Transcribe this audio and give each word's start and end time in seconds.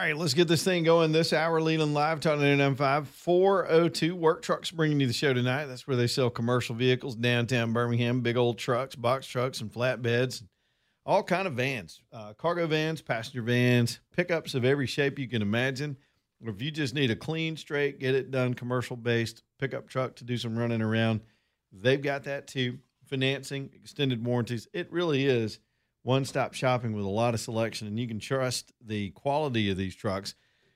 All 0.00 0.06
right, 0.06 0.16
let's 0.16 0.32
get 0.32 0.48
this 0.48 0.64
thing 0.64 0.84
going 0.84 1.12
this 1.12 1.34
hour. 1.34 1.60
Leland 1.60 1.92
Live, 1.92 2.20
talking 2.20 2.40
995 2.40 3.06
402 3.06 4.16
Work 4.16 4.40
Trucks 4.40 4.70
bringing 4.70 4.98
you 4.98 5.06
the 5.06 5.12
show 5.12 5.34
tonight. 5.34 5.66
That's 5.66 5.86
where 5.86 5.94
they 5.94 6.06
sell 6.06 6.30
commercial 6.30 6.74
vehicles 6.74 7.14
downtown 7.14 7.74
Birmingham, 7.74 8.22
big 8.22 8.38
old 8.38 8.56
trucks, 8.56 8.96
box 8.96 9.26
trucks, 9.26 9.60
and 9.60 9.70
flatbeds, 9.70 10.42
all 11.04 11.22
kind 11.22 11.46
of 11.46 11.52
vans, 11.52 12.00
uh, 12.14 12.32
cargo 12.32 12.66
vans, 12.66 13.02
passenger 13.02 13.42
vans, 13.42 14.00
pickups 14.16 14.54
of 14.54 14.64
every 14.64 14.86
shape 14.86 15.18
you 15.18 15.28
can 15.28 15.42
imagine. 15.42 15.98
Or 16.42 16.50
if 16.50 16.62
you 16.62 16.70
just 16.70 16.94
need 16.94 17.10
a 17.10 17.16
clean, 17.16 17.58
straight, 17.58 18.00
get 18.00 18.14
it 18.14 18.30
done, 18.30 18.54
commercial 18.54 18.96
based 18.96 19.42
pickup 19.58 19.86
truck 19.86 20.16
to 20.16 20.24
do 20.24 20.38
some 20.38 20.58
running 20.58 20.80
around, 20.80 21.20
they've 21.72 22.00
got 22.00 22.24
that 22.24 22.46
too. 22.46 22.78
Financing, 23.04 23.68
extended 23.74 24.24
warranties. 24.24 24.66
It 24.72 24.90
really 24.90 25.26
is 25.26 25.58
one 26.02 26.24
stop 26.24 26.54
shopping 26.54 26.92
with 26.92 27.04
a 27.04 27.08
lot 27.08 27.34
of 27.34 27.40
selection, 27.40 27.86
and 27.86 27.98
you 27.98 28.08
can 28.08 28.18
trust 28.18 28.72
the 28.84 29.10
quality 29.10 29.70
of 29.70 29.76
these 29.76 29.94
trucks 29.94 30.34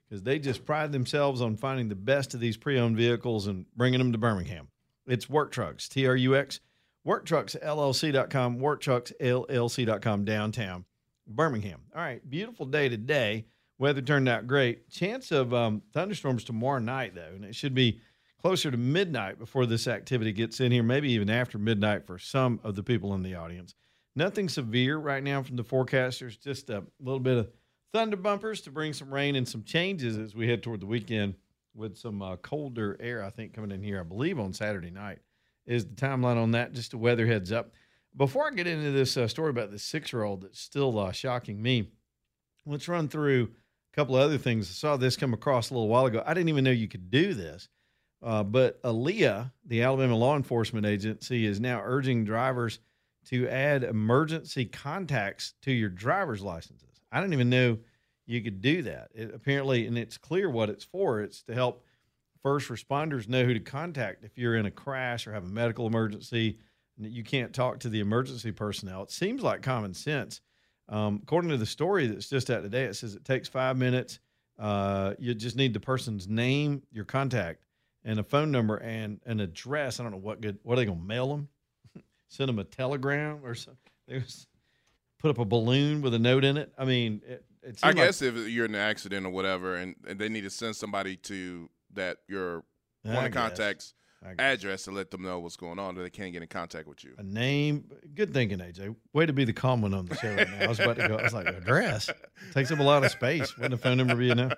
because 0.09 0.23
they 0.23 0.39
just 0.39 0.65
pride 0.65 0.93
themselves 0.93 1.41
on 1.41 1.57
finding 1.57 1.89
the 1.89 1.95
best 1.95 2.35
of 2.35 2.41
these 2.41 2.57
pre 2.57 2.79
owned 2.79 2.97
vehicles 2.97 3.47
and 3.47 3.67
bringing 3.77 3.99
them 3.99 4.13
to 4.13 4.19
Birmingham. 4.19 4.69
It's 5.07 5.29
Work 5.29 5.53
Trucks, 5.53 5.89
T 5.89 6.07
R 6.07 6.17
U 6.17 6.37
X, 6.37 6.61
WorkTrucksLLC.com, 7.07 8.59
WorkTrucksLLC.com 8.59 10.25
downtown 10.25 10.85
Birmingham. 11.27 11.81
All 11.95 12.03
right, 12.03 12.29
beautiful 12.29 12.67
day 12.67 12.89
today. 12.89 13.47
Weather 13.79 14.03
turned 14.03 14.29
out 14.29 14.47
great. 14.47 14.89
Chance 14.89 15.33
of 15.33 15.53
um, 15.53 15.83
thunderstorms 15.93 16.45
tomorrow 16.45 16.79
night, 16.79 17.15
though, 17.15 17.33
and 17.35 17.45
it 17.45 17.57
should 17.57 17.75
be 17.75 18.01
closer 18.41 18.71
to 18.71 18.77
midnight 18.77 19.39
before 19.39 19.67
this 19.67 19.89
activity 19.89 20.33
gets 20.33 20.61
in 20.61 20.71
here, 20.71 20.83
maybe 20.83 21.11
even 21.13 21.31
after 21.31 21.59
midnight 21.59 22.07
for 22.07 22.19
some 22.19 22.61
of 22.63 22.77
the 22.77 22.83
people 22.83 23.15
in 23.15 23.23
the 23.23 23.35
audience. 23.35 23.75
Nothing 24.17 24.49
severe 24.49 24.97
right 24.97 25.23
now 25.23 25.43
from 25.43 25.57
the 25.57 25.65
forecasters, 25.65 26.41
just 26.41 26.71
a 26.71 26.85
little 27.01 27.21
bit 27.21 27.37
of 27.37 27.51
thunder 27.93 28.17
bumpers 28.17 28.61
to 28.63 28.71
bring 28.71 28.93
some 28.93 29.13
rain 29.13 29.35
and 29.35 29.49
some 29.49 29.65
changes 29.65 30.17
as 30.19 30.35
we 30.35 30.49
head 30.49 30.63
toward 30.63 30.81
the 30.81 30.87
weekend 30.87 31.35
with 31.75 31.97
some 31.97 32.23
uh, 32.23 32.37
colder 32.37 32.97
air, 33.01 33.25
I 33.25 33.31
think, 33.31 33.55
coming 33.55 33.73
in 33.73 33.83
here, 33.83 34.01
I 34.01 34.05
believe, 34.05 34.39
on 34.39 34.53
Saturday 34.53 34.91
night. 34.91 35.19
Is 35.67 35.85
the 35.85 35.95
timeline 35.95 36.41
on 36.41 36.53
that? 36.53 36.73
Just 36.73 36.95
a 36.95 36.99
weather 36.99 37.27
heads 37.27 37.51
up. 37.51 37.73
Before 38.17 38.47
I 38.47 38.51
get 38.51 38.69
into 38.69 38.93
this 38.93 39.17
uh, 39.17 39.27
story 39.27 39.51
about 39.51 39.73
this 39.73 39.83
six 39.83 40.13
year 40.13 40.23
old 40.23 40.43
that's 40.43 40.61
still 40.61 40.99
uh, 40.99 41.11
shocking 41.11 41.61
me, 41.61 41.91
let's 42.67 42.87
run 42.87 43.09
through 43.09 43.51
a 43.93 43.97
couple 43.97 44.17
of 44.17 44.23
other 44.23 44.39
things. 44.39 44.69
I 44.69 44.75
saw 44.75 44.97
this 44.97 45.17
come 45.17 45.35
across 45.35 45.71
a 45.71 45.75
little 45.75 45.89
while 45.89 46.07
ago. 46.07 46.23
I 46.25 46.35
didn't 46.35 46.51
even 46.51 46.65
know 46.65 46.71
you 46.71 46.89
could 46.89 47.11
do 47.11 47.35
this. 47.35 47.69
Uh, 48.23 48.43
but 48.43 48.81
ALEA, 48.83 49.53
the 49.67 49.83
Alabama 49.83 50.17
Law 50.17 50.37
Enforcement 50.37 50.87
Agency, 50.87 51.45
is 51.45 51.61
now 51.61 51.83
urging 51.85 52.25
drivers 52.25 52.79
to 53.27 53.49
add 53.49 53.85
emergency 53.85 54.65
contacts 54.65 55.55
to 55.63 55.73
your 55.73 55.89
driver's 55.89 56.43
licenses. 56.43 57.01
I 57.11 57.21
didn't 57.21 57.35
even 57.35 57.51
know 57.51 57.79
you 58.27 58.43
could 58.43 58.61
do 58.61 58.83
that. 58.83 59.11
It, 59.15 59.33
apparently, 59.35 59.87
and 59.87 59.99
it's 59.99 60.19
clear 60.19 60.49
what 60.49 60.71
it's 60.71 60.85
for. 60.85 61.21
It's 61.21 61.43
to 61.45 61.55
help 61.55 61.85
first 62.43 62.69
responders 62.69 63.29
know 63.29 63.45
who 63.45 63.55
to 63.55 63.61
contact 63.61 64.25
if 64.25 64.37
you're 64.37 64.57
in 64.57 64.67
a 64.67 64.71
crash 64.71 65.27
or 65.27 65.33
have 65.33 65.45
a 65.45 65.49
medical 65.49 65.87
emergency 65.87 66.59
and 66.97 67.07
you 67.07 67.25
can't 67.25 67.53
talk 67.53 67.81
to 67.81 67.89
the 67.89 68.01
emergency 68.01 68.53
personnel. 68.53 69.03
It 69.03 69.11
seems 69.11 69.43
like 69.43 69.63
common 69.63 69.95
sense. 69.95 70.41
Um, 70.89 71.21
according 71.23 71.51
to 71.51 71.57
the 71.57 71.67
story 71.67 72.07
that's 72.07 72.29
just 72.29 72.51
out 72.51 72.63
today, 72.63 72.85
it 72.85 72.95
says 72.95 73.15
it 73.15 73.25
takes 73.25 73.49
five 73.49 73.77
minutes. 73.77 74.21
Uh, 74.59 75.15
you 75.19 75.35
just 75.35 75.57
need 75.57 75.75
the 75.75 75.81
person's 75.81 76.29
name, 76.29 76.83
your 76.93 77.05
contact, 77.05 77.65
and 78.05 78.21
a 78.21 78.23
phone 78.23 78.53
number 78.53 78.77
and 78.77 79.21
an 79.25 79.41
address. 79.41 79.99
I 79.99 80.03
don't 80.03 80.13
know 80.13 80.19
what 80.19 80.41
good. 80.41 80.59
What 80.63 80.75
are 80.75 80.77
they 80.77 80.85
gonna 80.85 81.01
mail 81.01 81.29
them? 81.29 81.49
Send 82.35 82.49
them 82.49 82.59
a 82.59 82.65
telegram 82.65 83.39
or 83.45 83.55
something? 83.55 83.79
They 84.09 84.17
was, 84.19 84.49
put 85.21 85.31
up 85.31 85.39
a 85.39 85.45
balloon 85.45 86.03
with 86.03 86.15
a 86.15 86.19
note 86.19 86.43
in 86.45 86.57
it. 86.57 86.73
I 86.77 86.85
mean, 86.85 87.23
it, 87.25 87.45
it 87.63 87.79
I 87.83 87.89
seemed 87.91 87.99
like- 87.99 88.09
guess 88.09 88.23
if 88.23 88.35
you're 88.49 88.65
in 88.65 88.75
an 88.75 88.81
accident 88.81 89.25
or 89.25 89.31
whatever, 89.31 89.77
and, 89.77 89.95
and 90.09 90.19
they 90.19 90.29
need 90.29 90.43
to 90.43 90.51
send 90.51 90.75
somebody 90.75 91.17
to 91.17 91.71
that 91.93 92.19
your 92.29 92.65
I 93.05 93.15
one 93.15 93.25
of 93.27 93.33
guess. 93.33 93.41
contacts 93.41 93.95
address 94.39 94.85
to 94.85 94.91
let 94.91 95.11
them 95.11 95.23
know 95.23 95.39
what's 95.39 95.55
going 95.57 95.79
on, 95.79 95.95
that 95.95 96.03
they 96.03 96.11
can't 96.11 96.33
get 96.33 96.41
in 96.43 96.49
contact 96.49 96.89
with 96.89 97.05
you. 97.05 97.13
a 97.19 97.23
name. 97.23 97.85
Good 98.15 98.33
thinking, 98.35 98.59
AJ. 98.59 98.97
Way 99.13 99.27
to 99.27 99.33
be 99.33 99.45
the 99.45 99.53
calm 99.53 99.83
one 99.83 99.95
on 99.95 100.07
the 100.07 100.17
show 100.17 100.35
right 100.35 100.49
now. 100.51 100.65
I 100.65 100.67
was 100.67 100.81
about 100.81 100.97
to 100.97 101.07
go. 101.07 101.17
I 101.17 101.23
was 101.23 101.35
like, 101.35 101.47
address 101.47 102.11
takes 102.53 102.73
up 102.73 102.79
a 102.81 102.83
lot 102.83 103.05
of 103.05 103.11
space. 103.13 103.55
Wouldn't 103.57 103.75
a 103.75 103.77
phone 103.77 103.99
number 103.99 104.17
be 104.17 104.31
enough? 104.31 104.55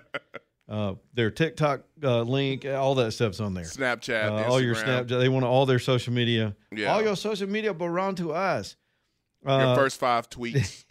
Uh, 0.69 0.95
their 1.13 1.31
TikTok 1.31 1.83
uh, 2.03 2.21
link, 2.23 2.65
all 2.65 2.95
that 2.95 3.11
stuff's 3.11 3.39
on 3.39 3.53
there. 3.53 3.63
Snapchat, 3.63 4.29
Uh, 4.45 4.49
all 4.51 4.59
your. 4.61 4.75
Snapchat. 4.75 5.07
They 5.19 5.29
want 5.29 5.45
all 5.45 5.65
their 5.65 5.79
social 5.79 6.11
media. 6.13 6.55
Yeah. 6.75 6.93
All 6.93 7.01
your 7.01 7.15
social 7.15 7.47
media 7.47 7.73
belong 7.73 8.15
to 8.15 8.33
us. 8.33 8.75
Your 9.45 9.51
Uh, 9.53 9.75
first 9.75 9.97
five 9.99 10.29
tweets. 10.31 10.83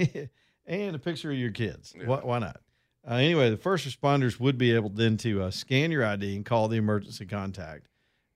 and 0.64 0.96
a 0.96 0.98
picture 0.98 1.30
of 1.30 1.36
your 1.36 1.50
kids. 1.50 1.94
Why, 2.04 2.20
why 2.20 2.38
not? 2.38 2.60
Uh, 3.08 3.14
anyway, 3.16 3.50
the 3.50 3.56
first 3.58 3.86
responders 3.86 4.40
would 4.40 4.56
be 4.56 4.72
able 4.74 4.88
then 4.88 5.16
to 5.18 5.42
uh, 5.42 5.50
scan 5.50 5.90
your 5.90 6.04
ID 6.04 6.36
and 6.36 6.44
call 6.44 6.68
the 6.68 6.76
emergency 6.78 7.26
contact. 7.26 7.86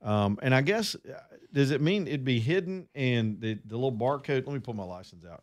Um, 0.02 0.38
and 0.42 0.54
I 0.54 0.60
guess, 0.60 0.94
does 1.52 1.70
it 1.70 1.80
mean 1.80 2.06
it'd 2.06 2.24
be 2.24 2.38
hidden 2.38 2.86
and 2.94 3.40
the, 3.40 3.58
the 3.64 3.74
little 3.76 3.92
barcode? 3.92 4.46
Let 4.46 4.48
me 4.52 4.58
pull 4.60 4.74
my 4.74 4.84
license 4.84 5.24
out. 5.24 5.42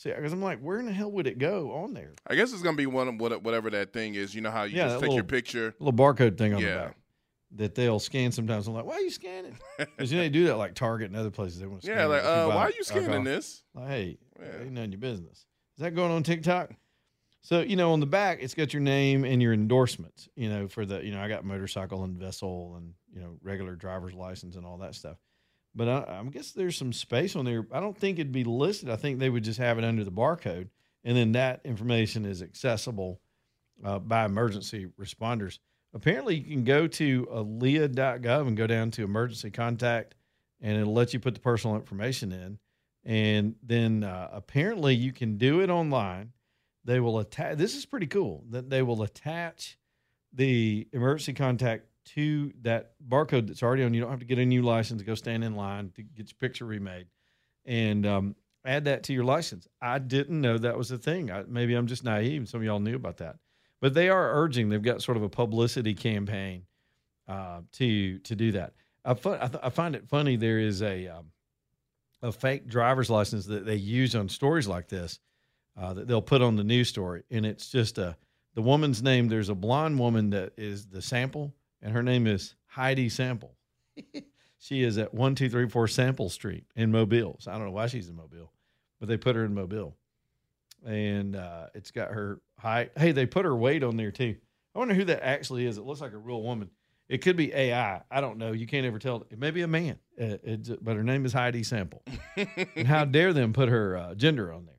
See, 0.00 0.08
because 0.10 0.32
I'm 0.32 0.40
like, 0.42 0.60
where 0.60 0.78
in 0.78 0.86
the 0.86 0.92
hell 0.92 1.10
would 1.12 1.26
it 1.26 1.36
go 1.38 1.72
on 1.72 1.92
there? 1.92 2.12
I 2.26 2.34
guess 2.34 2.54
it's 2.54 2.62
gonna 2.62 2.74
be 2.74 2.86
one 2.86 3.06
of 3.06 3.20
what- 3.20 3.42
whatever 3.42 3.68
that 3.68 3.92
thing 3.92 4.14
is. 4.14 4.34
You 4.34 4.40
know 4.40 4.50
how 4.50 4.62
you 4.62 4.78
Yeah, 4.78 4.84
just 4.88 5.00
take 5.00 5.10
your 5.10 5.16
little- 5.16 5.26
picture. 5.28 5.74
Little 5.78 5.92
barcode 5.92 6.38
thing 6.38 6.54
on 6.54 6.62
Yeah. 6.62 6.68
the 6.68 6.74
back 6.86 6.96
that 7.56 7.74
they'll 7.74 7.98
scan 7.98 8.32
sometimes. 8.32 8.66
I'm 8.66 8.72
like, 8.72 8.86
why 8.86 8.94
are 8.94 9.00
you 9.00 9.10
scanning? 9.10 9.58
Because 9.78 10.10
you 10.10 10.16
know 10.16 10.22
they 10.24 10.30
do 10.30 10.46
that 10.46 10.56
like 10.56 10.74
Target 10.74 11.08
and 11.08 11.16
other 11.18 11.30
places. 11.30 11.60
They 11.60 11.66
want 11.66 11.82
to 11.82 11.86
scan. 11.86 11.98
Yeah, 11.98 12.06
like 12.06 12.24
uh, 12.24 12.46
why 12.46 12.62
are 12.62 12.70
you 12.70 12.82
scanning 12.82 13.24
this? 13.24 13.62
Like, 13.74 13.88
hey, 13.88 14.18
Yeah. 14.40 14.62
ain't 14.62 14.72
none 14.72 14.84
of 14.84 14.90
your 14.90 15.00
business. 15.00 15.44
Is 15.76 15.82
that 15.82 15.94
going 15.94 16.10
on 16.12 16.22
TikTok? 16.22 16.70
So 17.42 17.60
you 17.60 17.76
know, 17.76 17.92
on 17.92 18.00
the 18.00 18.06
back, 18.06 18.38
it's 18.40 18.54
got 18.54 18.72
your 18.72 18.80
name 18.82 19.24
and 19.26 19.42
your 19.42 19.52
endorsements. 19.52 20.30
You 20.34 20.48
know, 20.48 20.66
for 20.68 20.86
the 20.86 21.04
you 21.04 21.10
know, 21.12 21.20
I 21.20 21.28
got 21.28 21.44
motorcycle 21.44 22.04
and 22.04 22.16
vessel 22.16 22.76
and 22.76 22.94
you 23.12 23.20
know, 23.20 23.36
regular 23.42 23.74
driver's 23.76 24.14
license 24.14 24.56
and 24.56 24.64
all 24.64 24.78
that 24.78 24.94
stuff. 24.94 25.18
But 25.74 25.88
I, 25.88 26.20
I 26.20 26.24
guess 26.30 26.52
there's 26.52 26.76
some 26.76 26.92
space 26.92 27.36
on 27.36 27.44
there. 27.44 27.66
I 27.72 27.80
don't 27.80 27.96
think 27.96 28.18
it'd 28.18 28.32
be 28.32 28.44
listed. 28.44 28.90
I 28.90 28.96
think 28.96 29.18
they 29.18 29.30
would 29.30 29.44
just 29.44 29.58
have 29.58 29.78
it 29.78 29.84
under 29.84 30.04
the 30.04 30.12
barcode, 30.12 30.68
and 31.04 31.16
then 31.16 31.32
that 31.32 31.60
information 31.64 32.24
is 32.24 32.42
accessible 32.42 33.20
uh, 33.84 33.98
by 33.98 34.24
emergency 34.24 34.88
responders. 34.98 35.58
Apparently, 35.94 36.36
you 36.36 36.44
can 36.44 36.64
go 36.64 36.86
to 36.86 37.26
alea.gov 37.30 38.46
and 38.46 38.56
go 38.56 38.66
down 38.66 38.90
to 38.92 39.02
emergency 39.02 39.50
contact, 39.50 40.14
and 40.60 40.78
it'll 40.78 40.92
let 40.92 41.12
you 41.12 41.20
put 41.20 41.34
the 41.34 41.40
personal 41.40 41.76
information 41.76 42.32
in. 42.32 42.58
And 43.04 43.54
then 43.62 44.04
uh, 44.04 44.28
apparently, 44.32 44.94
you 44.94 45.12
can 45.12 45.38
do 45.38 45.60
it 45.60 45.70
online. 45.70 46.32
They 46.84 47.00
will 47.00 47.18
attach. 47.18 47.56
This 47.56 47.74
is 47.74 47.86
pretty 47.86 48.06
cool. 48.06 48.44
That 48.50 48.70
they 48.70 48.82
will 48.82 49.02
attach 49.02 49.78
the 50.32 50.86
emergency 50.92 51.32
contact 51.32 51.86
to 52.04 52.52
that 52.62 52.92
barcode 53.06 53.46
that's 53.46 53.62
already 53.62 53.84
on. 53.84 53.94
You 53.94 54.00
don't 54.00 54.10
have 54.10 54.20
to 54.20 54.26
get 54.26 54.38
a 54.38 54.46
new 54.46 54.62
license, 54.62 55.02
go 55.02 55.14
stand 55.14 55.44
in 55.44 55.54
line 55.54 55.90
to 55.96 56.02
get 56.02 56.28
your 56.30 56.36
picture 56.38 56.64
remade, 56.64 57.06
and 57.64 58.06
um, 58.06 58.36
add 58.64 58.84
that 58.86 59.02
to 59.04 59.12
your 59.12 59.24
license. 59.24 59.66
I 59.80 59.98
didn't 59.98 60.40
know 60.40 60.58
that 60.58 60.76
was 60.76 60.90
a 60.90 60.98
thing. 60.98 61.30
I, 61.30 61.44
maybe 61.46 61.74
I'm 61.74 61.86
just 61.86 62.04
naive. 62.04 62.48
Some 62.48 62.60
of 62.60 62.64
y'all 62.64 62.80
knew 62.80 62.96
about 62.96 63.18
that, 63.18 63.36
but 63.80 63.94
they 63.94 64.08
are 64.08 64.34
urging. 64.34 64.68
They've 64.68 64.82
got 64.82 65.02
sort 65.02 65.16
of 65.16 65.22
a 65.22 65.28
publicity 65.28 65.94
campaign 65.94 66.64
uh, 67.28 67.60
to 67.72 68.18
to 68.18 68.36
do 68.36 68.52
that. 68.52 68.74
I, 69.04 69.12
I, 69.12 69.14
th- 69.14 69.62
I, 69.62 69.70
find 69.70 69.94
it 69.94 70.08
funny. 70.08 70.36
There 70.36 70.58
is 70.58 70.82
a 70.82 71.08
um, 71.08 71.26
a 72.22 72.32
fake 72.32 72.66
driver's 72.66 73.10
license 73.10 73.46
that 73.46 73.64
they 73.64 73.76
use 73.76 74.14
on 74.14 74.28
stories 74.28 74.68
like 74.68 74.88
this 74.88 75.20
uh, 75.76 75.94
that 75.94 76.06
they'll 76.06 76.22
put 76.22 76.42
on 76.42 76.56
the 76.56 76.64
news 76.64 76.88
story, 76.88 77.22
and 77.30 77.46
it's 77.46 77.70
just 77.70 77.98
a 77.98 78.16
the 78.54 78.62
woman's 78.62 79.02
name. 79.02 79.28
There's 79.28 79.48
a 79.48 79.54
blonde 79.54 79.98
woman 79.98 80.30
that 80.30 80.52
is 80.56 80.86
the 80.86 81.00
sample, 81.00 81.54
and 81.82 81.92
her 81.92 82.02
name 82.02 82.26
is 82.26 82.54
Heidi 82.66 83.08
Sample. 83.08 83.54
she 84.58 84.82
is 84.82 84.98
at 84.98 85.14
one 85.14 85.34
two 85.34 85.48
three 85.48 85.68
four 85.68 85.88
Sample 85.88 86.28
Street 86.28 86.64
in 86.76 86.90
Mobile. 86.90 87.36
So 87.40 87.50
I 87.50 87.54
don't 87.56 87.66
know 87.66 87.72
why 87.72 87.86
she's 87.86 88.08
in 88.08 88.16
Mobile, 88.16 88.52
but 88.98 89.08
they 89.08 89.16
put 89.16 89.36
her 89.36 89.44
in 89.44 89.54
Mobile, 89.54 89.96
and 90.84 91.36
uh, 91.36 91.66
it's 91.74 91.90
got 91.90 92.10
her 92.10 92.40
height. 92.58 92.92
Hey, 92.96 93.12
they 93.12 93.26
put 93.26 93.44
her 93.44 93.56
weight 93.56 93.82
on 93.82 93.96
there 93.96 94.10
too. 94.10 94.36
I 94.74 94.78
wonder 94.78 94.94
who 94.94 95.04
that 95.04 95.24
actually 95.24 95.66
is. 95.66 95.78
It 95.78 95.84
looks 95.84 96.00
like 96.00 96.12
a 96.12 96.18
real 96.18 96.42
woman. 96.42 96.70
It 97.08 97.22
could 97.22 97.36
be 97.36 97.52
AI. 97.52 98.02
I 98.08 98.20
don't 98.20 98.38
know. 98.38 98.52
You 98.52 98.68
can't 98.68 98.86
ever 98.86 99.00
tell. 99.00 99.26
It 99.30 99.38
may 99.38 99.50
be 99.50 99.62
a 99.62 99.68
man, 99.68 99.98
uh, 100.20 100.36
but 100.80 100.94
her 100.94 101.02
name 101.02 101.26
is 101.26 101.32
Heidi 101.32 101.64
Sample. 101.64 102.04
and 102.76 102.86
how 102.86 103.04
dare 103.04 103.32
them 103.32 103.52
put 103.52 103.68
her 103.68 103.96
uh, 103.96 104.14
gender 104.14 104.52
on 104.52 104.66
there? 104.66 104.76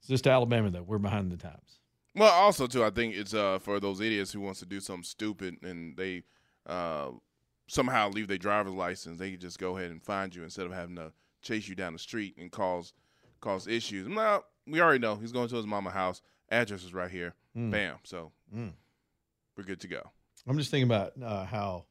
It's 0.00 0.08
just 0.08 0.26
Alabama 0.26 0.70
though. 0.70 0.82
We're 0.82 0.98
behind 0.98 1.32
the 1.32 1.38
times. 1.38 1.80
Well, 2.16 2.32
also 2.32 2.66
too, 2.66 2.84
I 2.84 2.90
think 2.90 3.14
it's 3.14 3.34
uh, 3.34 3.58
for 3.58 3.80
those 3.80 4.00
idiots 4.00 4.32
who 4.32 4.40
wants 4.40 4.60
to 4.60 4.66
do 4.66 4.80
something 4.80 5.02
stupid 5.02 5.56
and 5.62 5.96
they 5.96 6.22
uh, 6.66 7.08
somehow 7.66 8.10
leave 8.10 8.28
their 8.28 8.38
driver's 8.38 8.72
license. 8.72 9.18
They 9.18 9.32
can 9.32 9.40
just 9.40 9.58
go 9.58 9.76
ahead 9.76 9.90
and 9.90 10.02
find 10.02 10.34
you 10.34 10.44
instead 10.44 10.66
of 10.66 10.72
having 10.72 10.96
to 10.96 11.12
chase 11.42 11.68
you 11.68 11.74
down 11.74 11.92
the 11.92 11.98
street 11.98 12.36
and 12.38 12.50
cause 12.50 12.92
cause 13.40 13.66
issues. 13.66 14.08
Well, 14.08 14.44
we 14.66 14.80
already 14.80 15.00
know 15.00 15.16
he's 15.16 15.32
going 15.32 15.48
to 15.48 15.56
his 15.56 15.66
mama 15.66 15.90
house. 15.90 16.22
Address 16.50 16.84
is 16.84 16.94
right 16.94 17.10
here. 17.10 17.34
Mm. 17.56 17.70
Bam. 17.70 17.96
So 18.04 18.32
mm. 18.54 18.72
we're 19.56 19.64
good 19.64 19.80
to 19.80 19.88
go. 19.88 20.10
I'm 20.46 20.58
just 20.58 20.70
thinking 20.70 20.88
about 20.88 21.12
uh, 21.22 21.44
how. 21.44 21.86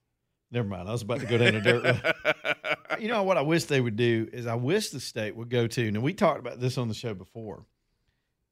Never 0.51 0.67
mind. 0.67 0.87
I 0.87 0.91
was 0.91 1.01
about 1.01 1.19
to 1.19 1.25
go 1.25 1.39
down 1.39 1.55
a 1.55 1.61
dirt 1.61 1.83
road. 1.83 2.13
you 2.99 3.07
know 3.07 3.23
what 3.23 3.37
I 3.37 3.41
wish 3.41 3.63
they 3.63 3.81
would 3.81 3.95
do 3.95 4.29
is 4.31 4.45
I 4.45 4.53
wish 4.53 4.91
the 4.91 4.99
state 4.99 5.35
would 5.35 5.49
go 5.49 5.65
to. 5.65 5.91
Now 5.91 5.99
we 5.99 6.13
talked 6.13 6.39
about 6.39 6.59
this 6.59 6.77
on 6.77 6.87
the 6.87 6.93
show 6.93 7.15
before 7.15 7.65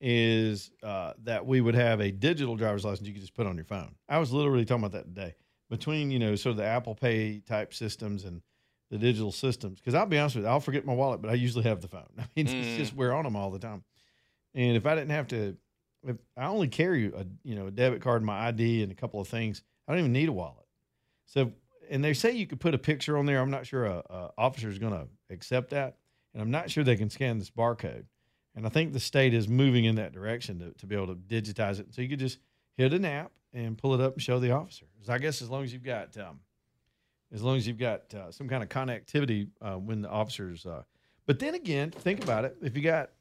is 0.01 0.71
uh, 0.81 1.13
that 1.24 1.45
we 1.45 1.62
would 1.62 1.75
have 1.75 2.01
a 2.01 2.12
digital 2.12 2.56
driver's 2.56 2.83
license 2.83 3.07
you 3.07 3.13
could 3.13 3.21
just 3.21 3.36
put 3.36 3.45
on 3.45 3.56
your 3.56 3.65
phone. 3.65 3.94
I 4.09 4.18
was 4.18 4.33
literally 4.33 4.65
talking 4.65 4.83
about 4.83 4.98
that 4.98 5.06
today. 5.06 5.36
Between 5.69 6.12
you 6.12 6.19
know 6.19 6.36
sort 6.36 6.51
of 6.51 6.57
the 6.57 6.65
Apple 6.65 6.95
Pay 6.95 7.39
type 7.39 7.74
systems 7.74 8.25
and 8.25 8.42
the 8.89 8.98
digital 8.98 9.31
systems, 9.31 9.80
because 9.80 9.94
I'll 9.94 10.06
be 10.06 10.18
honest 10.18 10.36
with 10.36 10.44
you, 10.44 10.50
I'll 10.51 10.59
forget 10.59 10.86
my 10.86 10.94
wallet, 10.94 11.21
but 11.21 11.31
I 11.31 11.36
usually 11.36 11.63
have 11.63 11.80
the 11.80 11.88
phone. 11.88 12.09
I 12.19 12.25
mean, 12.36 12.48
mm. 12.48 12.62
it's 12.62 12.77
just 12.77 12.95
we're 12.95 13.13
on 13.13 13.24
them 13.24 13.38
all 13.38 13.51
the 13.51 13.59
time. 13.59 13.83
And 14.53 14.75
if 14.75 14.86
I 14.86 14.95
didn't 14.95 15.12
have 15.12 15.27
to, 15.30 15.56
if 16.06 16.18
I 16.36 16.45
only 16.45 16.68
carry 16.68 17.07
a 17.07 17.25
you 17.44 17.56
know 17.56 17.68
a 17.68 17.71
debit 17.71 18.01
card, 18.01 18.24
my 18.24 18.48
ID, 18.48 18.83
and 18.83 18.92
a 18.92 18.95
couple 18.95 19.21
of 19.21 19.27
things, 19.27 19.62
I 19.88 19.94
don't 19.94 20.00
even 20.00 20.12
need 20.12 20.30
a 20.30 20.33
wallet. 20.33 20.65
So, 21.25 21.51
and 21.89 22.03
they 22.03 22.13
say 22.13 22.31
you 22.31 22.48
could 22.48 22.59
put 22.59 22.74
a 22.74 22.80
picture 22.80 23.18
on 23.18 23.27
there. 23.27 23.39
I'm 23.39 23.51
not 23.51 23.68
sure 23.68 23.86
a, 23.86 24.03
a 24.09 24.31
officer 24.38 24.68
is 24.68 24.80
going 24.80 24.94
to 24.94 25.07
accept 25.30 25.69
that, 25.69 25.98
and 26.33 26.42
I'm 26.42 26.51
not 26.51 26.71
sure 26.71 26.83
they 26.83 26.98
can 26.98 27.09
scan 27.09 27.38
this 27.38 27.51
barcode. 27.51 28.06
And 28.56 28.65
I 28.65 28.69
think 28.69 28.94
the 28.94 29.00
state 29.00 29.33
is 29.33 29.48
moving 29.48 29.86
in 29.86 29.95
that 29.95 30.12
direction 30.12 30.59
to, 30.59 30.71
to 30.71 30.86
be 30.86 30.95
able 30.95 31.07
to 31.07 31.15
digitize 31.15 31.80
it. 31.80 31.94
So 31.94 32.01
you 32.01 32.09
could 32.09 32.19
just 32.19 32.39
hit 32.75 32.94
an 32.94 33.06
app 33.06 33.31
and 33.53 33.77
pull 33.77 33.94
it 33.94 34.01
up 34.01 34.13
and 34.13 34.21
show 34.21 34.39
the 34.39 34.51
officer. 34.51 34.86
I 35.07 35.18
guess 35.18 35.42
as 35.42 35.50
long 35.50 35.63
as 35.63 35.74
you've 35.74 35.83
got, 35.83 36.18
um, 36.18 36.39
as 37.33 37.42
long 37.42 37.57
as 37.57 37.68
you've 37.68 37.80
got 37.80 38.13
uh, 38.13 38.31
some 38.31 38.50
kind 38.50 38.62
of 38.62 38.69
connectivity 38.69 39.48
uh, 39.62 39.75
when 39.75 40.01
the 40.01 40.09
officers. 40.09 40.65
Uh, 40.65 40.83
but 41.25 41.39
then 41.39 41.56
again, 41.56 41.92
think 41.92 42.24
about 42.24 42.45
it. 42.45 42.57
If 42.62 42.75
you 42.75 42.83
got, 42.83 43.12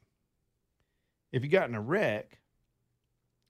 if 1.32 1.44
you 1.44 1.49
got 1.49 1.69
in 1.69 1.75
a 1.75 1.81
wreck, 1.81 2.41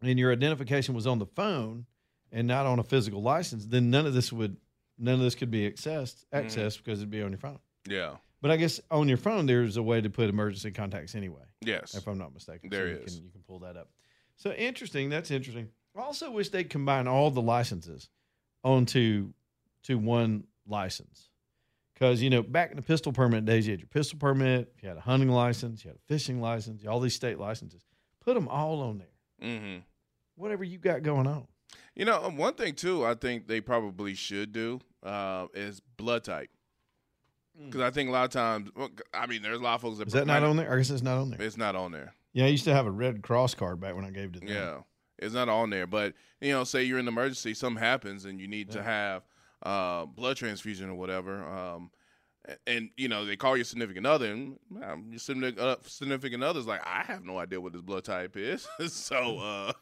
and 0.03 0.19
your 0.19 0.33
identification 0.33 0.95
was 0.95 1.07
on 1.07 1.19
the 1.19 1.27
phone 1.27 1.87
and 2.33 2.47
not 2.47 2.67
on 2.67 2.79
a 2.79 2.83
physical 2.83 3.23
license, 3.23 3.67
then 3.67 3.91
none 3.91 4.07
of 4.07 4.15
this 4.15 4.33
would, 4.33 4.57
none 4.99 5.15
of 5.15 5.21
this 5.21 5.35
could 5.35 5.51
be 5.51 5.71
accessed, 5.71 6.25
accessed 6.33 6.55
mm. 6.55 6.85
because 6.85 7.01
it'd 7.01 7.11
be 7.11 7.23
on 7.23 7.31
your 7.31 7.39
phone. 7.39 7.59
Yeah. 7.87 8.17
But 8.43 8.51
I 8.51 8.57
guess 8.57 8.81
on 8.91 9.09
your 9.09 9.19
phone 9.19 9.47
there's 9.47 9.77
a 9.77 9.83
way 9.83 10.01
to 10.01 10.09
put 10.09 10.29
emergency 10.29 10.71
contacts 10.71 11.15
anyway. 11.15 11.43
Yes, 11.61 11.95
if 11.95 12.07
I'm 12.07 12.19
not 12.19 12.33
mistaken. 12.33 12.71
There 12.71 12.89
so 12.97 13.03
is. 13.03 13.15
You 13.15 13.21
can, 13.21 13.27
you 13.27 13.33
can 13.33 13.43
pull 13.43 13.59
that 13.61 13.77
up. 13.77 13.89
So 14.37 14.53
interesting. 14.53 15.11
That's 15.11 15.31
interesting. 15.31 15.69
I 15.97 16.01
also 16.01 16.31
wish 16.31 16.49
they'd 16.49 16.71
combine 16.71 17.07
all 17.07 17.31
the 17.31 17.43
licenses 17.43 18.09
onto 18.65 19.33
to 19.85 19.99
one 19.99 20.45
license. 20.67 21.29
Because 21.95 22.23
you 22.23 22.31
know, 22.31 22.43
back 22.43 22.71
in 22.71 22.77
the 22.77 22.83
pistol 22.83 23.13
permit 23.13 23.45
days, 23.45 23.67
you 23.67 23.73
had 23.73 23.81
your 23.81 23.89
pistol 23.89 24.19
permit, 24.19 24.73
you 24.81 24.89
had 24.89 24.97
a 24.97 25.03
hunting 25.03 25.29
license, 25.29 25.85
you 25.85 25.91
had 25.91 25.97
a 25.97 26.03
fishing 26.09 26.41
license, 26.41 26.87
all 26.87 27.01
these 27.01 27.15
state 27.15 27.39
licenses. 27.39 27.85
Put 28.21 28.35
them 28.35 28.49
all 28.49 28.81
on 28.81 28.99
there. 28.99 29.49
Mm-hmm. 29.49 29.81
Whatever 30.37 30.65
you 30.65 30.79
got 30.79 31.03
going 31.03 31.27
on. 31.27 31.47
You 31.95 32.07
know, 32.07 32.25
um, 32.25 32.37
one 32.37 32.55
thing 32.55 32.75
too, 32.75 33.05
I 33.05 33.15
think 33.15 33.47
they 33.47 33.61
probably 33.61 34.15
should 34.15 34.53
do 34.53 34.81
uh, 35.03 35.47
is 35.53 35.81
blood 35.99 36.25
type. 36.25 36.49
Because 37.65 37.81
I 37.81 37.91
think 37.91 38.09
a 38.09 38.13
lot 38.13 38.25
of 38.25 38.31
times, 38.31 38.71
well, 38.75 38.91
I 39.13 39.27
mean, 39.27 39.43
there's 39.43 39.61
a 39.61 39.63
lot 39.63 39.75
of 39.75 39.81
folks 39.83 39.99
that 39.99 40.09
is 40.09 40.13
that 40.15 40.27
not 40.27 40.43
on 40.43 40.57
there. 40.57 40.73
I 40.73 40.77
guess 40.77 40.91
it's 40.91 41.03
not 41.03 41.19
on 41.19 41.31
there. 41.31 41.43
It's 41.43 41.57
not 41.57 41.77
on 41.77 41.93
there. 41.93 42.15
Yeah, 42.33 42.45
I 42.45 42.49
used 42.49 42.65
to 42.65 42.73
have 42.73 42.87
a 42.87 42.91
Red 42.91 43.23
Cross 43.23 43.55
card 43.55 43.81
back 43.81 43.95
when 43.95 44.05
I 44.05 44.11
gave 44.11 44.31
it. 44.31 44.35
To 44.35 44.41
them. 44.41 44.49
Yeah, 44.49 44.79
it's 45.19 45.35
not 45.35 45.49
on 45.49 45.71
there. 45.71 45.87
But 45.87 46.15
you 46.41 46.53
know, 46.53 46.65
say 46.65 46.85
you're 46.85 46.99
in 46.99 47.07
an 47.07 47.13
emergency, 47.13 47.55
something 47.55 47.83
happens, 47.83 48.25
and 48.25 48.41
you 48.41 48.49
need 48.49 48.69
yeah. 48.69 48.75
to 48.75 48.83
have 48.83 49.23
uh, 49.63 50.07
blood 50.07 50.37
transfusion 50.37 50.89
or 50.89 50.95
whatever. 50.95 51.45
Um, 51.45 51.91
and 52.67 52.91
you 52.97 53.09
know 53.09 53.25
they 53.25 53.37
call 53.37 53.57
your 53.57 53.65
significant 53.65 54.07
other, 54.07 54.33
and 54.33 54.59
um, 54.83 55.07
your 55.11 55.19
significant, 55.19 56.43
uh, 56.43 56.47
other's 56.49 56.67
like, 56.67 56.81
I 56.85 57.03
have 57.03 57.25
no 57.25 57.39
idea 57.39 57.61
what 57.61 57.73
this 57.73 57.83
blood 57.83 58.05
type 58.05 58.37
is, 58.37 58.67
so 58.89 59.39
uh, 59.41 59.73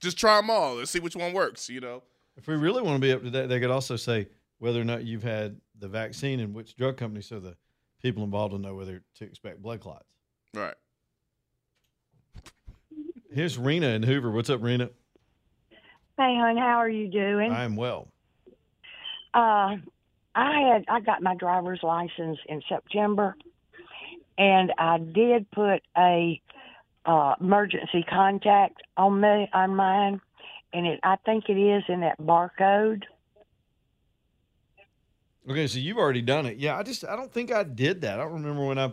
just 0.00 0.18
try 0.18 0.36
them 0.36 0.50
all. 0.50 0.76
Let's 0.76 0.90
see 0.90 1.00
which 1.00 1.16
one 1.16 1.32
works. 1.32 1.68
You 1.68 1.80
know, 1.80 2.02
if 2.36 2.46
we 2.48 2.56
really 2.56 2.82
want 2.82 2.96
to 2.96 3.00
be 3.00 3.12
up 3.12 3.22
to 3.22 3.30
date, 3.30 3.48
they 3.48 3.60
could 3.60 3.70
also 3.70 3.96
say 3.96 4.28
whether 4.58 4.80
or 4.80 4.84
not 4.84 5.04
you've 5.04 5.22
had 5.22 5.56
the 5.80 5.88
vaccine 5.88 6.40
and 6.40 6.54
which 6.54 6.76
drug 6.76 6.96
company, 6.96 7.22
so 7.22 7.40
the 7.40 7.56
people 8.02 8.22
involved 8.22 8.52
will 8.52 8.60
know 8.60 8.74
whether 8.74 9.02
to 9.16 9.24
expect 9.24 9.62
blood 9.62 9.80
clots. 9.80 10.06
Right. 10.54 10.74
Here's 13.32 13.56
Rena 13.56 13.88
in 13.88 14.02
Hoover. 14.02 14.30
What's 14.30 14.50
up, 14.50 14.62
Rena? 14.62 14.90
Hey, 16.18 16.36
hon, 16.36 16.56
how 16.56 16.78
are 16.78 16.88
you 16.88 17.08
doing? 17.08 17.50
I 17.50 17.64
am 17.64 17.76
well. 17.76 18.08
Uh, 19.32 19.76
I 20.34 20.72
had 20.72 20.84
I 20.88 21.00
got 21.00 21.22
my 21.22 21.34
driver's 21.34 21.80
license 21.82 22.38
in 22.48 22.62
September, 22.68 23.36
and 24.36 24.72
I 24.76 24.98
did 24.98 25.50
put 25.50 25.82
a 25.96 26.40
uh, 27.06 27.34
emergency 27.40 28.04
contact 28.08 28.82
on 28.96 29.20
me 29.20 29.48
on 29.52 29.76
mine, 29.76 30.20
and 30.72 30.86
it 30.86 31.00
I 31.02 31.16
think 31.24 31.48
it 31.48 31.54
is 31.54 31.84
in 31.88 32.00
that 32.00 32.20
barcode. 32.20 33.04
Okay, 35.48 35.66
so 35.66 35.78
you've 35.78 35.98
already 35.98 36.22
done 36.22 36.46
it. 36.46 36.58
Yeah, 36.58 36.76
I 36.76 36.82
just 36.82 37.04
I 37.04 37.16
don't 37.16 37.32
think 37.32 37.52
I 37.52 37.62
did 37.62 38.02
that. 38.02 38.20
I 38.20 38.24
don't 38.24 38.34
remember 38.34 38.66
when 38.66 38.78
I 38.78 38.92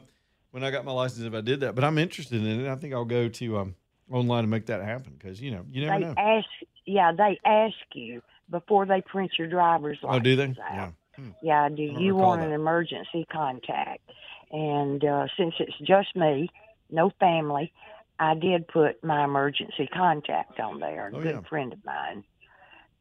when 0.51 0.63
I 0.63 0.71
got 0.71 0.85
my 0.85 0.91
license 0.91 1.25
if 1.25 1.33
I 1.33 1.41
did 1.41 1.59
that, 1.61 1.75
but 1.75 1.83
I'm 1.83 1.97
interested 1.97 2.43
in 2.43 2.65
it. 2.65 2.71
I 2.71 2.75
think 2.75 2.93
I'll 2.93 3.05
go 3.05 3.27
to 3.27 3.57
um 3.57 3.75
online 4.09 4.43
and 4.43 4.51
make 4.51 4.67
that 4.67 4.81
happen 4.81 5.13
because 5.17 5.41
you 5.41 5.51
know 5.51 5.65
you 5.69 5.85
never 5.85 5.99
they 5.99 6.05
know. 6.05 6.13
Ask, 6.17 6.47
yeah, 6.85 7.11
they 7.11 7.39
ask 7.45 7.75
you 7.93 8.21
before 8.49 8.85
they 8.85 9.01
print 9.01 9.31
your 9.37 9.47
driver's 9.47 9.97
license. 10.01 10.19
Oh, 10.19 10.23
do 10.23 10.35
they? 10.35 10.43
Out. 10.43 10.55
Yeah. 10.57 10.89
Hmm. 11.15 11.29
Yeah. 11.41 11.69
Do 11.69 11.81
you 11.83 12.15
want 12.15 12.41
that. 12.41 12.47
an 12.47 12.53
emergency 12.53 13.25
contact? 13.31 14.09
And 14.51 15.03
uh, 15.03 15.27
since 15.37 15.55
it's 15.59 15.77
just 15.79 16.15
me, 16.15 16.49
no 16.89 17.11
family, 17.19 17.73
I 18.19 18.33
did 18.33 18.67
put 18.67 19.03
my 19.03 19.25
emergency 19.25 19.87
contact 19.93 20.59
on 20.59 20.79
there. 20.79 21.09
A 21.09 21.17
oh, 21.17 21.21
good 21.21 21.35
yeah. 21.35 21.49
friend 21.49 21.73
of 21.73 21.79
mine. 21.83 22.23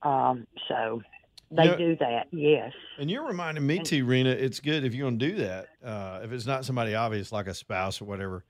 Um, 0.02 0.46
so 0.68 1.02
they 1.50 1.76
do 1.76 1.96
that, 1.96 2.26
yes. 2.32 2.72
And 2.98 3.10
you're 3.10 3.26
reminding 3.26 3.66
me 3.66 3.78
too, 3.78 4.04
Rena. 4.04 4.30
It's 4.30 4.60
good 4.60 4.84
if 4.84 4.94
you're 4.94 5.08
going 5.08 5.18
to 5.18 5.28
do 5.28 5.36
that. 5.36 5.68
Uh, 5.84 6.20
if 6.24 6.32
it's 6.32 6.46
not 6.46 6.64
somebody 6.64 6.94
obvious 6.94 7.30
like 7.30 7.46
a 7.46 7.54
spouse 7.54 8.00
or 8.00 8.04
whatever, 8.06 8.44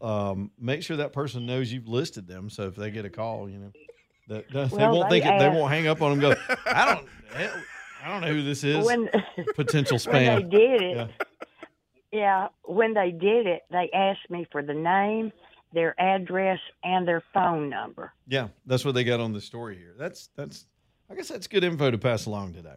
um, 0.00 0.50
make 0.58 0.82
sure 0.82 0.96
that 0.96 1.12
person 1.12 1.46
knows 1.46 1.72
you've 1.72 1.88
listed 1.88 2.26
them. 2.26 2.50
So 2.50 2.64
if 2.64 2.74
they 2.74 2.90
get 2.90 3.04
a 3.04 3.10
call, 3.10 3.48
you 3.48 3.58
know, 3.58 3.72
that, 4.28 4.48
that 4.52 4.70
well, 4.70 4.78
they 4.78 4.98
won't 4.98 5.10
they 5.10 5.20
think 5.20 5.34
it, 5.34 5.38
they 5.38 5.48
won't 5.48 5.72
hang 5.72 5.86
up 5.86 6.02
on 6.02 6.18
them. 6.18 6.20
go, 6.20 6.34
I 6.66 6.84
don't, 6.84 7.08
I 8.04 8.08
don't 8.08 8.20
know 8.20 8.34
who 8.34 8.42
this 8.42 8.64
is. 8.64 8.84
When, 8.84 9.08
Potential 9.54 9.98
spam. 9.98 10.12
When 10.12 10.50
they 10.50 10.58
did 10.58 10.82
it, 10.82 10.96
yeah. 10.96 11.06
yeah, 12.12 12.48
when 12.64 12.94
they 12.94 13.10
did 13.10 13.46
it, 13.46 13.62
they 13.70 13.90
asked 13.94 14.28
me 14.28 14.46
for 14.50 14.62
the 14.62 14.74
name, 14.74 15.32
their 15.72 15.98
address, 16.00 16.58
and 16.82 17.06
their 17.06 17.22
phone 17.32 17.70
number. 17.70 18.12
Yeah, 18.26 18.48
that's 18.66 18.84
what 18.84 18.94
they 18.94 19.04
got 19.04 19.20
on 19.20 19.32
the 19.32 19.40
story 19.40 19.76
here. 19.76 19.94
That's 19.96 20.28
that's 20.36 20.66
I 21.10 21.14
guess 21.14 21.28
that's 21.28 21.46
good 21.46 21.64
info 21.64 21.90
to 21.90 21.98
pass 21.98 22.26
along 22.26 22.54
today. 22.54 22.76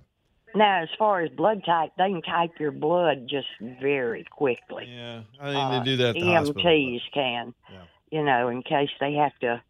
Now, 0.56 0.82
as 0.82 0.90
far 0.98 1.22
as 1.22 1.30
blood 1.32 1.64
type, 1.66 1.92
they 1.98 2.10
can 2.10 2.22
type 2.22 2.52
your 2.60 2.72
blood 2.72 3.28
just 3.30 3.48
very 3.60 4.26
quickly. 4.30 4.86
Yeah, 4.88 5.22
I 5.40 5.52
think 5.52 5.64
uh, 5.64 5.80
they 5.80 5.86
do 5.86 5.98
that. 5.98 6.14
The 6.14 6.22
EMTs 6.22 6.36
hospital, 6.36 7.00
can, 7.14 7.54
yeah. 7.72 7.82
you 8.12 8.24
know, 8.24 8.48
in 8.48 8.64
case 8.64 8.90
they 9.00 9.14
have 9.14 9.38
to 9.40 9.62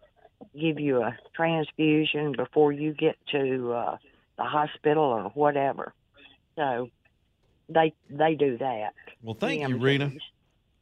give 0.59 0.79
you 0.79 1.01
a 1.01 1.17
transfusion 1.35 2.33
before 2.33 2.71
you 2.71 2.93
get 2.93 3.17
to 3.31 3.73
uh, 3.73 3.97
the 4.37 4.43
hospital 4.43 5.03
or 5.03 5.23
whatever. 5.33 5.93
So 6.55 6.89
they 7.69 7.93
they 8.09 8.35
do 8.35 8.57
that. 8.59 8.93
Well, 9.21 9.35
thank 9.35 9.61
you, 9.61 9.67
EMTs. 9.75 9.83
Rena. 9.83 10.11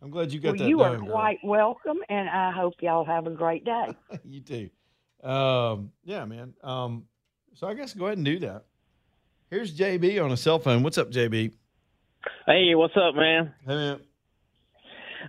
I'm 0.02 0.12
glad 0.12 0.32
you 0.32 0.40
got 0.40 0.50
Well, 0.50 0.58
that 0.60 0.70
you 0.70 0.82
are 0.82 0.92
done, 0.98 1.06
girl. 1.06 1.14
quite 1.14 1.40
welcome, 1.44 1.98
and 2.10 2.30
I 2.30 2.52
hope 2.52 2.76
y'all 2.82 3.06
have 3.06 3.28
a 3.28 3.32
great 3.32 3.66
day. 3.66 3.96
you 4.26 4.42
too. 4.42 4.70
Um, 5.28 5.92
yeah, 6.04 6.26
man. 6.26 6.54
Um, 6.64 7.06
so 7.56 7.68
I 7.68 7.74
guess 7.74 7.94
go 7.94 8.06
ahead 8.06 8.18
and 8.18 8.26
do 8.26 8.40
that. 8.40 8.66
Here's 9.50 9.76
JB 9.78 10.24
on 10.24 10.32
a 10.32 10.38
cell 10.38 10.60
phone. 10.60 10.84
What's 10.84 10.98
up, 10.98 11.12
JB? 11.12 11.54
Hey, 12.46 12.76
what's 12.76 12.96
up, 12.98 13.16
man? 13.16 13.54
Hey, 13.66 13.76
man. 13.76 14.00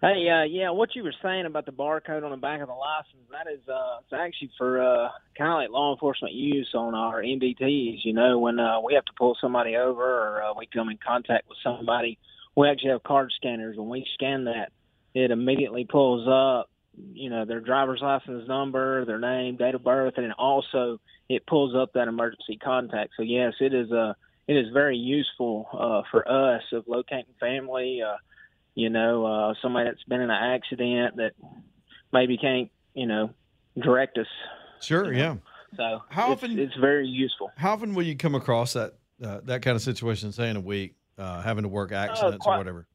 Hey, 0.02 0.28
uh, 0.28 0.44
yeah, 0.44 0.70
what 0.70 0.94
you 0.94 1.02
were 1.02 1.14
saying 1.22 1.46
about 1.46 1.64
the 1.64 1.72
barcode 1.72 2.22
on 2.22 2.30
the 2.30 2.36
back 2.36 2.60
of 2.60 2.68
the 2.68 2.74
license, 2.74 3.22
that 3.30 3.50
is, 3.50 3.66
uh, 3.66 4.00
it's 4.02 4.12
actually 4.12 4.50
for, 4.58 4.82
uh, 4.82 5.08
kind 5.38 5.50
of 5.50 5.56
like 5.56 5.70
law 5.70 5.94
enforcement 5.94 6.34
use 6.34 6.70
on 6.74 6.94
our 6.94 7.22
MDTs, 7.22 8.04
you 8.04 8.12
know, 8.12 8.38
when, 8.38 8.58
uh, 8.58 8.78
we 8.80 8.92
have 8.92 9.06
to 9.06 9.12
pull 9.16 9.38
somebody 9.40 9.76
over 9.76 10.02
or, 10.02 10.42
uh, 10.42 10.52
we 10.58 10.66
come 10.66 10.90
in 10.90 10.98
contact 10.98 11.48
with 11.48 11.56
somebody, 11.64 12.18
we 12.56 12.68
actually 12.68 12.90
have 12.90 13.02
card 13.04 13.32
scanners. 13.36 13.78
When 13.78 13.88
we 13.88 14.06
scan 14.14 14.44
that, 14.44 14.70
it 15.14 15.30
immediately 15.30 15.86
pulls 15.86 16.28
up, 16.28 16.68
you 17.12 17.30
know, 17.30 17.44
their 17.44 17.60
driver's 17.60 18.00
license 18.00 18.46
number, 18.48 19.04
their 19.04 19.18
name, 19.18 19.56
date 19.56 19.74
of 19.74 19.84
birth, 19.84 20.14
and 20.16 20.32
also 20.34 20.98
it 21.28 21.46
pulls 21.46 21.74
up 21.74 21.92
that 21.94 22.08
emergency 22.08 22.56
contact. 22.62 23.12
So 23.16 23.22
yes, 23.22 23.54
it 23.60 23.74
is, 23.74 23.90
uh, 23.92 24.14
it 24.46 24.54
is 24.56 24.72
very 24.72 24.96
useful, 24.96 25.68
uh, 25.72 26.02
for 26.10 26.26
us 26.30 26.62
of 26.72 26.84
locating 26.86 27.34
family, 27.40 28.00
uh, 28.02 28.16
you 28.74 28.90
know, 28.90 29.24
uh, 29.26 29.54
somebody 29.60 29.88
that's 29.90 30.02
been 30.04 30.20
in 30.20 30.30
an 30.30 30.54
accident 30.54 31.16
that 31.16 31.32
maybe 32.12 32.36
can't, 32.36 32.70
you 32.94 33.06
know, 33.06 33.30
direct 33.82 34.18
us. 34.18 34.26
Sure, 34.80 35.12
yeah. 35.12 35.36
So 35.76 36.02
How 36.08 36.32
it's, 36.32 36.42
often- 36.42 36.58
it's 36.58 36.74
very 36.76 37.06
useful. 37.08 37.50
How 37.56 37.72
often 37.72 37.94
will 37.94 38.04
you 38.04 38.16
come 38.16 38.34
across 38.34 38.72
that 38.74 38.94
uh, 39.22 39.40
that 39.44 39.62
kind 39.62 39.74
of 39.74 39.80
situation, 39.82 40.30
say 40.30 40.50
in 40.50 40.56
a 40.56 40.60
week, 40.60 40.94
uh, 41.16 41.40
having 41.40 41.62
to 41.62 41.68
work 41.68 41.90
accidents 41.90 42.36
or 42.36 42.38
quite- 42.38 42.58
whatever? 42.58 42.86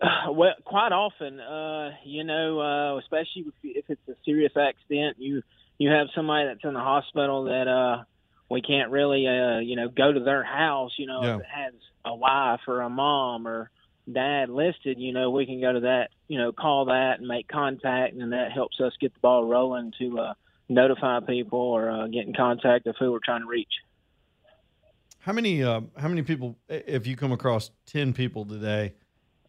Well, 0.30 0.54
quite 0.64 0.92
often, 0.92 1.40
uh, 1.40 1.90
you 2.04 2.24
know, 2.24 2.60
uh, 2.60 2.98
especially 2.98 3.46
if, 3.48 3.54
if 3.62 3.84
it's 3.88 4.08
a 4.08 4.14
serious 4.24 4.52
accident, 4.56 5.16
you 5.18 5.42
you 5.78 5.90
have 5.90 6.08
somebody 6.14 6.46
that's 6.46 6.64
in 6.64 6.74
the 6.74 6.80
hospital 6.80 7.44
that 7.44 7.66
uh, 7.66 8.04
we 8.50 8.60
can't 8.60 8.90
really, 8.90 9.26
uh, 9.26 9.58
you 9.58 9.76
know, 9.76 9.88
go 9.88 10.12
to 10.12 10.20
their 10.20 10.44
house. 10.44 10.92
You 10.98 11.06
know, 11.06 11.22
Yeah. 11.22 11.34
if 11.34 11.40
it 11.40 11.46
has 11.52 11.74
a 12.04 12.14
wife 12.14 12.60
or 12.66 12.80
a 12.82 12.90
mom 12.90 13.46
or 13.46 13.70
dad 14.10 14.50
listed, 14.50 14.98
you 14.98 15.12
know, 15.12 15.30
we 15.30 15.46
can 15.46 15.60
go 15.60 15.72
to 15.72 15.80
that, 15.80 16.08
you 16.28 16.38
know, 16.38 16.52
call 16.52 16.86
that 16.86 17.18
and 17.18 17.26
make 17.26 17.48
contact, 17.48 18.14
and 18.14 18.32
that 18.32 18.52
helps 18.52 18.80
us 18.80 18.92
get 19.00 19.12
the 19.14 19.20
ball 19.20 19.44
rolling 19.46 19.92
to 19.98 20.18
uh, 20.18 20.34
notify 20.68 21.20
people 21.20 21.60
or 21.60 21.90
uh, 21.90 22.06
get 22.06 22.26
in 22.26 22.34
contact 22.34 22.86
of 22.86 22.94
who 22.98 23.12
we're 23.12 23.18
trying 23.24 23.42
to 23.42 23.48
reach. 23.48 23.72
How 25.18 25.32
many 25.32 25.62
uh, 25.62 25.82
how 25.98 26.08
many 26.08 26.22
people, 26.22 26.56
if 26.68 27.06
you 27.06 27.16
come 27.16 27.32
across 27.32 27.70
ten 27.86 28.12
people 28.14 28.46
today, 28.46 28.94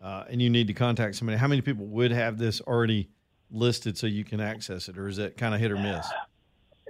uh, 0.02 0.26
and 0.30 0.42
you 0.42 0.50
need 0.50 0.68
to 0.68 0.74
contact 0.74 1.16
somebody, 1.16 1.38
how 1.38 1.48
many 1.48 1.62
people 1.62 1.86
would 1.86 2.12
have 2.12 2.38
this 2.38 2.62
already 2.62 3.10
listed 3.52 3.98
so 3.98 4.08
you 4.08 4.24
can 4.24 4.40
access 4.40 4.90
it, 4.90 4.98
or 4.98 5.08
is 5.08 5.18
it 5.18 5.38
kind 5.38 5.54
of 5.54 5.60
hit 5.60 5.72
or 5.72 5.78
miss? 5.78 6.08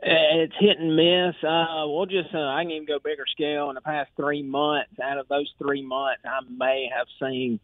It's 0.03 0.53
hit 0.59 0.79
and 0.79 0.95
miss. 0.95 1.35
Uh, 1.43 1.83
we'll 1.85 2.07
just, 2.07 2.33
uh, 2.33 2.39
I 2.39 2.63
can 2.63 2.71
even 2.71 2.87
go 2.87 2.99
bigger 2.99 3.25
scale. 3.31 3.69
In 3.69 3.75
the 3.75 3.81
past 3.81 4.09
three 4.15 4.41
months, 4.41 4.99
out 5.01 5.17
of 5.17 5.27
those 5.27 5.51
three 5.59 5.85
months, 5.85 6.21
I 6.25 6.39
may 6.49 6.89
have 6.95 7.07
seen 7.19 7.59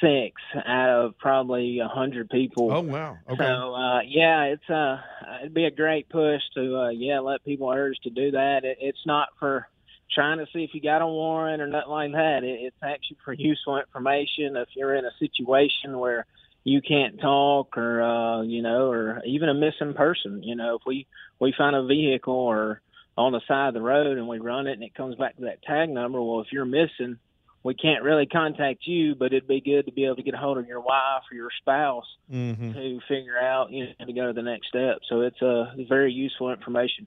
six 0.00 0.40
out 0.66 0.88
of 0.90 1.18
probably 1.18 1.78
a 1.78 1.88
hundred 1.88 2.28
people. 2.28 2.72
Oh 2.72 2.80
wow, 2.80 3.18
okay. 3.28 3.36
So 3.44 3.74
uh, 3.74 4.00
yeah, 4.00 4.42
it's 4.44 4.68
uh, 4.68 4.98
it'd 5.40 5.54
be 5.54 5.64
a 5.64 5.70
great 5.70 6.08
push 6.08 6.42
to 6.54 6.76
uh, 6.76 6.88
yeah 6.90 7.20
let 7.20 7.44
people 7.44 7.70
urge 7.70 7.96
to 8.02 8.10
do 8.10 8.32
that. 8.32 8.64
It, 8.64 8.78
it's 8.80 9.06
not 9.06 9.28
for 9.38 9.68
trying 10.12 10.38
to 10.38 10.46
see 10.52 10.64
if 10.64 10.70
you 10.74 10.80
got 10.80 11.02
a 11.02 11.06
warrant 11.06 11.62
or 11.62 11.66
nothing 11.66 11.90
like 11.90 12.12
that. 12.12 12.44
It, 12.44 12.60
it's 12.62 12.76
actually 12.82 13.18
for 13.24 13.32
useful 13.32 13.78
information. 13.78 14.56
If 14.56 14.68
you're 14.74 14.94
in 14.94 15.04
a 15.04 15.12
situation 15.18 15.98
where 15.98 16.26
you 16.64 16.82
can't 16.82 17.20
talk 17.20 17.76
or 17.78 18.02
uh, 18.02 18.42
you 18.42 18.62
know, 18.62 18.90
or 18.90 19.22
even 19.24 19.48
a 19.48 19.54
missing 19.54 19.94
person, 19.94 20.42
you 20.42 20.56
know, 20.56 20.76
if 20.76 20.82
we 20.86 21.06
we 21.38 21.54
find 21.56 21.74
a 21.76 21.84
vehicle 21.84 22.34
or 22.34 22.80
on 23.16 23.32
the 23.32 23.40
side 23.46 23.68
of 23.68 23.74
the 23.74 23.82
road 23.82 24.18
and 24.18 24.28
we 24.28 24.38
run 24.38 24.66
it 24.66 24.72
and 24.72 24.82
it 24.82 24.94
comes 24.94 25.14
back 25.16 25.36
to 25.36 25.42
that 25.42 25.62
tag 25.62 25.88
number, 25.90 26.22
well, 26.22 26.40
if 26.40 26.52
you're 26.52 26.64
missing, 26.64 27.18
we 27.62 27.74
can't 27.74 28.02
really 28.02 28.26
contact 28.26 28.86
you, 28.86 29.14
but 29.14 29.26
it'd 29.26 29.48
be 29.48 29.60
good 29.60 29.86
to 29.86 29.92
be 29.92 30.04
able 30.04 30.16
to 30.16 30.22
get 30.22 30.34
a 30.34 30.38
hold 30.38 30.58
of 30.58 30.66
your 30.66 30.80
wife 30.80 31.22
or 31.30 31.34
your 31.34 31.50
spouse 31.60 32.06
Mhm. 32.32 32.74
to 32.74 33.00
figure 33.08 33.38
out, 33.38 33.70
you 33.70 33.86
know, 33.98 34.06
to 34.06 34.12
go 34.12 34.26
to 34.28 34.32
the 34.32 34.42
next 34.42 34.68
step. 34.68 34.98
So 35.08 35.20
it's 35.22 35.40
uh, 35.42 35.74
very 35.88 36.12
useful 36.12 36.50
information. 36.50 37.06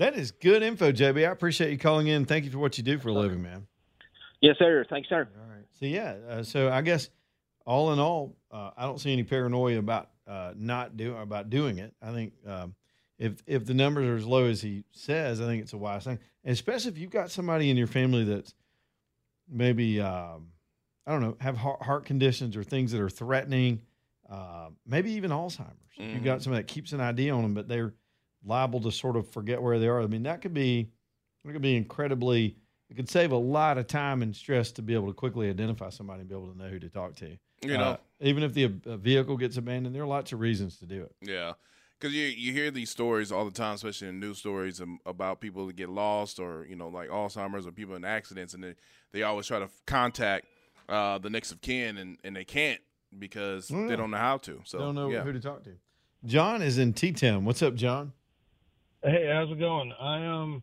That 0.00 0.16
is 0.16 0.30
good 0.30 0.62
info, 0.62 0.92
JB. 0.92 1.28
I 1.28 1.30
appreciate 1.30 1.72
you 1.72 1.76
calling 1.76 2.06
in. 2.06 2.24
Thank 2.24 2.46
you 2.46 2.50
for 2.50 2.58
what 2.58 2.78
you 2.78 2.82
do 2.82 2.98
for 2.98 3.10
a 3.10 3.12
living, 3.12 3.42
man. 3.42 3.66
Yes, 4.40 4.56
sir. 4.58 4.82
Thanks, 4.88 5.10
sir. 5.10 5.28
All 5.38 5.54
right. 5.54 5.66
So 5.78 5.84
yeah, 5.84 6.16
uh, 6.26 6.42
so 6.42 6.70
I 6.70 6.80
guess 6.80 7.10
all 7.66 7.92
in 7.92 7.98
all, 7.98 8.34
uh, 8.50 8.70
I 8.78 8.86
don't 8.86 8.98
see 8.98 9.12
any 9.12 9.24
paranoia 9.24 9.78
about 9.78 10.08
uh, 10.26 10.54
not 10.56 10.96
doing 10.96 11.20
about 11.20 11.50
doing 11.50 11.76
it. 11.76 11.92
I 12.00 12.12
think 12.12 12.32
um, 12.46 12.74
if 13.18 13.42
if 13.46 13.66
the 13.66 13.74
numbers 13.74 14.08
are 14.08 14.16
as 14.16 14.24
low 14.24 14.46
as 14.46 14.62
he 14.62 14.84
says, 14.92 15.38
I 15.38 15.44
think 15.44 15.60
it's 15.64 15.74
a 15.74 15.78
wise 15.78 16.04
thing, 16.04 16.18
and 16.44 16.52
especially 16.54 16.92
if 16.92 16.96
you've 16.96 17.10
got 17.10 17.30
somebody 17.30 17.68
in 17.68 17.76
your 17.76 17.86
family 17.86 18.24
that's 18.24 18.54
maybe 19.50 20.00
um, 20.00 20.46
I 21.06 21.12
don't 21.12 21.20
know 21.20 21.36
have 21.40 21.58
heart, 21.58 21.82
heart 21.82 22.06
conditions 22.06 22.56
or 22.56 22.64
things 22.64 22.92
that 22.92 23.02
are 23.02 23.10
threatening, 23.10 23.82
uh, 24.30 24.68
maybe 24.86 25.12
even 25.12 25.30
Alzheimer's. 25.30 25.74
You've 25.98 26.24
got 26.24 26.40
somebody 26.40 26.62
that 26.62 26.68
keeps 26.68 26.92
an 26.92 27.02
idea 27.02 27.34
on 27.34 27.42
them, 27.42 27.52
but 27.52 27.68
they're 27.68 27.92
liable 28.44 28.80
to 28.80 28.92
sort 28.92 29.16
of 29.16 29.28
forget 29.28 29.60
where 29.62 29.78
they 29.78 29.88
are. 29.88 30.00
I 30.00 30.06
mean, 30.06 30.22
that 30.24 30.40
could 30.40 30.54
be 30.54 30.90
it 31.44 31.52
could 31.52 31.62
be 31.62 31.76
incredibly. 31.76 32.56
It 32.88 32.96
could 32.96 33.08
save 33.08 33.30
a 33.32 33.36
lot 33.36 33.78
of 33.78 33.86
time 33.86 34.20
and 34.22 34.34
stress 34.34 34.72
to 34.72 34.82
be 34.82 34.94
able 34.94 35.06
to 35.08 35.14
quickly 35.14 35.48
identify 35.48 35.90
somebody 35.90 36.20
and 36.20 36.28
be 36.28 36.34
able 36.34 36.50
to 36.52 36.58
know 36.58 36.68
who 36.68 36.78
to 36.80 36.88
talk 36.88 37.14
to. 37.16 37.38
You 37.62 37.74
Uh, 37.74 37.78
know. 37.78 37.98
even 38.20 38.42
if 38.42 38.52
the 38.52 38.64
uh, 38.86 38.96
vehicle 38.96 39.36
gets 39.36 39.56
abandoned, 39.56 39.94
there 39.94 40.02
are 40.02 40.06
lots 40.08 40.32
of 40.32 40.40
reasons 40.40 40.76
to 40.78 40.86
do 40.86 41.02
it. 41.02 41.14
Yeah, 41.22 41.52
because 41.98 42.14
you 42.14 42.24
you 42.24 42.52
hear 42.52 42.70
these 42.70 42.90
stories 42.90 43.30
all 43.30 43.44
the 43.44 43.50
time, 43.52 43.74
especially 43.76 44.08
in 44.08 44.18
news 44.18 44.38
stories 44.38 44.80
um, 44.80 44.98
about 45.06 45.40
people 45.40 45.66
that 45.68 45.76
get 45.76 45.88
lost 45.88 46.40
or 46.40 46.66
you 46.68 46.74
know 46.76 46.88
like 46.88 47.10
Alzheimer's 47.10 47.66
or 47.66 47.70
people 47.72 47.94
in 47.94 48.04
accidents, 48.04 48.54
and 48.54 48.64
they, 48.64 48.74
they 49.12 49.22
always 49.22 49.46
try 49.46 49.60
to 49.60 49.68
contact 49.86 50.46
uh, 50.88 51.18
the 51.18 51.30
next 51.30 51.52
of 51.52 51.60
kin, 51.60 51.96
and, 51.96 52.18
and 52.24 52.34
they 52.34 52.44
can't 52.44 52.80
because 53.16 53.70
yeah. 53.70 53.86
they 53.86 53.94
don't 53.96 54.10
know 54.10 54.16
how 54.16 54.38
to. 54.38 54.60
So 54.64 54.78
they 54.78 54.84
Don't 54.84 54.94
know 54.96 55.10
yeah. 55.10 55.22
who 55.22 55.32
to 55.32 55.40
talk 55.40 55.62
to. 55.64 55.70
John 56.24 56.60
is 56.60 56.76
in 56.78 56.92
T 56.92 57.12
Town. 57.12 57.44
What's 57.44 57.62
up, 57.62 57.74
John? 57.76 58.12
Hey, 59.02 59.30
how's 59.32 59.50
it 59.50 59.58
going? 59.58 59.92
I 59.98 60.26
um 60.26 60.62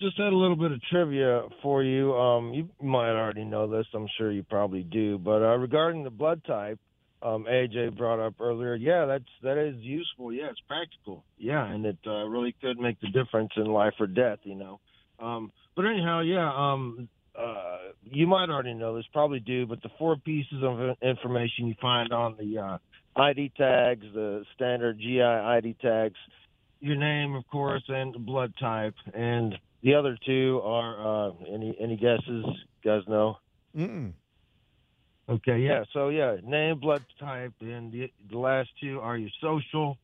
just 0.00 0.16
had 0.16 0.32
a 0.32 0.36
little 0.36 0.56
bit 0.56 0.72
of 0.72 0.80
trivia 0.90 1.42
for 1.62 1.82
you. 1.82 2.14
Um, 2.14 2.54
you 2.54 2.70
might 2.80 3.10
already 3.10 3.44
know 3.44 3.66
this. 3.66 3.86
I'm 3.92 4.06
sure 4.16 4.32
you 4.32 4.42
probably 4.42 4.84
do. 4.84 5.18
But 5.18 5.42
uh, 5.42 5.58
regarding 5.58 6.02
the 6.02 6.10
blood 6.10 6.40
type, 6.46 6.78
um, 7.20 7.46
AJ 7.50 7.96
brought 7.98 8.24
up 8.24 8.34
earlier. 8.40 8.74
Yeah, 8.74 9.04
that's 9.04 9.24
that 9.42 9.58
is 9.58 9.74
useful. 9.80 10.32
Yeah, 10.32 10.46
it's 10.50 10.60
practical. 10.66 11.24
Yeah, 11.36 11.66
and 11.66 11.84
it 11.84 11.98
uh, 12.06 12.24
really 12.24 12.54
could 12.62 12.78
make 12.78 12.98
the 13.00 13.08
difference 13.08 13.50
in 13.56 13.64
life 13.66 13.94
or 14.00 14.06
death. 14.06 14.38
You 14.44 14.54
know. 14.54 14.80
Um, 15.18 15.52
but 15.76 15.84
anyhow, 15.84 16.20
yeah. 16.20 16.50
Um, 16.50 17.08
uh, 17.38 17.92
you 18.02 18.26
might 18.26 18.48
already 18.48 18.74
know 18.74 18.96
this, 18.96 19.04
probably 19.12 19.40
do. 19.40 19.66
But 19.66 19.82
the 19.82 19.90
four 19.98 20.16
pieces 20.16 20.62
of 20.62 20.96
information 21.02 21.66
you 21.66 21.74
find 21.82 22.12
on 22.14 22.36
the 22.38 22.58
uh, 22.58 22.78
ID 23.20 23.52
tags, 23.58 24.06
the 24.14 24.44
standard 24.54 24.98
GI 24.98 25.20
ID 25.20 25.76
tags, 25.82 26.16
your 26.80 26.96
name, 26.96 27.34
of 27.34 27.46
course, 27.48 27.82
and 27.88 28.14
blood 28.24 28.52
type, 28.60 28.94
and 29.14 29.58
the 29.82 29.94
other 29.94 30.16
two 30.24 30.60
are 30.64 31.28
uh, 31.28 31.32
any 31.52 31.76
any 31.80 31.96
guesses? 31.96 32.44
You 32.46 32.84
guys 32.84 33.02
know? 33.08 33.38
Mm-mm. 33.76 34.12
Okay, 35.28 35.58
yeah. 35.58 35.84
So 35.92 36.08
yeah, 36.08 36.36
name, 36.42 36.80
blood 36.80 37.04
type, 37.20 37.52
and 37.60 37.92
the, 37.92 38.10
the 38.30 38.38
last 38.38 38.70
two 38.80 39.00
are 39.00 39.16
your 39.16 39.30
social 39.40 39.98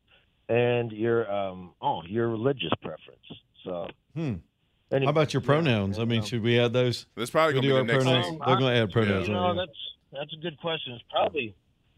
and 0.49 0.93
your 0.93 1.31
um 1.33 1.73
oh 1.81 2.03
your 2.07 2.29
religious 2.29 2.73
preference. 2.83 3.25
So 3.65 3.89
Hmm. 4.15 4.35
Any- 4.93 5.07
How 5.07 5.11
about 5.11 5.33
your 5.33 5.43
yeah, 5.43 5.47
pronouns? 5.47 5.99
I 5.99 6.05
mean, 6.05 6.21
um, 6.21 6.27
should 6.27 6.43
we 6.43 6.61
add 6.61 6.73
those? 6.73 7.07
That's 7.17 7.31
probably 7.31 7.55
gonna 7.55 7.63
do 7.63 7.69
be 7.69 7.79
our 7.79 7.85
next 7.85 8.05
pronouns. 8.05 8.27
thing. 8.27 8.39
They're 8.45 8.57
going 8.59 8.75
to 8.75 8.81
add 8.83 8.93
pronouns. 8.93 9.27
You 9.29 9.35
know, 9.35 9.55
that's 9.55 9.79
that's 10.13 10.33
a 10.35 10.37
good 10.43 10.61
question. 10.61 10.93
It's 10.93 11.05
probably 11.11 11.55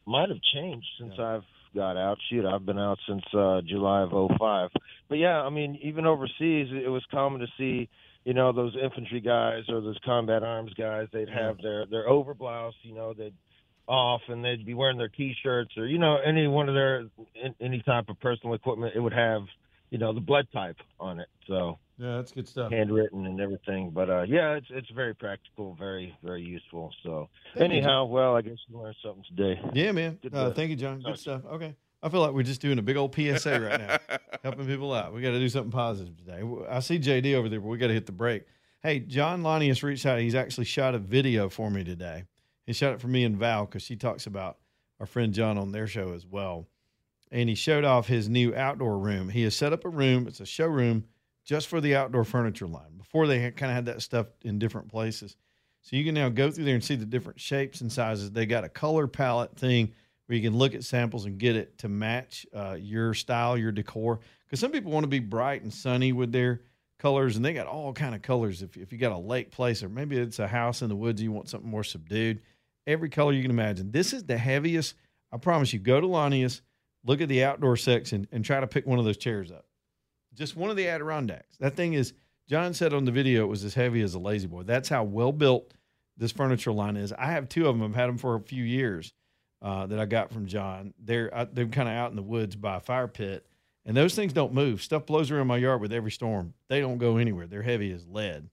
might 0.07 0.29
have 0.29 0.39
changed 0.55 0.87
since 0.99 1.19
I've 1.19 1.43
got 1.77 1.97
out. 1.97 2.19
Shoot, 2.29 2.45
I've 2.45 2.67
been 2.67 2.79
out 2.79 2.99
since 3.07 3.23
uh, 3.33 3.61
July 3.67 4.03
of 4.03 4.11
'05. 4.11 4.71
But 5.09 5.19
yeah, 5.19 5.43
I 5.43 5.51
mean, 5.51 5.79
even 5.83 6.07
overseas, 6.07 6.69
it 6.73 6.91
was 6.91 7.05
common 7.11 7.41
to 7.41 7.47
see, 7.57 7.89
you 8.25 8.35
know, 8.35 8.53
those 8.53 8.75
infantry 8.83 9.21
guys 9.21 9.63
or 9.69 9.81
those 9.81 9.99
combat 10.05 10.43
arms 10.43 10.73
guys. 10.75 11.07
They'd 11.13 11.29
have 11.29 11.59
their 11.63 11.87
their 11.87 12.09
overblouse, 12.09 12.73
you 12.83 12.95
know, 12.95 13.13
they'd 13.13 13.35
off, 13.89 14.23
and 14.29 14.45
they'd 14.45 14.67
be 14.67 14.75
wearing 14.75 14.99
their 14.99 15.09
t-shirts 15.09 15.77
or 15.77 15.87
you 15.87 15.99
know 15.99 16.17
any 16.25 16.47
one 16.49 16.69
of 16.69 16.75
their 16.75 17.07
any 17.61 17.83
type 17.83 18.09
of 18.09 18.19
personal 18.21 18.55
equipment. 18.55 18.95
It 18.97 19.01
would 19.01 19.13
have, 19.13 19.43
you 19.91 19.99
know, 19.99 20.13
the 20.13 20.21
blood 20.21 20.47
type 20.53 20.77
on 21.01 21.21
it. 21.21 21.29
So 21.47 21.79
Yeah, 21.99 22.17
that's 22.17 22.33
good 22.33 22.49
stuff. 22.49 22.73
handwritten 22.73 23.27
and 23.27 23.41
everything. 23.41 23.91
But 23.91 24.11
uh, 24.11 24.23
yeah, 24.23 24.55
it's 24.55 24.67
it's 24.71 24.91
very 24.91 25.15
practical, 25.15 25.75
very 25.79 26.17
very 26.23 26.43
useful. 26.43 26.93
So 27.03 27.29
Thank 27.57 27.71
you, 27.73 27.79
anyhow, 27.79 28.05
well, 28.05 28.37
I 28.37 28.43
guess 28.43 28.57
you 28.69 28.79
learned 28.79 28.97
something 29.03 29.25
today. 29.37 29.61
Yeah, 29.73 29.93
man. 29.93 30.19
Uh, 30.33 30.51
thank 30.53 30.71
you, 30.71 30.77
John. 30.77 31.01
talk 31.01 31.13
Good 31.13 31.21
stuff. 31.21 31.43
Okay. 31.47 31.75
I 32.03 32.09
feel 32.09 32.21
like 32.21 32.33
we're 32.33 32.43
just 32.43 32.61
doing 32.61 32.79
a 32.79 32.83
big 32.83 32.97
old 32.97 33.15
PSA 33.15 33.59
right 33.61 33.81
now, 33.81 34.19
helping 34.45 34.67
people 34.67 34.93
out. 34.93 35.13
We 35.15 35.23
got 35.23 35.31
to 35.31 35.39
do 35.39 35.49
something 35.49 35.73
positive 35.73 36.17
today. 36.19 36.43
I 36.69 36.79
see 36.81 36.99
JD 36.99 37.35
over 37.35 37.49
there, 37.49 37.59
but 37.61 37.69
we 37.69 37.79
got 37.79 37.89
to 37.89 37.95
hit 37.95 38.07
the 38.07 38.13
break. 38.13 38.45
Hey, 38.83 39.01
John 39.01 39.43
Lanius 39.43 39.83
reached 39.83 40.05
out. 40.07 40.21
He's 40.21 40.35
actually 40.35 40.67
shot 40.67 40.95
a 40.95 40.99
video 40.99 41.49
for 41.49 41.71
me 41.71 41.83
today. 41.83 42.25
He 42.67 42.75
shot 42.75 42.93
it 42.93 43.01
for 43.01 43.09
me 43.09 43.25
and 43.25 43.37
Val 43.37 43.65
because 43.65 43.83
she 43.83 43.97
talks 43.97 44.27
about 44.27 44.59
our 45.01 45.07
friend 45.07 45.33
John 45.33 45.57
on 45.59 45.73
their 45.73 45.87
show 45.87 46.13
as 46.13 46.27
well. 46.27 46.67
And 47.31 47.49
he 47.49 47.55
showed 47.55 47.85
off 47.85 48.07
his 48.07 48.29
new 48.29 48.55
outdoor 48.55 48.99
room. 48.99 49.29
He 49.29 49.43
has 49.43 49.57
set 49.57 49.73
up 49.73 49.85
a 49.85 49.89
room. 49.89 50.27
It's 50.29 50.41
a 50.41 50.47
showroom 50.47 51.05
just 51.45 51.69
for 51.69 51.81
the 51.81 51.97
outdoor 51.97 52.25
furniture 52.25 52.67
line. 52.67 52.97
Before 52.97 53.27
they 53.27 53.51
kind 53.51 53.71
of 53.71 53.77
had 53.77 53.87
that 53.87 54.03
stuff 54.03 54.27
in 54.43 54.59
different 54.59 54.89
places. 54.89 55.37
So 55.83 55.97
you 55.97 56.05
can 56.05 56.15
now 56.15 56.29
go 56.29 56.51
through 56.51 56.65
there 56.65 56.75
and 56.75 56.83
see 56.83 56.97
the 56.97 57.07
different 57.07 57.41
shapes 57.41 57.81
and 57.81 57.93
sizes. 57.93 58.33
They 58.33 58.47
got 58.47 58.65
a 58.65 58.69
color 58.69 59.07
palette 59.07 59.57
thing 59.57 59.93
where 60.27 60.37
you 60.37 60.43
can 60.43 60.59
look 60.59 60.75
at 60.75 60.85
samples 60.85 61.25
and 61.25 61.39
get 61.39 61.57
it 61.57 61.79
to 61.79 61.89
match 61.89 62.47
uh, 62.53 62.77
your 62.79 63.15
style, 63.15 63.57
your 63.57 63.73
decor. 63.73 64.21
Because 64.45 64.61
some 64.61 64.73
people 64.73 64.91
want 64.91 65.05
to 65.05 65.09
be 65.09 65.21
bright 65.21 65.63
and 65.63 65.73
sunny 65.73 66.13
with 66.13 66.33
their 66.33 66.63
colors, 66.99 67.37
and 67.37 67.45
they 67.45 67.53
got 67.53 67.67
all 67.67 67.93
kind 67.93 68.15
of 68.15 68.23
colors. 68.23 68.63
If, 68.63 68.77
if 68.77 68.93
you 68.93 68.99
got 68.99 69.13
a 69.13 69.19
lake 69.19 69.51
place, 69.51 69.83
or 69.83 69.89
maybe 69.89 70.17
it's 70.17 70.39
a 70.39 70.49
house 70.49 70.83
in 70.83 70.89
the 70.89 70.97
woods, 70.97 71.23
you 71.23 71.31
want 71.31 71.49
something 71.49 71.71
more 71.71 71.85
subdued. 71.85 72.41
Every 72.87 73.09
color 73.09 73.33
you 73.33 73.43
can 73.43 73.51
imagine. 73.51 73.91
This 73.91 74.13
is 74.13 74.25
the 74.25 74.39
heaviest. 74.39 74.95
I 75.33 75.37
promise 75.37 75.73
you. 75.73 75.79
Go 75.79 76.01
to 76.01 76.07
Lanius, 76.07 76.61
look 77.07 77.21
at 77.21 77.29
the 77.29 77.45
outdoor 77.45 77.77
section, 77.77 78.27
and 78.33 78.45
try 78.45 78.61
to 78.61 78.67
pick 78.67 78.87
one 78.87 78.99
of 78.99 79.05
those 79.05 79.17
chairs 79.17 79.51
up. 79.51 79.65
Just 80.35 80.57
one 80.57 80.71
of 80.71 80.77
the 80.77 80.89
Adirondacks. 80.89 81.57
That 81.59 81.77
thing 81.77 81.95
is. 81.95 82.13
John 82.49 82.75
said 82.75 82.95
on 82.95 83.05
the 83.05 83.11
video 83.11 83.43
it 83.43 83.49
was 83.49 83.65
as 83.65 83.75
heavy 83.75 84.03
as 84.03 84.15
a 84.15 84.21
La-Z-Boy. 84.21 84.63
That's 84.63 84.89
how 84.89 85.03
well 85.03 85.33
built 85.33 85.75
this 86.17 86.31
furniture 86.31 86.71
line 86.71 86.97
is. 86.97 87.13
I 87.13 87.27
have 87.33 87.49
two 87.49 87.67
of 87.67 87.77
them. 87.77 87.83
I've 87.83 87.97
had 87.97 88.09
them 88.09 88.19
for 88.19 88.37
a 88.37 88.41
few 88.41 88.63
years 88.63 89.13
uh, 89.61 89.87
that 89.87 89.99
I 89.99 90.05
got 90.07 90.33
from 90.33 90.47
John. 90.47 90.95
They're 91.03 91.35
uh, 91.35 91.47
they're 91.53 91.67
kind 91.67 91.89
of 91.89 91.95
out 91.95 92.11
in 92.11 92.17
the 92.17 92.23
woods 92.23 92.55
by 92.55 92.77
a 92.77 92.81
fire 92.81 93.09
pit, 93.09 93.47
and 93.85 93.97
those 93.97 94.15
things 94.15 94.33
don't 94.33 94.55
move. 94.55 94.81
Stuff 94.81 95.07
blows 95.07 95.31
around 95.31 95.49
my 95.49 95.57
yard 95.57 95.81
with 95.81 95.93
every 95.93 96.13
storm. 96.13 96.55
They 96.69 96.81
don't 96.81 96.99
go 96.99 97.17
anywhere. 97.17 97.47
They're 97.47 97.63
heavy 97.63 97.91
as 97.93 98.07
lead. 98.07 98.49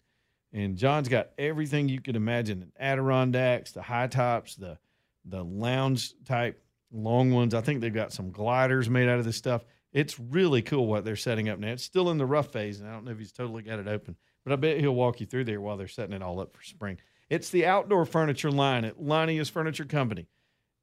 And 0.51 0.77
John's 0.77 1.09
got 1.09 1.29
everything 1.37 1.87
you 1.87 2.01
could 2.01 2.15
imagine: 2.15 2.59
the 2.61 2.83
Adirondacks, 2.83 3.73
the 3.73 3.81
high 3.83 4.07
tops, 4.07 4.55
the 4.55 4.77
the 5.25 5.43
lounge 5.43 6.13
type 6.25 6.61
long 6.93 7.31
ones. 7.31 7.53
I 7.53 7.61
think 7.61 7.81
they've 7.81 7.93
got 7.93 8.13
some 8.13 8.31
gliders 8.31 8.89
made 8.89 9.09
out 9.09 9.19
of 9.19 9.25
this 9.25 9.35
stuff. 9.35 9.65
It's 9.91 10.19
really 10.19 10.61
cool 10.61 10.87
what 10.87 11.05
they're 11.05 11.15
setting 11.15 11.49
up 11.49 11.59
now. 11.59 11.71
It's 11.71 11.83
still 11.83 12.09
in 12.09 12.17
the 12.17 12.25
rough 12.25 12.51
phase, 12.51 12.79
and 12.79 12.89
I 12.89 12.93
don't 12.93 13.05
know 13.05 13.11
if 13.11 13.19
he's 13.19 13.31
totally 13.31 13.63
got 13.63 13.79
it 13.79 13.87
open, 13.87 14.15
but 14.43 14.53
I 14.53 14.55
bet 14.55 14.79
he'll 14.79 14.95
walk 14.95 15.19
you 15.19 15.25
through 15.25 15.45
there 15.45 15.61
while 15.61 15.77
they're 15.77 15.87
setting 15.87 16.13
it 16.13 16.21
all 16.21 16.39
up 16.39 16.55
for 16.55 16.63
spring. 16.63 16.97
It's 17.29 17.49
the 17.49 17.65
outdoor 17.65 18.05
furniture 18.05 18.51
line 18.51 18.85
at 18.85 18.99
Lanius 18.99 19.49
Furniture 19.49 19.85
Company 19.85 20.27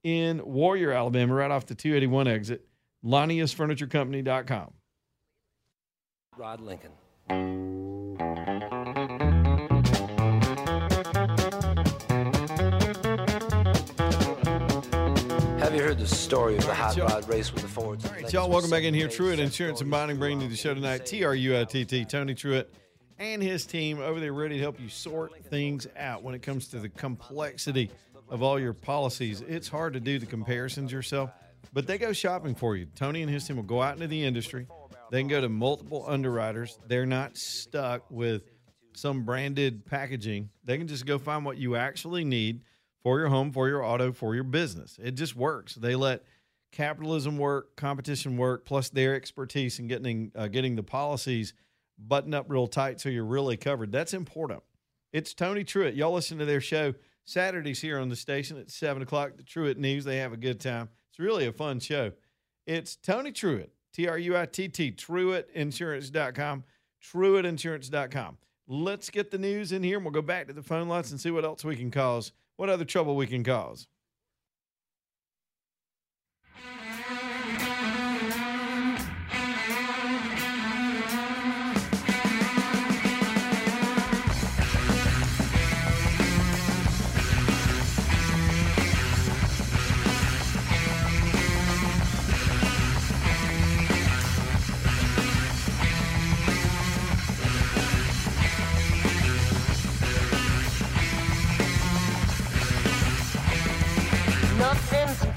in 0.03 0.45
Warrior, 0.45 0.93
Alabama, 0.93 1.35
right 1.35 1.51
off 1.51 1.67
the 1.67 1.75
281 1.75 2.29
exit. 2.29 2.67
LaniusFurnitureCompany.com. 3.05 4.73
Rod 6.37 6.61
Lincoln. 6.61 7.80
Have 15.71 15.79
you 15.79 15.85
heard 15.85 15.99
the 16.01 16.07
story 16.09 16.57
of 16.57 16.67
the 16.67 16.75
hot 16.75 16.97
rod 16.97 17.29
race 17.29 17.53
with 17.53 17.63
the 17.63 17.69
Fords? 17.69 18.05
All 18.05 18.11
right, 18.11 18.33
y'all, 18.33 18.51
welcome 18.51 18.71
back 18.71 18.83
in 18.83 18.93
here. 18.93 19.07
Truitt 19.07 19.39
Insurance 19.39 19.81
and 19.81 19.89
Bonding 19.89 20.19
bringing 20.19 20.41
you 20.41 20.49
the 20.49 20.57
show 20.57 20.75
tonight. 20.75 21.07
T 21.07 21.23
R 21.23 21.33
U 21.33 21.57
I 21.57 21.63
T 21.63 21.85
T, 21.85 22.05
Tony 22.05 22.35
Truitt 22.35 22.67
and 23.21 23.41
his 23.41 23.67
team 23.67 24.01
over 24.01 24.19
there 24.19 24.33
ready 24.33 24.57
to 24.57 24.61
help 24.61 24.81
you 24.81 24.89
sort 24.89 25.45
things 25.45 25.87
out 25.97 26.25
when 26.25 26.35
it 26.35 26.43
comes 26.43 26.67
to 26.71 26.81
the 26.81 26.89
complexity 26.89 27.89
of 28.29 28.43
all 28.43 28.59
your 28.59 28.73
policies. 28.73 29.43
It's 29.43 29.69
hard 29.69 29.93
to 29.93 30.01
do 30.01 30.19
the 30.19 30.27
comparisons 30.27 30.91
yourself, 30.91 31.31
but 31.73 31.87
they 31.87 31.99
go 31.99 32.13
shopping 32.13 32.57
for 32.57 32.75
you. 32.75 32.87
Tony 32.97 33.23
and 33.23 33.31
his 33.31 33.47
team 33.47 33.55
will 33.55 33.63
go 33.63 33.81
out 33.81 33.95
into 33.95 34.09
the 34.09 34.25
industry. 34.25 34.67
They 35.13 35.21
can 35.21 35.29
go 35.29 35.41
to 35.41 35.49
multiple 35.49 36.05
underwriters. 36.05 36.81
They're 36.89 37.07
not 37.07 37.37
stuck 37.37 38.11
with 38.11 38.43
some 38.97 39.23
branded 39.23 39.87
packaging. 39.87 40.51
They 40.65 40.79
can 40.79 40.89
just 40.89 41.07
go 41.07 41.17
find 41.17 41.45
what 41.45 41.59
you 41.59 41.77
actually 41.77 42.25
need 42.25 42.63
for 43.03 43.19
your 43.19 43.29
home, 43.29 43.53
for 43.53 43.69
your 43.69 43.83
auto, 43.85 44.13
for 44.13 44.35
your 44.35 44.45
business. 44.45 44.99
It 45.03 45.13
just 45.13 45.37
works. 45.37 45.75
They 45.75 45.95
let 45.95 46.25
capitalism 46.73 47.39
work, 47.39 47.77
competition 47.77 48.37
work, 48.37 48.65
plus 48.65 48.91
their 48.91 49.15
expertise 49.15 49.79
in 49.79 49.89
getting 49.89 50.33
uh, 50.35 50.49
getting 50.49 50.77
the 50.77 50.83
policies 50.83 51.55
buttoned 51.99 52.35
up 52.35 52.47
real 52.49 52.67
tight 52.67 53.01
so 53.01 53.09
you're 53.09 53.25
really 53.25 53.57
covered. 53.57 53.93
That's 53.93 54.15
important. 54.15 54.63
It's 55.13 55.35
Tony 55.35 55.65
Truitt. 55.65 55.97
Y'all 55.97 56.13
listen 56.13 56.39
to 56.39 56.45
their 56.45 56.61
show 56.61 56.95
Saturdays 57.25 57.81
here 57.81 57.99
on 57.99 58.09
the 58.09 58.17
station 58.17 58.59
at 58.59 58.71
7 58.71 59.03
o'clock. 59.03 59.37
The 59.37 59.43
Truitt 59.43 59.77
News. 59.77 60.05
They 60.05 60.19
have 60.19 60.33
a 60.33 60.37
good 60.37 60.61
time. 60.61 60.89
It's 61.11 61.19
really 61.19 61.47
a 61.47 61.53
fun 61.53 61.81
show. 61.81 62.13
It's 62.67 62.97
Tony 62.97 63.33
Truitt, 63.33 63.71
T 63.93 64.09
R 64.09 64.19
U 64.19 64.37
I 64.37 64.47
T 64.47 64.69
T, 64.69 64.93
TruittInsurance.com, 64.93 66.65
TruittInsurance.com. 67.03 68.39
Let's 68.69 69.11
get 69.11 69.33
the 69.33 69.39
news 69.39 69.73
in 69.73 69.83
here 69.83 69.97
and 69.97 70.05
we'll 70.05 70.13
go 70.13 70.23
back 70.23 70.47
to 70.47 70.53
the 70.53 70.63
phone 70.63 70.89
lines 70.89 71.11
and 71.11 71.21
see 71.21 71.33
what 71.33 71.45
else 71.45 71.65
we 71.65 71.75
can 71.75 71.91
cause, 71.91 72.31
what 72.61 72.69
other 72.69 72.85
trouble 72.85 73.17
we 73.17 73.27
can 73.27 73.43
cause. 73.43 73.87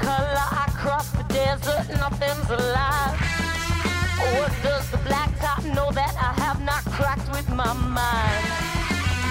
Color. 0.04 0.46
I 0.64 0.66
cross 0.76 1.10
the 1.12 1.24
desert. 1.24 1.86
Nothing's 2.04 2.50
alive. 2.50 3.16
What 4.36 4.52
does 4.64 4.86
the 4.92 4.98
blacktop 5.08 5.64
know 5.76 5.90
that 5.92 6.16
I 6.28 6.32
have 6.44 6.60
not 6.62 6.84
cracked 6.96 7.30
with 7.36 7.50
my 7.50 7.74
mind? 7.74 8.46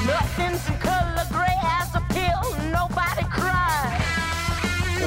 Nothing's 0.07 0.65
in 0.69 0.77
color. 0.79 1.25
Gray 1.37 1.59
as 1.81 1.91
a 1.95 2.03
pill. 2.17 2.43
Nobody 2.79 3.25
cries. 3.39 4.01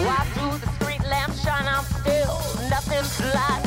Why 0.07 0.21
do 0.37 0.45
the 0.63 0.69
street 0.77 1.03
lamps 1.09 1.41
shine 1.43 1.67
out 1.67 1.85
still? 1.99 2.37
Nothing's 2.69 3.15
light. 3.33 3.64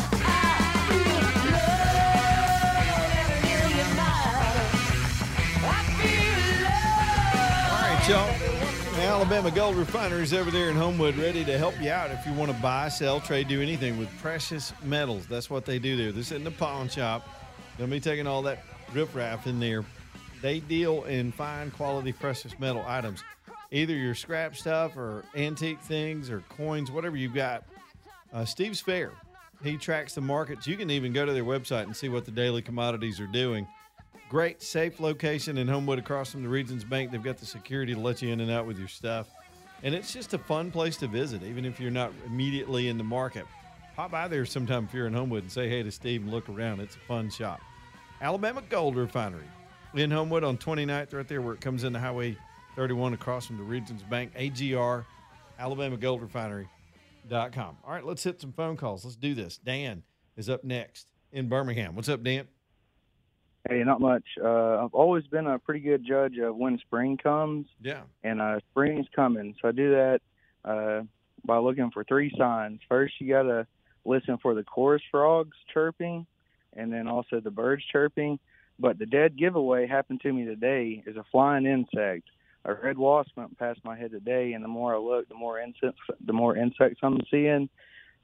Alabama 9.29 9.55
Gold 9.55 9.77
Refinery 9.77 10.23
is 10.23 10.33
over 10.33 10.51
there 10.51 10.71
in 10.71 10.77
Homewood, 10.77 11.15
ready 11.19 11.45
to 11.45 11.59
help 11.59 11.79
you 11.83 11.91
out 11.91 12.11
if 12.11 12.25
you 12.25 12.33
want 12.33 12.51
to 12.51 12.57
buy, 12.63 12.89
sell, 12.89 13.21
trade, 13.21 13.47
do 13.47 13.61
anything 13.61 13.99
with 13.99 14.09
precious 14.23 14.73
metals. 14.83 15.27
That's 15.27 15.51
what 15.51 15.67
they 15.67 15.79
do 15.79 15.99
there. 15.99 16.13
They're 16.13 16.23
sitting 16.23 16.47
in 16.47 16.51
the 16.51 16.59
pawn 16.59 16.89
shop. 16.89 17.29
They'll 17.77 17.89
be 17.89 18.01
taking 18.01 18.27
all 18.27 18.41
that 18.45 18.65
riffraff 18.95 19.47
in 19.47 19.61
there. 19.61 19.85
They 20.41 20.61
deal 20.61 21.05
in 21.05 21.31
fine 21.31 21.71
quality 21.73 22.11
precious 22.11 22.59
metal 22.59 22.83
items, 22.87 23.23
either 23.71 23.93
your 23.93 24.15
scrap 24.15 24.57
stuff 24.57 24.97
or 24.97 25.27
antique 25.37 25.83
things 25.83 26.31
or 26.31 26.43
coins, 26.49 26.91
whatever 26.91 27.19
you've 27.19 27.35
got. 27.35 27.65
Uh, 28.33 28.47
Steve's 28.47 28.81
fair. 28.81 29.13
He 29.63 29.77
tracks 29.77 30.15
the 30.15 30.23
markets. 30.23 30.67
You 30.67 30.79
can 30.79 30.91
even 30.91 31.13
go 31.13 31.27
to 31.27 31.35
their 31.35 31.45
website 31.45 31.83
and 31.83 31.95
see 31.95 32.09
what 32.09 32.25
the 32.25 32.31
daily 32.31 32.63
commodities 32.63 33.21
are 33.21 33.27
doing. 33.27 33.69
Great, 34.29 34.63
safe 34.63 35.01
location 35.01 35.57
in 35.57 35.67
Homewood 35.67 35.99
across 35.99 36.33
from 36.33 36.43
the 36.43 36.49
Regions 36.51 36.85
Bank. 36.85 37.11
They've 37.11 37.23
got 37.23 37.39
the 37.39 37.47
security 37.47 37.95
to 37.95 38.01
let 38.01 38.21
you 38.21 38.31
in 38.31 38.41
and 38.41 38.51
out 38.51 38.67
with 38.67 38.79
your 38.79 38.89
stuff. 38.89 39.27
And 39.83 39.95
it's 39.95 40.13
just 40.13 40.35
a 40.35 40.39
fun 40.39 40.71
place 40.71 40.99
to 40.99 41.07
visit, 41.07 41.43
even 41.43 41.65
if 41.65 41.81
you're 41.81 41.91
not 41.91 42.13
immediately 42.27 42.89
in 42.89 42.99
the 42.99 43.05
market. 43.05 43.47
Pop 43.97 44.11
by 44.11 44.29
there 44.29 44.45
sometime 44.45 44.85
if 44.85 44.93
you're 44.93 45.07
in 45.07 45.15
Homewood 45.15 45.45
and 45.45 45.51
say 45.53 45.71
hey 45.71 45.83
to 45.83 45.91
Steve 45.91 46.23
and 46.23 46.31
look 46.31 46.47
around. 46.51 46.81
It's 46.81 46.97
a 46.97 47.01
fun 47.01 47.31
shop. 47.31 47.61
Alabama 48.21 48.63
Gold 48.69 48.97
Refinery 48.97 49.49
in 49.95 50.11
Homewood 50.11 50.45
on 50.45 50.59
29th, 50.59 51.15
right 51.15 51.27
there 51.27 51.41
where 51.41 51.55
it 51.55 51.63
comes 51.63 51.85
into 51.85 51.99
Highway 51.99 52.37
31 52.77 53.15
across 53.15 53.47
from 53.47 53.57
the 53.57 53.63
Regions 53.63 54.03
Bank. 54.03 54.33
AGR, 54.37 55.07
Alabama 55.59 55.97
Gold 55.97 56.21
Refinery.com. 56.21 57.79
All 57.83 57.93
right, 57.93 58.05
let's 58.05 58.23
hit 58.23 58.43
some 58.43 58.53
phone 58.53 58.77
calls. 58.77 59.07
Let's 59.07 59.17
do 59.17 59.35
this. 59.35 59.57
Dan 59.57 60.03
is 60.37 60.51
up 60.51 60.65
next 60.65 61.13
in 61.33 61.49
Birmingham. 61.49 61.95
What's 61.95 62.11
up, 62.11 62.23
Dan? 62.23 62.47
Hey, 63.69 63.83
not 63.85 64.01
much. 64.01 64.25
Uh, 64.43 64.85
I've 64.85 64.95
always 64.95 65.27
been 65.27 65.47
a 65.47 65.59
pretty 65.59 65.81
good 65.81 66.05
judge 66.07 66.39
of 66.39 66.57
when 66.57 66.79
spring 66.79 67.17
comes, 67.17 67.67
Yeah. 67.83 68.03
and 68.23 68.41
uh, 68.41 68.61
spring's 68.71 69.07
coming. 69.15 69.55
So 69.61 69.69
I 69.69 69.73
do 69.73 69.91
that 69.91 70.21
uh, 70.65 71.03
by 71.45 71.59
looking 71.59 71.91
for 71.91 72.05
three 72.05 72.33
signs. 72.39 72.81
First, 72.89 73.15
you 73.21 73.29
got 73.29 73.43
to 73.43 73.67
listen 74.05 74.39
for 74.39 74.55
the 74.55 74.63
chorus 74.63 75.03
frogs 75.11 75.57
chirping, 75.73 76.27
and 76.77 76.93
then 76.93 77.09
also 77.09 77.41
the 77.41 77.51
birds 77.51 77.83
chirping. 77.93 78.39
But 78.79 78.99
the 78.99 79.07
dead 79.07 79.37
giveaway 79.37 79.87
happened 79.87 80.21
to 80.23 80.33
me 80.33 80.45
today 80.45 81.03
is 81.07 81.17
a 81.17 81.25
flying 81.33 81.67
insect. 81.67 82.29
A 82.65 82.75
red 82.75 82.97
wasp 82.97 83.31
went 83.37 83.59
past 83.59 83.81
my 83.85 83.97
head 83.99 84.13
today, 84.13 84.53
and 84.53 84.63
the 84.65 84.69
more 84.69 84.95
I 84.95 84.99
look, 84.99 85.29
the 85.29 85.35
more 85.35 85.59
insects, 85.61 86.01
the 86.25 86.33
more 86.33 86.57
insects 86.57 87.01
I'm 87.03 87.21
seeing. 87.31 87.69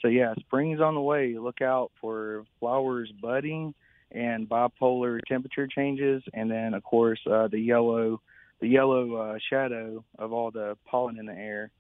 so 0.01 0.09
yeah, 0.09 0.35
spring's 0.40 0.81
on 0.81 0.94
the 0.94 1.01
way. 1.01 1.37
Look 1.38 1.61
out 1.61 1.90
for 2.01 2.44
flowers 2.61 3.12
budding 3.20 3.75
and 4.11 4.49
bipolar 4.49 5.21
temperature 5.29 5.67
changes, 5.67 6.23
and 6.33 6.51
then 6.51 6.75
of 6.75 6.83
course 6.85 7.21
uh, 7.31 7.49
the 7.49 7.59
yellow, 7.59 8.21
the 8.61 8.69
yellow 8.69 9.14
uh, 9.17 9.38
shadow 9.51 10.05
of 10.19 10.33
all 10.33 10.51
the 10.51 10.77
pollen 10.87 11.19
in 11.19 11.27
the 11.27 11.33
air, 11.35 11.71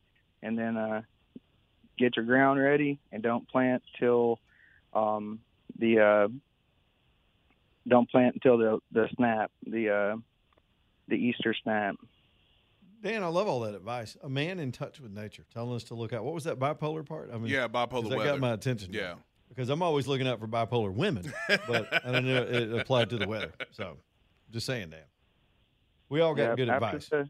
and 0.42 0.58
then 0.58 0.76
uh, 0.76 1.02
get 1.98 2.16
your 2.16 2.24
ground 2.24 2.60
ready 2.60 2.98
and 3.12 3.22
don't 3.22 3.48
plant 3.48 3.82
till 3.98 4.40
um, 4.92 5.40
the 5.78 6.00
uh, 6.00 6.28
don't 7.86 8.10
plant 8.10 8.34
until 8.34 8.58
the 8.58 8.78
the 8.92 9.08
snap 9.16 9.50
the 9.66 9.90
uh, 9.90 10.16
the 11.08 11.16
Easter 11.16 11.54
snap. 11.62 11.96
Dan, 13.02 13.22
I 13.22 13.26
love 13.26 13.46
all 13.48 13.60
that 13.60 13.74
advice. 13.74 14.16
A 14.22 14.30
man 14.30 14.58
in 14.58 14.72
touch 14.72 14.98
with 14.98 15.12
nature, 15.12 15.44
telling 15.52 15.74
us 15.76 15.84
to 15.84 15.94
look 15.94 16.14
out. 16.14 16.24
What 16.24 16.32
was 16.32 16.44
that 16.44 16.58
bipolar 16.58 17.04
part? 17.04 17.28
I 17.30 17.36
mean, 17.36 17.52
Yeah, 17.52 17.68
bipolar 17.68 17.90
'cause 17.90 18.08
That 18.08 18.16
weather. 18.16 18.30
got 18.30 18.40
my 18.40 18.52
attention. 18.54 18.94
Yeah. 18.94 19.16
Because 19.48 19.68
I'm 19.70 19.82
always 19.82 20.06
looking 20.06 20.26
out 20.26 20.40
for 20.40 20.48
bipolar 20.48 20.92
women, 20.92 21.32
but 21.68 22.04
I 22.04 22.10
don't 22.10 22.26
know 22.26 22.42
it 22.42 22.72
applied 22.72 23.10
to 23.10 23.18
the 23.18 23.28
weather. 23.28 23.52
So, 23.70 23.98
just 24.50 24.66
saying, 24.66 24.90
that. 24.90 25.08
We 26.08 26.20
all 26.20 26.34
got 26.34 26.50
Yeah, 26.50 26.54
good 26.56 26.68
advice. 26.68 27.08
The, 27.08 27.28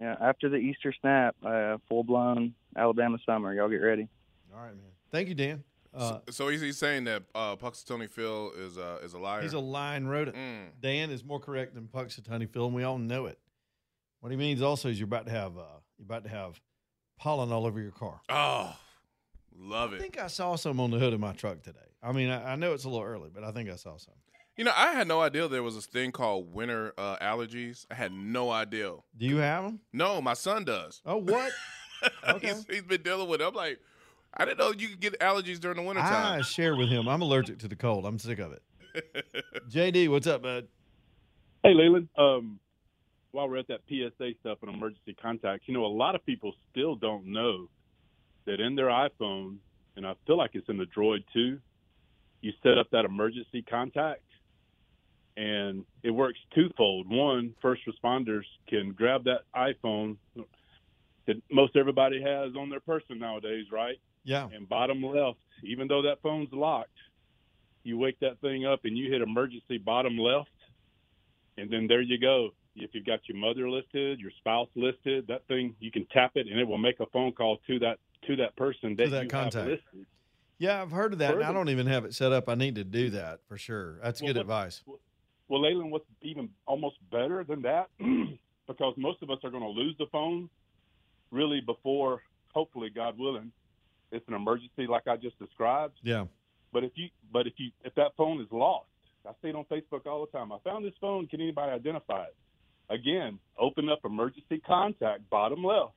yeah, 0.00 0.16
after 0.20 0.48
the 0.48 0.56
Easter 0.56 0.94
snap, 1.00 1.36
uh, 1.44 1.78
full 1.88 2.04
blown 2.04 2.54
Alabama 2.76 3.18
summer. 3.26 3.54
Y'all 3.54 3.68
get 3.68 3.76
ready. 3.76 4.08
All 4.54 4.60
right, 4.60 4.74
man. 4.74 4.92
Thank 5.10 5.28
you, 5.28 5.34
Dan. 5.34 5.64
Uh, 5.94 6.08
so, 6.08 6.22
so 6.30 6.48
he's, 6.48 6.60
he's 6.60 6.76
saying 6.76 7.04
that 7.04 7.22
uh, 7.34 7.56
Punxsutawney 7.56 8.10
Phil 8.10 8.52
is 8.58 8.76
uh, 8.76 8.98
is 9.02 9.14
a 9.14 9.18
liar. 9.18 9.40
He's 9.40 9.54
a 9.54 9.58
line 9.58 10.04
rodent. 10.04 10.36
Mm. 10.36 10.80
Dan 10.80 11.10
is 11.10 11.24
more 11.24 11.40
correct 11.40 11.74
than 11.74 11.84
Punxsutawney 11.84 12.48
Phil, 12.50 12.66
and 12.66 12.74
we 12.74 12.82
all 12.82 12.98
know 12.98 13.26
it. 13.26 13.38
What 14.20 14.30
he 14.30 14.36
means 14.36 14.60
also 14.60 14.88
is 14.88 14.98
you're 14.98 15.06
about 15.06 15.26
to 15.26 15.32
have 15.32 15.56
uh, 15.56 15.62
you're 15.96 16.04
about 16.04 16.24
to 16.24 16.30
have 16.30 16.60
pollen 17.18 17.50
all 17.50 17.64
over 17.64 17.80
your 17.80 17.92
car. 17.92 18.20
Oh, 18.28 18.76
love 19.58 19.92
it. 19.92 19.96
I 19.96 19.98
think 20.00 20.18
I 20.18 20.26
saw 20.26 20.56
some 20.56 20.80
on 20.80 20.90
the 20.90 20.98
hood 20.98 21.12
of 21.12 21.20
my 21.20 21.32
truck 21.32 21.62
today. 21.62 21.78
I 22.02 22.12
mean, 22.12 22.30
I, 22.30 22.52
I 22.52 22.56
know 22.56 22.72
it's 22.72 22.84
a 22.84 22.88
little 22.88 23.04
early, 23.04 23.30
but 23.32 23.44
I 23.44 23.52
think 23.52 23.68
I 23.70 23.76
saw 23.76 23.96
some. 23.96 24.14
You 24.56 24.64
know, 24.64 24.72
I 24.74 24.92
had 24.92 25.06
no 25.06 25.20
idea 25.20 25.48
there 25.48 25.62
was 25.62 25.74
this 25.74 25.86
thing 25.86 26.12
called 26.12 26.54
winter 26.54 26.94
uh, 26.96 27.16
allergies. 27.18 27.84
I 27.90 27.94
had 27.94 28.12
no 28.12 28.50
idea. 28.50 28.94
Do 29.16 29.26
you 29.26 29.36
have 29.36 29.64
them? 29.64 29.80
No, 29.92 30.22
my 30.22 30.32
son 30.32 30.64
does. 30.64 31.02
Oh, 31.04 31.16
what? 31.16 31.52
Okay. 32.28 32.48
he's, 32.48 32.66
he's 32.68 32.82
been 32.82 33.00
dealing 33.00 33.26
with 33.26 33.40
it. 33.40 33.44
I'm 33.44 33.54
like, 33.54 33.80
I 34.34 34.44
didn't 34.44 34.58
know 34.58 34.70
you 34.70 34.88
could 34.88 35.00
get 35.00 35.18
allergies 35.18 35.58
during 35.58 35.78
the 35.78 35.82
wintertime. 35.82 36.40
I 36.40 36.42
share 36.42 36.76
with 36.76 36.90
him. 36.90 37.08
I'm 37.08 37.22
allergic 37.22 37.58
to 37.60 37.68
the 37.68 37.74
cold. 37.74 38.04
I'm 38.04 38.18
sick 38.18 38.38
of 38.38 38.52
it. 38.52 38.62
JD, 39.70 40.10
what's 40.10 40.26
up, 40.26 40.42
bud? 40.42 40.68
Hey, 41.62 41.72
Leland. 41.72 42.08
Um, 42.18 42.60
while 43.32 43.48
we're 43.48 43.56
at 43.56 43.68
that 43.68 43.80
PSA 43.88 44.32
stuff 44.40 44.58
and 44.62 44.74
emergency 44.74 45.16
contacts, 45.20 45.66
you 45.66 45.74
know, 45.74 45.86
a 45.86 45.88
lot 45.88 46.14
of 46.14 46.24
people 46.26 46.52
still 46.70 46.96
don't 46.96 47.26
know 47.26 47.68
that 48.46 48.60
in 48.60 48.74
their 48.74 48.88
iPhone, 48.88 49.56
and 49.96 50.06
I 50.06 50.14
feel 50.26 50.36
like 50.36 50.50
it's 50.54 50.68
in 50.68 50.78
the 50.78 50.86
Droid 50.86 51.24
too, 51.32 51.58
you 52.40 52.52
set 52.62 52.78
up 52.78 52.90
that 52.92 53.04
emergency 53.04 53.62
contact, 53.62 54.22
and 55.36 55.84
it 56.02 56.10
works 56.10 56.38
twofold. 56.54 57.08
One, 57.08 57.54
first 57.60 57.82
responders 57.86 58.44
can 58.68 58.92
grab 58.92 59.24
that 59.24 59.42
iPhone 59.54 60.16
that 61.26 61.36
most 61.50 61.76
everybody 61.76 62.22
has 62.22 62.54
on 62.56 62.70
their 62.70 62.80
person 62.80 63.18
nowadays, 63.18 63.66
right? 63.72 63.98
Yeah. 64.24 64.48
And 64.54 64.68
bottom 64.68 65.02
left, 65.02 65.38
even 65.62 65.88
though 65.88 66.02
that 66.02 66.22
phone's 66.22 66.52
locked, 66.52 66.90
you 67.82 67.98
wake 67.98 68.18
that 68.20 68.40
thing 68.40 68.64
up 68.64 68.80
and 68.84 68.96
you 68.96 69.10
hit 69.10 69.22
emergency 69.22 69.78
bottom 69.78 70.16
left, 70.18 70.50
and 71.58 71.70
then 71.70 71.86
there 71.86 72.00
you 72.00 72.18
go. 72.18 72.50
If 72.76 72.90
you've 72.92 73.06
got 73.06 73.20
your 73.26 73.38
mother 73.38 73.70
listed, 73.70 74.20
your 74.20 74.30
spouse 74.38 74.68
listed, 74.74 75.26
that 75.28 75.46
thing 75.48 75.74
you 75.80 75.90
can 75.90 76.06
tap 76.12 76.32
it 76.34 76.46
and 76.46 76.60
it 76.60 76.68
will 76.68 76.78
make 76.78 77.00
a 77.00 77.06
phone 77.06 77.32
call 77.32 77.58
to 77.66 77.78
that 77.78 77.98
to 78.26 78.36
that 78.36 78.56
person 78.56 78.96
that, 78.96 79.04
To 79.04 79.10
that 79.10 79.22
you 79.24 79.28
contact. 79.28 79.54
have 79.56 79.66
listed. 79.66 80.06
Yeah, 80.58 80.80
I've 80.80 80.90
heard 80.90 81.12
of 81.12 81.18
that. 81.18 81.34
and 81.34 81.44
I 81.44 81.52
don't 81.52 81.68
even 81.68 81.86
have 81.86 82.04
it 82.04 82.14
set 82.14 82.32
up. 82.32 82.48
I 82.48 82.54
need 82.54 82.76
to 82.76 82.84
do 82.84 83.10
that 83.10 83.40
for 83.46 83.58
sure. 83.58 83.98
That's 84.02 84.20
Well, 84.22 84.28
good 84.28 84.36
what- 84.36 84.42
advice. 84.42 84.82
Well, 85.48 85.60
Leland, 85.62 85.92
what's 85.92 86.06
even 86.22 86.48
almost 86.66 86.96
better 87.10 87.44
than 87.44 87.62
that, 87.62 87.88
because 88.66 88.94
most 88.96 89.22
of 89.22 89.30
us 89.30 89.38
are 89.44 89.50
going 89.50 89.62
to 89.62 89.68
lose 89.68 89.94
the 89.98 90.06
phone 90.10 90.48
really 91.30 91.60
before, 91.60 92.22
hopefully, 92.52 92.90
God 92.90 93.16
willing, 93.18 93.52
it's 94.10 94.26
an 94.28 94.34
emergency 94.34 94.86
like 94.88 95.06
I 95.06 95.16
just 95.16 95.38
described. 95.38 95.98
Yeah. 96.02 96.24
But 96.72 96.82
if 96.84 96.92
you, 96.96 97.08
but 97.32 97.46
if 97.46 97.52
you, 97.58 97.70
if 97.84 97.94
that 97.94 98.12
phone 98.16 98.40
is 98.40 98.48
lost, 98.50 98.88
I 99.26 99.32
see 99.42 99.48
it 99.48 99.54
on 99.56 99.64
Facebook 99.64 100.06
all 100.06 100.26
the 100.26 100.36
time. 100.36 100.50
I 100.52 100.58
found 100.64 100.84
this 100.84 100.94
phone. 101.00 101.26
Can 101.26 101.40
anybody 101.40 101.70
identify 101.72 102.24
it? 102.24 102.36
Again, 102.88 103.38
open 103.58 103.88
up 103.88 104.00
emergency 104.04 104.58
contact, 104.66 105.28
bottom 105.30 105.62
left. 105.64 105.92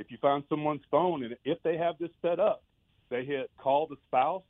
If 0.00 0.10
you 0.10 0.16
find 0.16 0.42
someone's 0.48 0.80
phone 0.90 1.22
and 1.24 1.36
if 1.44 1.62
they 1.62 1.76
have 1.76 1.98
this 1.98 2.10
set 2.22 2.40
up, 2.40 2.62
they 3.10 3.22
hit 3.22 3.50
call 3.58 3.86
the 3.86 3.96
spouse. 4.08 4.42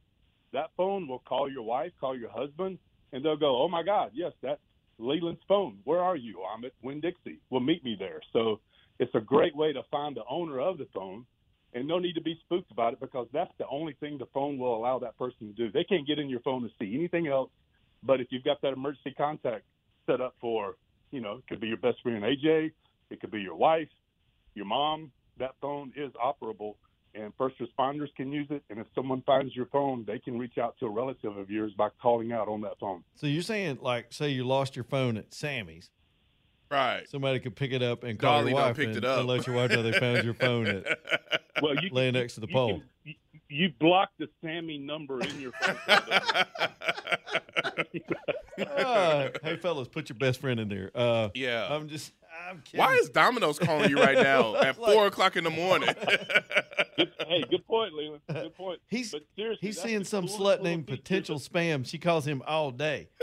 That 0.53 0.71
phone 0.77 1.09
will 1.09 1.19
call 1.19 1.51
your 1.51 1.65
wife, 1.65 1.91
call 2.01 2.17
your 2.17 2.31
husband, 2.31 2.79
and 3.13 3.25
they'll 3.25 3.37
go, 3.37 3.61
"Oh 3.61 3.69
my 3.69 3.83
God, 3.83 4.13
yes, 4.15 4.33
that's 4.43 4.61
Leland's 4.99 5.43
phone. 5.49 5.81
Where 5.83 5.99
are 6.01 6.15
you? 6.15 6.41
I'm 6.45 6.65
at 6.65 6.73
Winn 6.83 7.01
Dixie. 7.01 7.41
Well, 7.51 7.61
meet 7.61 7.83
me 7.85 7.97
there." 7.99 8.21
So 8.33 8.61
it's 9.01 9.15
a 9.17 9.21
great 9.21 9.57
way 9.57 9.73
to 9.73 9.83
find 9.91 10.17
the 10.17 10.25
owner 10.31 10.61
of 10.61 10.79
the 10.79 10.87
phone, 10.95 11.27
and 11.75 11.89
no 11.89 11.99
need 11.99 12.15
to 12.15 12.21
be 12.21 12.37
spooked 12.45 12.71
about 12.71 12.93
it 12.93 13.01
because 13.01 13.27
that's 13.33 13.53
the 13.59 13.67
only 13.67 13.95
thing 13.95 14.19
the 14.19 14.27
phone 14.27 14.57
will 14.57 14.77
allow 14.77 15.01
that 15.01 15.19
person 15.19 15.49
to 15.49 15.53
do. 15.53 15.73
They 15.73 15.85
can't 15.85 16.07
get 16.07 16.21
in 16.21 16.29
your 16.29 16.41
phone 16.41 16.63
to 16.63 16.71
see 16.79 16.95
anything 16.95 17.27
else. 17.27 17.51
But 18.05 18.21
if 18.21 18.29
you've 18.31 18.45
got 18.45 18.61
that 18.63 18.73
emergency 18.73 19.15
contact 19.15 19.65
set 20.07 20.21
up 20.21 20.37
for, 20.41 20.77
you 21.11 21.21
know, 21.21 21.39
it 21.39 21.47
could 21.49 21.61
be 21.61 21.67
your 21.67 21.77
best 21.77 22.01
friend 22.03 22.23
AJ, 22.23 22.73
it 23.11 23.21
could 23.21 23.33
be 23.33 23.41
your 23.41 23.57
wife, 23.57 23.91
your 24.55 24.67
mom. 24.67 25.11
That 25.41 25.55
phone 25.61 25.93
is 25.97 26.13
operable, 26.13 26.75
and 27.15 27.33
first 27.37 27.57
responders 27.59 28.15
can 28.15 28.31
use 28.31 28.47
it. 28.51 28.63
And 28.71 28.79
if 28.79 28.87
someone 28.95 29.23
finds 29.27 29.57
your 29.57 29.67
phone, 29.67 30.05
they 30.07 30.19
can 30.19 30.39
reach 30.39 30.59
out 30.59 30.77
to 30.81 30.87
a 30.87 30.91
relative 30.91 31.37
of 31.37 31.51
yours 31.51 31.73
by 31.77 31.89
calling 32.01 32.31
out 32.31 32.47
on 32.47 32.61
that 32.61 32.79
phone. 32.79 33.03
So 33.17 33.27
you're 33.27 33.43
saying, 33.43 33.79
like, 33.81 34.13
say 34.13 34.29
you 34.29 34.45
lost 34.47 34.77
your 34.77 34.85
phone 34.85 35.17
at 35.17 35.33
Sammy's. 35.35 35.91
Right. 36.71 37.09
Somebody 37.09 37.41
could 37.41 37.57
pick 37.57 37.73
it 37.73 37.83
up 37.83 38.05
and 38.05 38.17
call 38.19 38.41
Dolly 38.41 38.53
your 38.53 38.61
wife 38.61 38.77
picked 38.77 38.89
and, 38.89 38.99
it 38.99 39.05
up. 39.05 39.19
and 39.21 39.29
let 39.29 39.45
your 39.47 39.57
wife 39.57 39.71
know 39.73 39.83
they 39.83 39.99
found 39.99 40.23
your 40.25 40.35
phone 40.35 40.67
at 40.69 40.85
Well, 41.63 41.75
you 41.83 41.89
laying 41.91 42.13
next 42.15 42.35
to 42.35 42.41
the 42.41 42.47
you 42.47 42.53
pole. 42.55 42.69
can- 42.79 42.85
you, 43.05 43.15
you 43.49 43.73
block 43.81 44.11
the 44.21 44.29
Sammy 44.41 44.79
number 44.79 45.21
in 45.21 45.41
your 45.41 45.51
phone. 45.61 45.77
Uh, 48.59 49.29
hey, 49.43 49.57
fellas, 49.57 49.89
put 49.89 50.09
your 50.09 50.19
best 50.19 50.41
friend 50.41 50.61
in 50.61 50.69
there. 50.69 50.91
Uh, 50.95 51.31
Yeah. 51.35 51.67
I'm 51.75 51.89
just. 51.89 52.13
I'm 52.49 52.61
kidding. 52.63 52.79
Why 52.81 52.95
is 52.95 53.09
Domino's 53.11 53.59
calling 53.59 53.91
you 53.91 53.97
right 53.99 54.17
now 54.19 54.55
at 54.63 54.79
Like- 54.79 54.93
four 54.95 55.07
o'clock 55.07 55.37
in 55.37 55.45
the 55.45 55.51
morning? 55.51 55.89
hey, 56.97 57.45
good 57.51 57.67
point, 57.67 57.93
Leland. 57.95 58.23
Good 58.29 58.55
point. 58.57 58.81
He's 58.89 59.11
but 59.13 59.23
seriously, 59.37 59.69
he's 59.69 59.81
seeing 59.81 60.05
some 60.05 60.27
slut 60.27 60.39
little 60.41 60.65
named 60.65 60.87
feature. 60.87 60.97
potential 61.03 61.39
spam. 61.39 61.87
She 61.87 61.99
calls 61.99 62.27
him 62.27 62.43
all 62.47 62.71
day. 62.71 63.09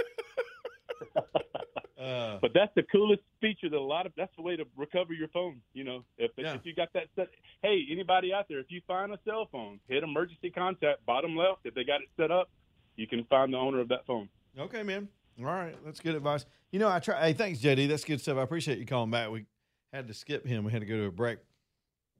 Uh, 1.99 2.37
But 2.41 2.51
that's 2.53 2.71
the 2.75 2.83
coolest 2.83 3.23
feature 3.41 3.69
that 3.69 3.75
a 3.75 3.81
lot 3.81 4.05
of 4.05 4.13
that's 4.15 4.33
the 4.37 4.41
way 4.41 4.55
to 4.55 4.65
recover 4.77 5.13
your 5.13 5.27
phone. 5.29 5.59
You 5.73 5.83
know, 5.83 6.03
if 6.17 6.31
Yeah. 6.37 6.53
if 6.53 6.61
you 6.63 6.73
got 6.75 6.93
that 6.93 7.07
set, 7.15 7.27
hey, 7.63 7.83
anybody 7.91 8.31
out 8.31 8.45
there, 8.47 8.59
if 8.59 8.67
you 8.69 8.81
find 8.87 9.11
a 9.11 9.19
cell 9.25 9.47
phone, 9.51 9.79
hit 9.89 10.03
emergency 10.03 10.49
contact 10.51 11.05
bottom 11.05 11.35
left. 11.35 11.61
If 11.65 11.73
they 11.73 11.83
got 11.83 12.01
it 12.01 12.07
set 12.15 12.29
up, 12.31 12.49
you 12.95 13.07
can 13.07 13.23
find 13.25 13.51
the 13.51 13.57
owner 13.57 13.79
of 13.81 13.89
that 13.89 14.05
phone. 14.05 14.29
Okay, 14.57 14.83
man. 14.83 15.09
All 15.39 15.45
right, 15.45 15.75
that's 15.85 15.99
good 15.99 16.15
advice. 16.15 16.45
You 16.71 16.79
know, 16.79 16.89
I 16.89 16.99
try. 16.99 17.19
Hey, 17.27 17.33
thanks, 17.33 17.59
JD. 17.59 17.87
That's 17.87 18.03
good 18.03 18.19
stuff. 18.19 18.37
I 18.37 18.41
appreciate 18.41 18.79
you 18.79 18.85
calling 18.85 19.11
back. 19.11 19.29
We 19.29 19.45
had 19.93 20.07
to 20.07 20.13
skip 20.13 20.45
him. 20.45 20.63
We 20.63 20.71
had 20.71 20.81
to 20.81 20.87
go 20.87 20.97
to 20.97 21.05
a 21.05 21.11
break. 21.11 21.39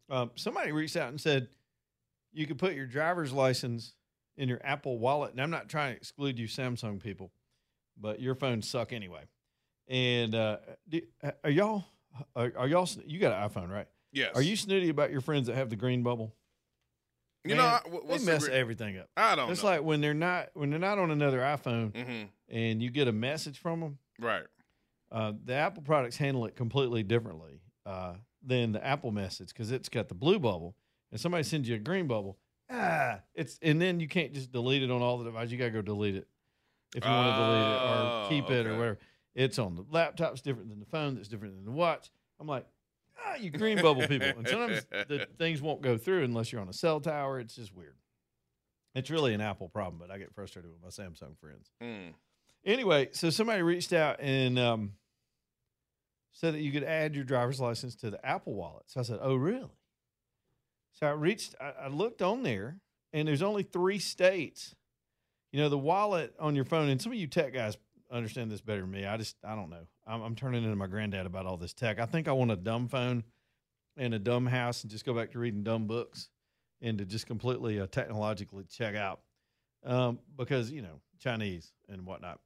Um, 0.09 0.31
somebody 0.35 0.71
reached 0.71 0.95
out 0.95 1.09
and 1.09 1.19
said 1.19 1.49
you 2.31 2.45
could 2.45 2.57
put 2.59 2.73
your 2.75 2.85
driver's 2.85 3.33
license 3.33 3.93
in 4.37 4.47
your 4.47 4.61
Apple 4.63 4.99
Wallet, 4.99 5.31
and 5.31 5.41
I'm 5.41 5.49
not 5.49 5.67
trying 5.67 5.93
to 5.93 5.97
exclude 5.97 6.37
you, 6.37 6.47
Samsung 6.47 7.01
people, 7.01 7.31
but 7.99 8.21
your 8.21 8.35
phones 8.35 8.67
suck 8.69 8.93
anyway. 8.93 9.23
And 9.87 10.35
uh, 10.35 10.57
do, 10.87 11.01
are 11.43 11.49
y'all? 11.49 11.85
Are, 12.35 12.51
are 12.57 12.67
y'all? 12.67 12.87
You 13.05 13.19
got 13.19 13.33
an 13.33 13.49
iPhone, 13.49 13.69
right? 13.71 13.87
Yes. 14.13 14.31
Are 14.35 14.41
you 14.41 14.55
snooty 14.55 14.89
about 14.89 15.11
your 15.11 15.21
friends 15.21 15.47
that 15.47 15.55
have 15.55 15.69
the 15.69 15.75
green 15.75 16.03
bubble? 16.03 16.33
You 17.43 17.55
know, 17.55 17.63
Man, 17.63 17.79
I- 17.85 17.89
what's 17.89 18.07
they 18.07 18.17
the 18.17 18.25
mess 18.39 18.47
everything 18.47 18.97
up. 18.97 19.09
I 19.17 19.35
don't 19.35 19.49
It's 19.51 19.63
know. 19.63 19.69
like 19.69 19.81
when 19.83 20.01
they're 20.01 20.13
not 20.13 20.49
when 20.53 20.69
they're 20.69 20.79
not 20.79 20.99
on 20.99 21.11
another 21.11 21.39
iPhone, 21.39 21.91
Mhm. 21.91 22.27
And 22.49 22.81
you 22.81 22.89
get 22.89 23.07
a 23.07 23.11
message 23.11 23.59
from 23.59 23.79
them. 23.79 23.97
Right. 24.19 24.45
Uh, 25.11 25.33
the 25.43 25.53
Apple 25.53 25.83
products 25.83 26.17
handle 26.17 26.45
it 26.45 26.55
completely 26.55 27.03
differently 27.03 27.61
uh, 27.85 28.13
than 28.45 28.71
the 28.71 28.85
Apple 28.85 29.11
message 29.11 29.49
because 29.49 29.71
it's 29.71 29.89
got 29.89 30.09
the 30.09 30.15
blue 30.15 30.39
bubble, 30.39 30.75
and 31.11 31.19
somebody 31.19 31.43
sends 31.43 31.69
you 31.69 31.75
a 31.75 31.79
green 31.79 32.07
bubble. 32.07 32.37
Ah, 32.69 33.21
it's 33.33 33.57
and 33.61 33.81
then 33.81 33.99
you 34.01 34.07
can't 34.09 34.33
just 34.33 34.51
delete 34.51 34.83
it 34.83 34.91
on 34.91 35.01
all 35.01 35.17
the 35.17 35.23
devices. 35.25 35.53
You 35.53 35.57
gotta 35.57 35.71
go 35.71 35.81
delete 35.81 36.15
it 36.15 36.27
if 36.95 37.05
you 37.05 37.09
want 37.09 37.33
to 37.33 37.41
delete 37.41 37.61
it 37.61 37.79
Oh, 37.81 38.23
or 38.25 38.29
keep 38.29 38.49
it 38.49 38.67
or 38.67 38.77
whatever. 38.77 38.99
It's 39.35 39.59
on 39.59 39.75
the 39.75 39.85
laptop's 39.89 40.41
different 40.41 40.69
than 40.69 40.79
the 40.79 40.85
phone. 40.85 41.15
That's 41.15 41.27
different 41.29 41.55
than 41.55 41.63
the 41.63 41.71
watch. 41.71 42.09
I'm 42.39 42.47
like, 42.47 42.65
ah, 43.25 43.35
you 43.35 43.49
green 43.51 43.81
bubble 43.81 44.05
people, 44.07 44.27
and 44.29 44.47
sometimes 44.47 44.85
the 44.89 45.27
things 45.37 45.61
won't 45.61 45.81
go 45.81 45.97
through 45.97 46.23
unless 46.23 46.51
you're 46.51 46.61
on 46.61 46.67
a 46.67 46.73
cell 46.73 46.99
tower. 46.99 47.39
It's 47.39 47.55
just 47.55 47.73
weird. 47.73 47.95
It's 48.95 49.09
really 49.09 49.33
an 49.33 49.41
Apple 49.41 49.69
problem, 49.69 49.97
but 49.99 50.11
I 50.11 50.17
get 50.17 50.33
frustrated 50.33 50.71
with 50.71 50.81
my 50.81 50.89
Samsung 50.89 51.37
friends. 51.39 51.69
Mm. 51.81 52.13
Anyway, 52.67 53.07
so 53.13 53.29
somebody 53.29 53.61
reached 53.61 53.93
out 53.93 54.19
and 54.19 54.59
um, 54.59 54.91
said 56.33 56.53
that 56.53 56.59
you 56.59 56.71
could 56.71 56.83
add 56.83 57.15
your 57.15 57.23
driver's 57.23 57.61
license 57.61 57.95
to 57.95 58.11
the 58.11 58.23
Apple 58.25 58.53
Wallet. 58.53 58.83
So 58.87 58.99
I 58.99 59.03
said, 59.03 59.19
"Oh, 59.21 59.35
really?" 59.35 59.71
So 60.91 61.07
I 61.07 61.11
reached, 61.11 61.55
I, 61.61 61.85
I 61.85 61.87
looked 61.87 62.21
on 62.21 62.43
there, 62.43 62.81
and 63.13 63.25
there's 63.25 63.41
only 63.41 63.63
three 63.63 63.99
states. 63.99 64.75
You 65.53 65.61
know, 65.61 65.69
the 65.69 65.77
wallet 65.77 66.33
on 66.39 66.55
your 66.55 66.65
phone, 66.65 66.89
and 66.89 67.01
some 67.01 67.13
of 67.13 67.17
you 67.17 67.27
tech 67.27 67.53
guys 67.53 67.77
understand 68.11 68.51
this 68.51 68.61
better 68.61 68.81
than 68.81 68.91
me. 68.91 69.05
I 69.05 69.15
just, 69.15 69.37
I 69.45 69.55
don't 69.55 69.69
know. 69.69 69.87
I'm, 70.05 70.21
I'm 70.21 70.35
turning 70.35 70.63
into 70.63 70.75
my 70.75 70.87
granddad 70.87 71.25
about 71.25 71.45
all 71.45 71.55
this 71.55 71.73
tech. 71.73 71.99
I 71.99 72.05
think 72.05 72.27
I 72.27 72.33
want 72.33 72.51
a 72.51 72.57
dumb 72.57 72.89
phone 72.89 73.23
and 73.95 74.13
a 74.13 74.19
dumb 74.19 74.45
house 74.45 74.83
and 74.83 74.91
just 74.91 75.05
go 75.05 75.13
back 75.13 75.31
to 75.31 75.39
reading 75.39 75.63
dumb 75.63 75.87
books 75.87 76.29
and 76.81 76.97
to 76.97 77.05
just 77.05 77.27
completely 77.27 77.79
uh, 77.79 77.87
technologically 77.87 78.65
check 78.65 78.95
out 78.95 79.21
um, 79.85 80.19
because, 80.35 80.69
you 80.69 80.81
know, 80.81 80.99
Chinese 81.19 81.71
and 81.89 82.05
whatnot. 82.05 82.39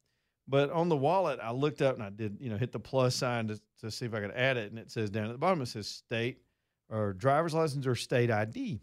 But 0.52 0.70
on 0.70 0.90
the 0.90 0.98
wallet, 0.98 1.40
I 1.42 1.54
looked 1.54 1.82
up 1.82 1.96
and 1.96 2.04
I 2.04 2.10
did, 2.10 2.36
you 2.42 2.50
know, 2.50 2.58
hit 2.58 2.74
the 2.74 2.80
plus 2.80 3.16
sign 3.16 3.48
to, 3.48 3.62
to 3.80 3.90
see 3.90 4.06
if 4.06 4.14
I 4.14 4.20
could 4.20 4.32
add 4.32 4.58
it. 4.58 4.70
And 4.70 4.78
it 4.78 4.92
says 4.92 5.10
down 5.10 5.28
at 5.28 5.32
the 5.32 5.38
bottom, 5.38 5.62
it 5.62 5.68
says 5.68 5.88
state 5.88 6.42
or 6.90 7.14
driver's 7.14 7.54
license 7.54 7.88
or 7.88 7.96
state 7.96 8.30
ID. 8.30 8.82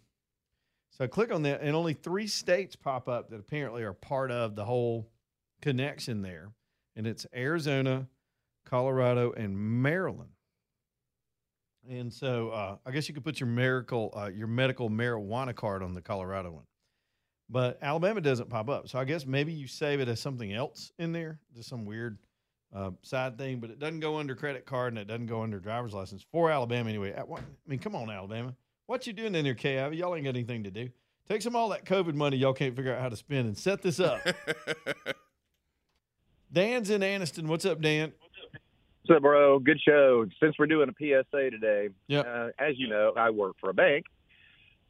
So 0.93 1.05
I 1.05 1.09
click 1.09 1.31
on 1.31 1.43
that, 1.43 1.61
and 1.61 1.77
only 1.77 1.93
three 1.93 2.27
states 2.27 2.75
pop 2.75 3.07
up 3.07 3.29
that 3.29 3.39
apparently 3.39 3.83
are 3.83 3.93
part 3.93 4.31
of 4.31 4.57
the 4.57 4.65
whole 4.65 5.11
connection 5.61 6.23
there. 6.23 6.53
And 6.97 7.07
it's 7.07 7.27
Arizona, 7.37 8.09
Colorado, 8.65 9.33
and 9.33 9.55
Maryland. 9.55 10.31
And 11.87 12.11
so 12.11 12.49
uh, 12.49 12.77
I 12.87 12.91
guess 12.93 13.09
you 13.09 13.15
could 13.15 13.25
put 13.25 13.41
your 13.41 13.49
medical 13.51 14.15
uh, 14.17 14.31
your 14.35 14.47
medical 14.47 14.89
marijuana 14.89 15.55
card 15.55 15.83
on 15.83 15.93
the 15.93 16.01
Colorado 16.01 16.51
one, 16.51 16.65
but 17.51 17.79
Alabama 17.83 18.21
doesn't 18.21 18.51
pop 18.51 18.69
up. 18.69 18.89
So 18.89 18.99
I 18.99 19.05
guess 19.05 19.27
maybe 19.27 19.53
you 19.53 19.67
save 19.67 20.01
it 20.01 20.09
as 20.09 20.21
something 20.21 20.53
else 20.53 20.93
in 20.99 21.13
there, 21.13 21.39
just 21.55 21.69
some 21.69 21.85
weird 21.85 22.19
uh, 22.75 22.91
side 23.03 23.39
thing. 23.39 23.61
But 23.61 23.71
it 23.71 23.79
doesn't 23.79 24.01
go 24.01 24.17
under 24.17 24.35
credit 24.35 24.67
card 24.67 24.93
and 24.93 24.99
it 24.99 25.07
doesn't 25.07 25.27
go 25.27 25.43
under 25.43 25.59
driver's 25.59 25.95
license 25.95 26.25
for 26.31 26.51
Alabama 26.51 26.89
anyway. 26.89 27.15
I 27.15 27.25
mean, 27.67 27.79
come 27.79 27.97
on, 27.97 28.11
Alabama, 28.11 28.55
what 28.87 29.07
you 29.07 29.13
doing 29.13 29.35
in 29.35 29.45
there, 29.45 29.55
K? 29.55 29.77
Y'all 29.95 30.15
ain't 30.15 30.25
got 30.25 30.31
anything 30.31 30.65
to 30.65 30.71
do. 30.71 30.89
Take 31.29 31.43
some 31.43 31.55
all 31.55 31.69
that 31.71 31.85
COVID 31.85 32.15
money 32.15 32.39
y'all 32.39 32.55
can't 32.55 32.75
figure 32.75 32.95
out 32.95 33.03
how 33.03 33.11
to 33.11 33.17
spend 33.17 33.47
and 33.47 33.57
set 33.57 33.83
this 33.83 34.01
up. 34.01 34.21
Dan's 36.53 36.89
in 36.89 37.03
Anniston. 37.03 37.47
What's 37.47 37.67
up, 37.67 37.83
Dan? 37.83 38.13
What's 39.03 39.19
up, 39.19 39.23
bro? 39.23 39.59
Good 39.59 39.79
show. 39.87 40.25
Since 40.41 40.57
we're 40.59 40.67
doing 40.67 40.89
a 40.89 40.93
PSA 40.93 41.51
today, 41.51 41.91
yeah. 42.07 42.21
Uh, 42.21 42.49
as 42.59 42.79
you 42.79 42.89
know, 42.89 43.13
I 43.17 43.29
work 43.29 43.57
for 43.61 43.69
a 43.69 43.75
bank, 43.75 44.07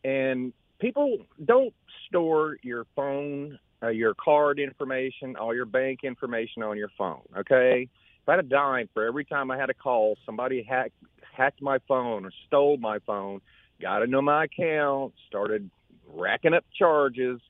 and 0.05 0.53
people 0.81 1.19
don't 1.45 1.75
store 2.09 2.57
your 2.63 2.87
phone, 2.97 3.59
uh, 3.83 3.89
your 3.89 4.15
card 4.15 4.59
information, 4.59 5.37
all 5.37 5.55
your 5.55 5.65
bank 5.65 6.01
information 6.03 6.63
on 6.63 6.77
your 6.77 6.91
phone. 6.97 7.23
Okay, 7.37 7.89
if 8.23 8.29
I 8.29 8.33
had 8.33 8.45
a 8.45 8.49
dime 8.49 8.89
for 8.93 9.07
every 9.07 9.25
time 9.25 9.51
I 9.51 9.57
had 9.57 9.71
a 9.71 9.75
call, 9.75 10.17
somebody 10.27 10.63
hacked 10.63 10.95
hacked 11.33 11.63
my 11.63 11.79
phone 11.87 12.25
or 12.25 12.33
stole 12.47 12.77
my 12.79 12.99
phone, 13.01 13.41
got 13.81 14.03
into 14.03 14.21
my 14.21 14.45
account, 14.45 15.15
started 15.29 15.71
racking 16.13 16.55
up 16.55 16.65
charges. 16.77 17.41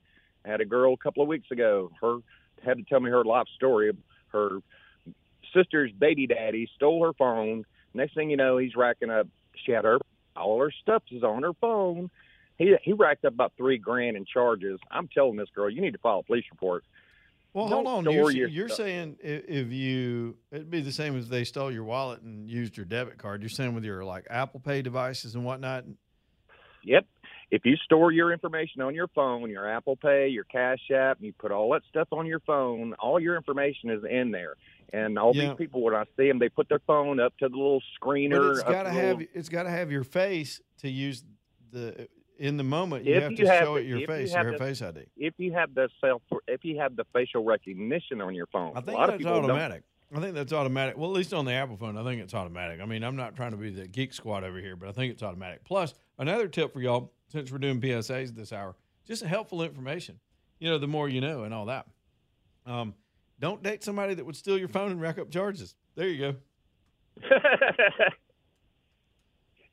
I 0.45 0.49
had 0.49 0.61
a 0.61 0.65
girl 0.65 0.93
a 0.93 0.97
couple 0.97 1.23
of 1.23 1.29
weeks 1.29 1.49
ago. 1.51 1.91
Her 1.99 2.17
had 2.63 2.77
to 2.77 2.83
tell 2.83 2.99
me 2.99 3.09
her 3.09 3.23
life 3.23 3.47
story. 3.55 3.91
Her 4.27 4.59
sister's 5.53 5.91
baby 5.91 6.27
daddy 6.27 6.69
stole 6.75 7.03
her 7.03 7.13
phone. 7.13 7.65
Next 7.93 8.13
thing 8.13 8.29
you 8.29 8.37
know, 8.37 8.57
he's 8.57 8.75
racking 8.75 9.09
up. 9.09 9.27
She 9.65 9.71
had 9.71 9.85
her 9.85 9.97
all 10.35 10.59
her 10.59 10.71
stuff 10.81 11.03
is 11.11 11.23
on 11.23 11.43
her 11.43 11.53
phone. 11.53 12.09
He 12.59 12.75
he 12.83 12.93
racked 12.93 13.25
up 13.25 13.33
about 13.33 13.53
three 13.57 13.77
grand 13.79 14.15
in 14.17 14.25
charges. 14.25 14.79
I'm 14.91 15.07
telling 15.07 15.37
this 15.37 15.49
girl, 15.55 15.69
you 15.69 15.81
need 15.81 15.93
to 15.93 15.97
file 15.97 16.19
a 16.19 16.23
police 16.23 16.43
report. 16.51 16.83
Well, 17.53 17.67
Don't 17.67 17.85
hold 17.85 18.07
on. 18.07 18.13
You're, 18.13 18.29
your 18.29 18.47
you're 18.47 18.69
saying 18.69 19.17
if 19.23 19.71
you, 19.71 20.37
it'd 20.51 20.69
be 20.69 20.81
the 20.81 20.91
same 20.91 21.17
as 21.17 21.29
they 21.29 21.43
stole 21.43 21.71
your 21.71 21.83
wallet 21.83 22.21
and 22.21 22.47
used 22.47 22.77
your 22.77 22.85
debit 22.85 23.17
card. 23.17 23.41
You're 23.41 23.49
saying 23.49 23.73
with 23.73 23.83
your 23.83 24.05
like 24.05 24.27
Apple 24.29 24.59
Pay 24.59 24.83
devices 24.83 25.33
and 25.33 25.43
whatnot. 25.43 25.85
Yep. 26.83 27.07
If 27.49 27.65
you 27.65 27.75
store 27.77 28.11
your 28.11 28.31
information 28.31 28.81
on 28.81 28.93
your 28.93 29.07
phone, 29.07 29.49
your 29.49 29.67
Apple 29.67 29.95
Pay, 29.95 30.27
your 30.27 30.43
Cash 30.43 30.91
App, 30.93 31.17
and 31.17 31.25
you 31.25 31.33
put 31.33 31.51
all 31.51 31.71
that 31.73 31.81
stuff 31.89 32.07
on 32.11 32.27
your 32.27 32.39
phone, 32.41 32.93
all 32.99 33.19
your 33.19 33.35
information 33.35 33.89
is 33.89 34.03
in 34.07 34.29
there. 34.29 34.53
And 34.93 35.17
all 35.17 35.35
Yeah. 35.35 35.47
these 35.49 35.55
people, 35.57 35.81
when 35.81 35.95
I 35.95 36.03
see 36.17 36.27
them, 36.27 36.37
they 36.37 36.49
put 36.49 36.69
their 36.69 36.79
phone 36.85 37.19
up 37.19 37.35
to 37.39 37.49
the 37.49 37.55
little 37.55 37.81
screener. 37.99 38.37
But 38.39 38.51
it's 38.51 38.63
got 38.63 38.83
to 38.83 38.89
have 38.91 39.17
little- 39.17 39.33
it's 39.33 39.49
got 39.49 39.63
to 39.63 39.69
have 39.71 39.91
your 39.91 40.03
face 40.03 40.61
to 40.81 40.89
use 40.89 41.23
the 41.71 42.07
in 42.39 42.57
the 42.57 42.63
moment. 42.63 43.05
You 43.05 43.15
If 43.15 43.23
have 43.23 43.31
you 43.31 43.37
to 43.37 43.47
have 43.47 43.63
show 43.63 43.73
the- 43.75 43.81
it 43.81 43.85
your 43.87 43.99
you 43.99 44.07
face, 44.07 44.33
have 44.33 44.43
your 44.45 44.53
the- 44.57 44.63
face 44.65 44.81
ID. 44.81 45.05
If 45.17 45.33
you 45.37 45.53
have 45.53 45.73
the 45.75 45.89
self, 46.01 46.21
if 46.47 46.63
you 46.65 46.79
have 46.79 46.95
the 46.95 47.05
facial 47.13 47.43
recognition 47.43 48.21
on 48.21 48.33
your 48.33 48.47
phone, 48.47 48.71
I 48.75 48.81
think 48.81 48.97
a 48.97 48.99
lot 48.99 49.03
of 49.03 49.07
that's 49.13 49.17
people 49.19 49.33
don't- 49.41 49.51
automatic. 49.51 49.83
I 50.15 50.19
think 50.19 50.33
that's 50.33 50.51
automatic. 50.53 50.97
Well, 50.97 51.11
at 51.11 51.15
least 51.15 51.35
on 51.35 51.45
the 51.45 51.53
Apple 51.53 51.77
phone, 51.77 51.95
I 51.95 52.03
think 52.03 52.19
it's 52.19 52.33
automatic. 52.33 52.81
I 52.81 52.85
mean, 52.85 53.03
I'm 53.03 53.15
not 53.15 53.35
trying 53.35 53.51
to 53.51 53.57
be 53.57 53.69
the 53.69 53.87
geek 53.87 54.11
squad 54.11 54.43
over 54.43 54.57
here, 54.57 54.75
but 54.75 54.89
I 54.89 54.91
think 54.91 55.13
it's 55.13 55.21
automatic. 55.21 55.63
Plus, 55.63 55.93
another 56.17 56.47
tip 56.47 56.73
for 56.73 56.81
y'all, 56.81 57.11
since 57.27 57.51
we're 57.51 57.59
doing 57.59 57.79
PSAs 57.79 58.33
this 58.33 58.51
hour, 58.51 58.75
just 59.05 59.23
helpful 59.23 59.61
information. 59.61 60.19
You 60.57 60.69
know, 60.71 60.79
the 60.79 60.87
more 60.87 61.07
you 61.09 61.21
know 61.21 61.43
and 61.43 61.53
all 61.53 61.67
that. 61.67 61.85
Um, 62.65 62.95
don't 63.39 63.61
date 63.61 63.83
somebody 63.83 64.15
that 64.15 64.25
would 64.25 64.35
steal 64.35 64.57
your 64.57 64.67
phone 64.67 64.91
and 64.91 64.99
rack 64.99 65.19
up 65.19 65.29
charges. 65.29 65.75
There 65.93 66.07
you 66.07 66.33
go. 67.21 67.29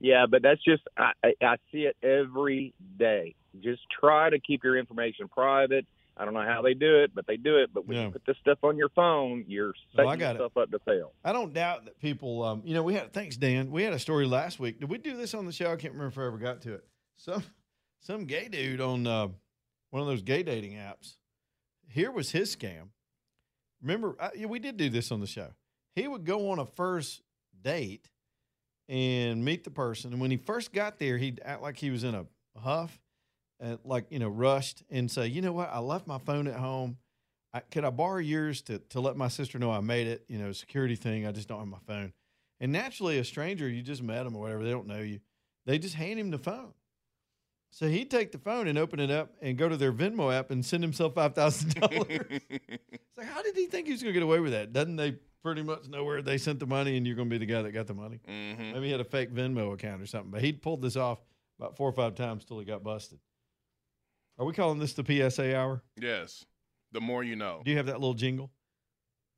Yeah, 0.00 0.26
but 0.30 0.42
that's 0.42 0.62
just 0.62 0.82
I, 0.96 1.12
I, 1.42 1.56
see 1.72 1.86
it 1.88 1.96
every 2.02 2.74
day. 2.98 3.34
Just 3.62 3.80
try 4.00 4.28
to 4.30 4.38
keep 4.38 4.62
your 4.62 4.76
information 4.76 5.28
private. 5.28 5.86
I 6.18 6.24
don't 6.24 6.34
know 6.34 6.44
how 6.46 6.62
they 6.62 6.74
do 6.74 7.02
it, 7.02 7.14
but 7.14 7.26
they 7.26 7.36
do 7.36 7.56
it. 7.58 7.70
But 7.72 7.86
when 7.86 7.96
Yeah. 7.96 8.04
you 8.06 8.10
put 8.10 8.24
this 8.26 8.36
stuff 8.40 8.58
on 8.62 8.76
your 8.76 8.88
phone, 8.90 9.44
you're 9.48 9.68
No, 9.68 9.72
setting 9.96 10.10
I 10.10 10.16
got 10.16 10.30
it. 10.30 10.38
yourself 10.38 10.56
up 10.56 10.70
to 10.70 10.78
fail. 10.80 11.12
I 11.24 11.32
don't 11.32 11.52
doubt 11.52 11.84
that 11.86 11.98
people, 12.00 12.42
um, 12.42 12.62
you 12.64 12.74
know, 12.74 12.82
we 12.82 12.94
had, 12.94 13.12
thanks, 13.12 13.36
Dan. 13.36 13.70
We 13.70 13.82
had 13.82 13.92
a 13.92 13.98
story 13.98 14.26
last 14.26 14.58
week. 14.60 14.80
Did 14.80 14.88
we 14.90 14.98
do 14.98 15.16
this 15.16 15.34
on 15.34 15.46
the 15.46 15.52
show? 15.52 15.66
I 15.72 15.76
can't 15.76 15.92
remember 15.94 16.08
if 16.08 16.18
I 16.18 16.26
ever 16.26 16.38
got 16.38 16.62
to 16.62 16.74
it. 16.74 16.84
Some, 17.16 17.42
some 18.00 18.24
gay 18.26 18.48
dude 18.48 18.80
on 18.80 19.06
uh, 19.06 19.28
one 19.90 20.02
of 20.02 20.06
those 20.08 20.22
gay 20.22 20.42
dating 20.42 20.72
apps. 20.74 21.16
Here 21.88 22.10
was 22.10 22.30
his 22.30 22.54
scam. 22.54 22.88
Remember, 23.82 24.16
I, 24.20 24.30
yeah, 24.36 24.46
we 24.46 24.58
did 24.58 24.76
do 24.76 24.88
this 24.90 25.10
on 25.12 25.20
the 25.20 25.26
show. 25.26 25.48
He 25.94 26.06
would 26.08 26.24
go 26.24 26.50
on 26.50 26.58
a 26.58 26.66
first 26.66 27.22
date 27.62 28.10
and 28.88 29.44
meet 29.44 29.64
the 29.64 29.70
person. 29.70 30.12
And 30.12 30.20
when 30.20 30.30
he 30.30 30.36
first 30.36 30.72
got 30.72 30.98
there, 30.98 31.18
he'd 31.18 31.40
act 31.44 31.62
like 31.62 31.76
he 31.76 31.90
was 31.90 32.04
in 32.04 32.14
a 32.14 32.26
huff, 32.58 32.98
and 33.60 33.78
like 33.84 34.06
you 34.10 34.18
know, 34.18 34.28
rushed, 34.28 34.82
and 34.90 35.10
say, 35.10 35.26
"You 35.26 35.42
know 35.42 35.52
what? 35.52 35.70
I 35.72 35.78
left 35.78 36.06
my 36.06 36.18
phone 36.18 36.46
at 36.46 36.56
home. 36.56 36.98
I, 37.52 37.60
could 37.60 37.84
I 37.84 37.90
borrow 37.90 38.18
yours 38.18 38.62
to 38.62 38.78
to 38.78 39.00
let 39.00 39.16
my 39.16 39.28
sister 39.28 39.58
know 39.58 39.70
I 39.70 39.80
made 39.80 40.06
it? 40.06 40.24
You 40.28 40.38
know, 40.38 40.52
security 40.52 40.96
thing. 40.96 41.26
I 41.26 41.32
just 41.32 41.48
don't 41.48 41.58
have 41.58 41.68
my 41.68 41.78
phone." 41.86 42.12
And 42.60 42.72
naturally, 42.72 43.18
a 43.18 43.24
stranger, 43.24 43.68
you 43.68 43.82
just 43.82 44.02
met 44.02 44.24
them 44.24 44.34
or 44.34 44.40
whatever, 44.40 44.64
they 44.64 44.70
don't 44.70 44.86
know 44.86 45.00
you. 45.00 45.20
They 45.66 45.78
just 45.78 45.94
hand 45.94 46.18
him 46.18 46.30
the 46.30 46.38
phone. 46.38 46.72
So 47.70 47.88
he'd 47.88 48.10
take 48.10 48.32
the 48.32 48.38
phone 48.38 48.68
and 48.68 48.78
open 48.78 49.00
it 49.00 49.10
up 49.10 49.34
and 49.42 49.58
go 49.58 49.68
to 49.68 49.76
their 49.76 49.92
Venmo 49.92 50.32
app 50.32 50.50
and 50.50 50.64
send 50.64 50.82
himself 50.82 51.14
five 51.14 51.34
thousand 51.34 51.74
dollars. 51.74 52.06
It's 53.18 53.24
like, 53.24 53.34
how 53.34 53.42
did 53.42 53.56
he 53.56 53.66
think 53.66 53.86
he 53.86 53.92
was 53.92 54.02
going 54.02 54.12
to 54.12 54.20
get 54.20 54.22
away 54.22 54.40
with 54.40 54.52
that? 54.52 54.74
Doesn't 54.74 54.96
they 54.96 55.16
pretty 55.46 55.62
much 55.62 55.86
know 55.86 56.02
where 56.02 56.22
they 56.22 56.38
sent 56.38 56.58
the 56.58 56.66
money 56.66 56.96
and 56.96 57.06
you're 57.06 57.14
going 57.14 57.30
to 57.30 57.32
be 57.32 57.38
the 57.38 57.46
guy 57.46 57.62
that 57.62 57.70
got 57.70 57.86
the 57.86 57.94
money? 57.94 58.18
Mm-hmm. 58.28 58.72
Maybe 58.72 58.86
he 58.86 58.90
had 58.90 59.00
a 59.00 59.04
fake 59.04 59.32
Venmo 59.32 59.72
account 59.72 60.02
or 60.02 60.06
something, 60.06 60.32
but 60.32 60.42
he'd 60.42 60.60
pulled 60.60 60.82
this 60.82 60.96
off 60.96 61.20
about 61.60 61.76
four 61.76 61.88
or 61.88 61.92
five 61.92 62.16
times 62.16 62.44
till 62.44 62.58
he 62.58 62.64
got 62.64 62.82
busted. 62.82 63.20
Are 64.40 64.44
we 64.44 64.52
calling 64.52 64.80
this 64.80 64.94
the 64.94 65.04
PSA 65.04 65.56
hour? 65.56 65.84
Yes. 66.00 66.44
The 66.90 67.00
more 67.00 67.22
you 67.22 67.36
know. 67.36 67.62
Do 67.64 67.70
you 67.70 67.76
have 67.76 67.86
that 67.86 68.00
little 68.00 68.14
jingle? 68.14 68.50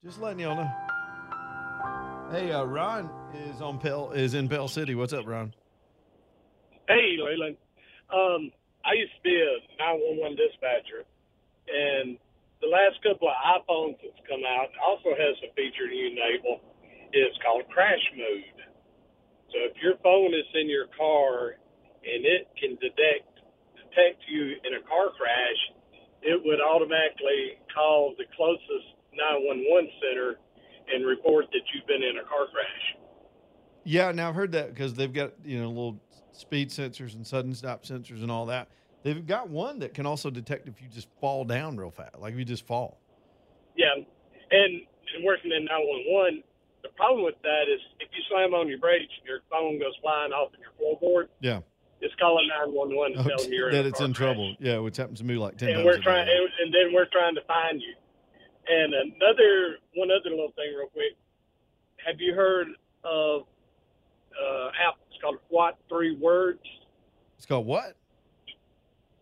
Just 0.03 0.19
letting 0.19 0.41
y'all 0.41 0.57
know. 0.57 2.31
Hey, 2.31 2.53
uh, 2.53 2.65
Ron 2.65 3.11
is 3.35 3.61
on 3.61 3.79
Pell 3.79 4.13
is 4.13 4.33
in 4.33 4.49
Pell 4.49 4.67
City. 4.67 4.95
What's 4.95 5.13
up, 5.13 5.27
Ron? 5.27 5.53
Hey, 6.89 7.19
Leland. 7.19 7.59
Um, 8.11 8.51
I 8.83 8.95
used 8.95 9.13
to 9.15 9.23
be 9.23 9.35
a 9.35 9.61
911 9.79 10.39
dispatcher, 10.39 11.05
and 11.69 12.17
the 12.69 12.77
last 12.77 13.01
couple 13.01 13.33
of 13.33 13.37
iPhones 13.41 13.97
that's 14.05 14.21
come 14.29 14.45
out 14.45 14.69
also 14.85 15.17
has 15.17 15.35
a 15.41 15.49
feature 15.57 15.89
you 15.89 16.13
enable. 16.13 16.61
It's 17.17 17.37
called 17.41 17.65
crash 17.73 18.05
mode. 18.13 18.61
So 19.49 19.57
if 19.73 19.81
your 19.81 19.97
phone 20.05 20.37
is 20.37 20.45
in 20.53 20.69
your 20.69 20.93
car 20.93 21.57
and 22.05 22.29
it 22.29 22.53
can 22.61 22.77
detect 22.77 23.41
detect 23.73 24.21
you 24.29 24.61
in 24.69 24.77
a 24.77 24.85
car 24.85 25.09
crash, 25.17 25.61
it 26.21 26.37
would 26.45 26.61
automatically 26.61 27.57
call 27.73 28.13
the 28.21 28.29
closest 28.37 28.93
911 29.17 29.89
center 30.05 30.37
and 30.93 31.09
report 31.09 31.47
that 31.57 31.65
you've 31.73 31.89
been 31.89 32.05
in 32.05 32.21
a 32.21 32.27
car 32.29 32.53
crash. 32.53 32.85
Yeah, 33.85 34.13
now 34.13 34.29
I've 34.29 34.35
heard 34.35 34.53
that 34.53 34.75
because 34.75 34.93
they've 34.93 35.13
got 35.13 35.33
you 35.43 35.59
know 35.59 35.69
little 35.69 35.97
speed 36.33 36.69
sensors 36.69 37.15
and 37.15 37.27
sudden 37.27 37.55
stop 37.55 37.85
sensors 37.85 38.21
and 38.21 38.31
all 38.31 38.45
that. 38.53 38.69
They've 39.09 39.27
got 39.27 39.49
one 39.49 39.79
that 39.79 39.95
can 39.95 40.05
also 40.05 40.29
detect 40.29 40.69
if 40.69 40.83
you 40.83 40.89
just 40.93 41.09
fall 41.19 41.43
down 41.47 41.79
real 41.79 41.91
fast, 41.91 42.19
like 42.19 42.35
if 42.35 42.39
you 42.39 42.45
just 42.45 42.67
fall. 42.67 43.01
Yeah, 43.75 43.95
and, 43.97 44.05
and 45.17 45.25
working 45.25 45.51
in 45.51 45.65
911, 45.65 46.43
the 46.83 46.91
problem 46.91 47.25
with 47.25 47.41
that 47.41 47.73
is 47.73 47.81
if 48.01 48.09
you 48.13 48.21
slam 48.29 48.53
on 48.53 48.69
your 48.69 48.77
brakes, 48.77 49.09
your 49.25 49.41
phone 49.51 49.79
goes 49.79 49.97
flying 50.03 50.33
off 50.33 50.53
of 50.53 50.61
your 50.61 50.77
floorboard. 50.77 51.29
Yeah, 51.41 51.61
It's 52.03 52.13
calling 52.21 52.49
911 52.49 53.17
to 53.17 53.25
tell 53.25 53.39
them 53.43 53.51
you're 53.51 53.73
that 53.73 53.81
in 53.81 53.87
it's 53.87 54.01
in 54.01 54.13
crash. 54.13 54.17
trouble. 54.29 54.55
Yeah, 54.61 54.77
which 54.81 54.99
happens 54.99 55.21
to 55.21 55.25
me 55.25 55.37
like 55.37 55.57
ten 55.57 55.71
and 55.71 55.77
times. 55.79 55.87
we're 55.87 56.03
trying, 56.03 56.29
and, 56.29 56.49
and 56.61 56.69
then 56.69 56.93
we're 56.93 57.09
trying 57.11 57.35
to 57.37 57.45
find 57.49 57.81
you. 57.81 57.95
And 58.69 58.93
another, 58.93 59.81
one 59.97 60.11
other 60.13 60.29
little 60.29 60.53
thing, 60.53 60.69
real 60.77 60.89
quick. 60.93 61.17
Have 62.05 62.21
you 62.21 62.35
heard 62.35 62.69
of 63.05 63.49
uh, 64.37 64.69
app? 64.85 65.01
It's 65.09 65.17
called 65.23 65.39
What 65.49 65.79
Three 65.89 66.15
Words. 66.15 66.61
It's 67.39 67.47
called 67.47 67.65
what? 67.65 67.97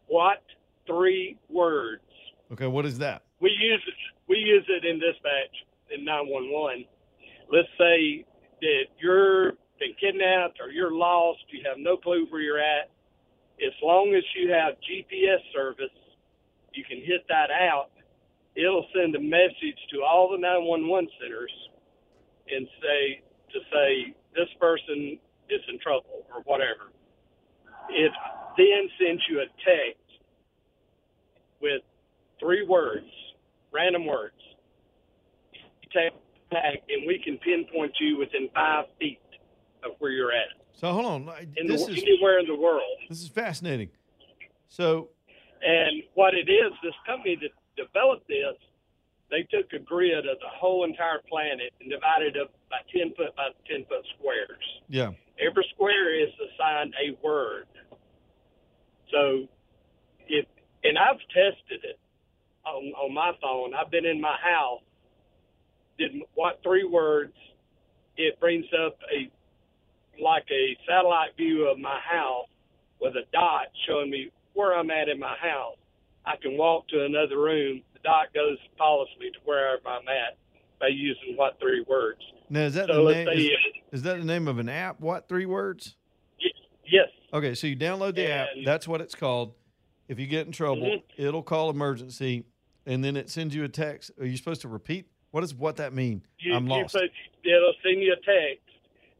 What 0.09 0.43
three 0.87 1.39
words. 1.49 2.03
Okay, 2.53 2.67
what 2.67 2.87
is 2.87 2.99
that? 2.99 3.23
We 3.41 3.51
use 3.51 3.83
it. 3.87 3.95
We 4.29 4.37
use 4.37 4.65
it 4.69 4.85
in 4.85 4.99
dispatch 4.99 5.55
in 5.91 6.05
911. 6.05 6.85
Let's 7.51 7.69
say 7.79 8.25
that 8.61 8.85
you're 8.99 9.53
been 9.79 9.95
kidnapped 10.01 10.59
or 10.61 10.71
you're 10.71 10.93
lost. 10.93 11.41
You 11.51 11.61
have 11.69 11.79
no 11.79 11.97
clue 11.97 12.27
where 12.31 12.41
you're 12.41 12.59
at. 12.59 12.91
As 13.61 13.73
long 13.83 14.15
as 14.17 14.25
you 14.35 14.51
have 14.53 14.75
GPS 14.81 15.41
service, 15.53 15.93
you 16.73 16.85
can 16.85 16.99
hit 16.99 17.25
that 17.29 17.51
out. 17.51 17.91
It'll 18.55 18.87
send 18.95 19.15
a 19.17 19.21
message 19.21 19.81
to 19.93 20.03
all 20.03 20.31
the 20.31 20.39
911 20.39 21.09
centers 21.21 21.53
and 22.49 22.67
say 22.81 23.23
to 23.53 23.59
say 23.73 24.15
this 24.35 24.49
person 24.61 25.19
is 25.49 25.61
in 25.69 25.79
trouble 25.81 26.25
or 26.33 26.43
whatever. 26.45 26.93
It 27.91 28.13
then 28.57 28.89
sends 29.01 29.23
you 29.29 29.41
a 29.41 29.47
text 29.65 30.01
with 31.61 31.83
three 32.41 32.65
words, 32.67 33.07
random 33.73 34.07
words. 34.07 34.35
You 35.53 35.89
take 35.93 36.13
back, 36.51 36.83
and 36.89 37.07
we 37.07 37.19
can 37.23 37.39
pinpoint 37.39 37.93
you 38.01 38.19
within 38.19 38.49
five 38.55 38.85
feet 38.99 39.21
of 39.85 39.93
where 39.99 40.11
you're 40.11 40.33
at. 40.33 40.49
So 40.73 40.93
hold 40.93 41.07
on. 41.07 41.31
In 41.57 41.67
this 41.67 41.87
the, 41.87 41.93
is 41.93 42.03
anywhere 42.03 42.39
in 42.39 42.47
the 42.47 42.55
world. 42.57 42.83
this 43.09 43.21
is 43.23 43.29
fascinating. 43.29 43.89
So 44.69 45.09
And 45.63 46.03
what 46.15 46.35
it 46.35 46.51
is, 46.51 46.73
this 46.83 46.95
company 47.07 47.39
that 47.41 47.51
developed 47.83 48.29
this, 48.29 48.55
they 49.31 49.43
took 49.51 49.73
a 49.73 49.79
grid 49.79 50.19
of 50.27 50.39
the 50.39 50.49
whole 50.55 50.85
entire 50.85 51.21
planet 51.29 51.73
and 51.81 51.91
divided 51.91 52.37
it 52.37 52.43
up 52.43 52.53
by 52.71 52.79
10 52.95 53.15
foot 53.17 53.35
by 53.37 53.49
10 53.69 53.85
foot 53.89 54.05
squares. 54.19 54.63
yeah, 54.89 55.11
Every 55.41 55.67
square 55.75 56.15
is 56.15 56.31
assigned 56.55 56.95
a 57.03 57.17
word. 57.27 57.67
So, 59.11 59.47
if 60.29 60.47
and 60.85 60.99
I've 60.99 61.19
tested 61.35 61.85
it 61.85 61.99
on, 62.67 62.93
on 62.95 63.15
my 63.15 63.33
phone. 63.41 63.75
I've 63.75 63.91
been 63.91 64.05
in 64.05 64.21
my 64.21 64.37
house, 64.43 64.83
did 65.99 66.13
what 66.35 66.61
three 66.63 66.85
words? 66.85 67.33
It 68.17 68.39
brings 68.41 68.67
up 68.87 68.99
a 69.15 69.31
like 70.23 70.47
a 70.51 70.77
satellite 70.89 71.37
view 71.37 71.67
of 71.69 71.79
my 71.79 72.01
house 72.01 72.49
with 73.01 73.15
a 73.17 73.25
dot 73.33 73.67
showing 73.87 74.11
me 74.11 74.31
where 74.55 74.75
I'm 74.75 74.91
at 74.91 75.09
in 75.09 75.19
my 75.19 75.37
house. 75.37 75.77
I 76.25 76.37
can 76.41 76.57
walk 76.57 76.89
to 76.89 77.05
another 77.05 77.39
room. 77.39 77.83
The 77.93 78.01
dot 78.03 78.33
goes 78.35 78.57
and 78.61 78.79
follows 78.79 79.09
me 79.21 79.31
to 79.31 79.39
wherever 79.45 79.87
I'm 79.87 80.09
at 80.09 80.39
by 80.81 80.89
using 80.89 81.37
what 81.37 81.59
three 81.61 81.85
words. 81.89 82.21
now 82.49 82.61
is 82.63 82.75
that 82.75 82.89
So 82.89 83.05
the 83.05 83.13
name? 83.13 83.29
Is, 83.29 83.49
is 83.93 84.03
that 84.03 84.19
the 84.19 84.25
name 84.25 84.49
of 84.49 84.59
an 84.59 84.69
app? 84.69 85.01
What 85.01 85.29
three 85.29 85.47
words? 85.47 85.97
Yes. 86.91 87.09
Okay, 87.33 87.55
so 87.55 87.67
you 87.67 87.77
download 87.77 88.15
the 88.15 88.31
app. 88.31 88.49
And- 88.55 88.67
That's 88.67 88.87
what 88.89 89.01
it's 89.01 89.15
called. 89.15 89.55
If 90.09 90.19
you 90.21 90.27
get 90.27 90.47
in 90.47 90.53
trouble, 90.53 90.83
Mhm. 90.87 91.03
it'll 91.17 91.43
call 91.43 91.69
emergency, 91.71 92.45
and 92.87 93.03
then 93.05 93.17
it 93.17 93.29
sends 93.29 93.55
you 93.55 93.65
a 93.65 93.69
text. 93.69 94.13
Are 94.21 94.25
you 94.27 94.37
supposed 94.37 94.61
to 94.63 94.69
repeat? 94.69 95.07
What 95.33 95.41
does 95.41 95.53
what 95.55 95.77
that 95.77 95.93
mean? 95.93 96.23
You, 96.39 96.55
I'm 96.55 96.65
you 96.67 96.71
lost. 96.71 96.95
put, 96.95 97.11
it'll 97.45 97.75
send 97.83 98.01
you 98.01 98.13
a 98.13 98.17
text 98.17 98.63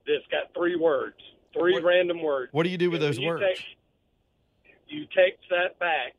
that's 0.07 0.27
got 0.31 0.55
three 0.55 0.77
words, 0.77 1.17
three 1.53 1.79
random 1.81 2.23
words. 2.23 2.53
What 2.53 2.63
do 2.63 2.69
you 2.71 2.79
do 2.79 2.91
with 2.91 3.03
And 3.03 3.09
those 3.09 3.19
you 3.19 3.27
words? 3.27 3.43
text- 3.45 3.65
you 4.89 5.05
text 5.07 5.43
that 5.51 5.79
back 5.81 6.15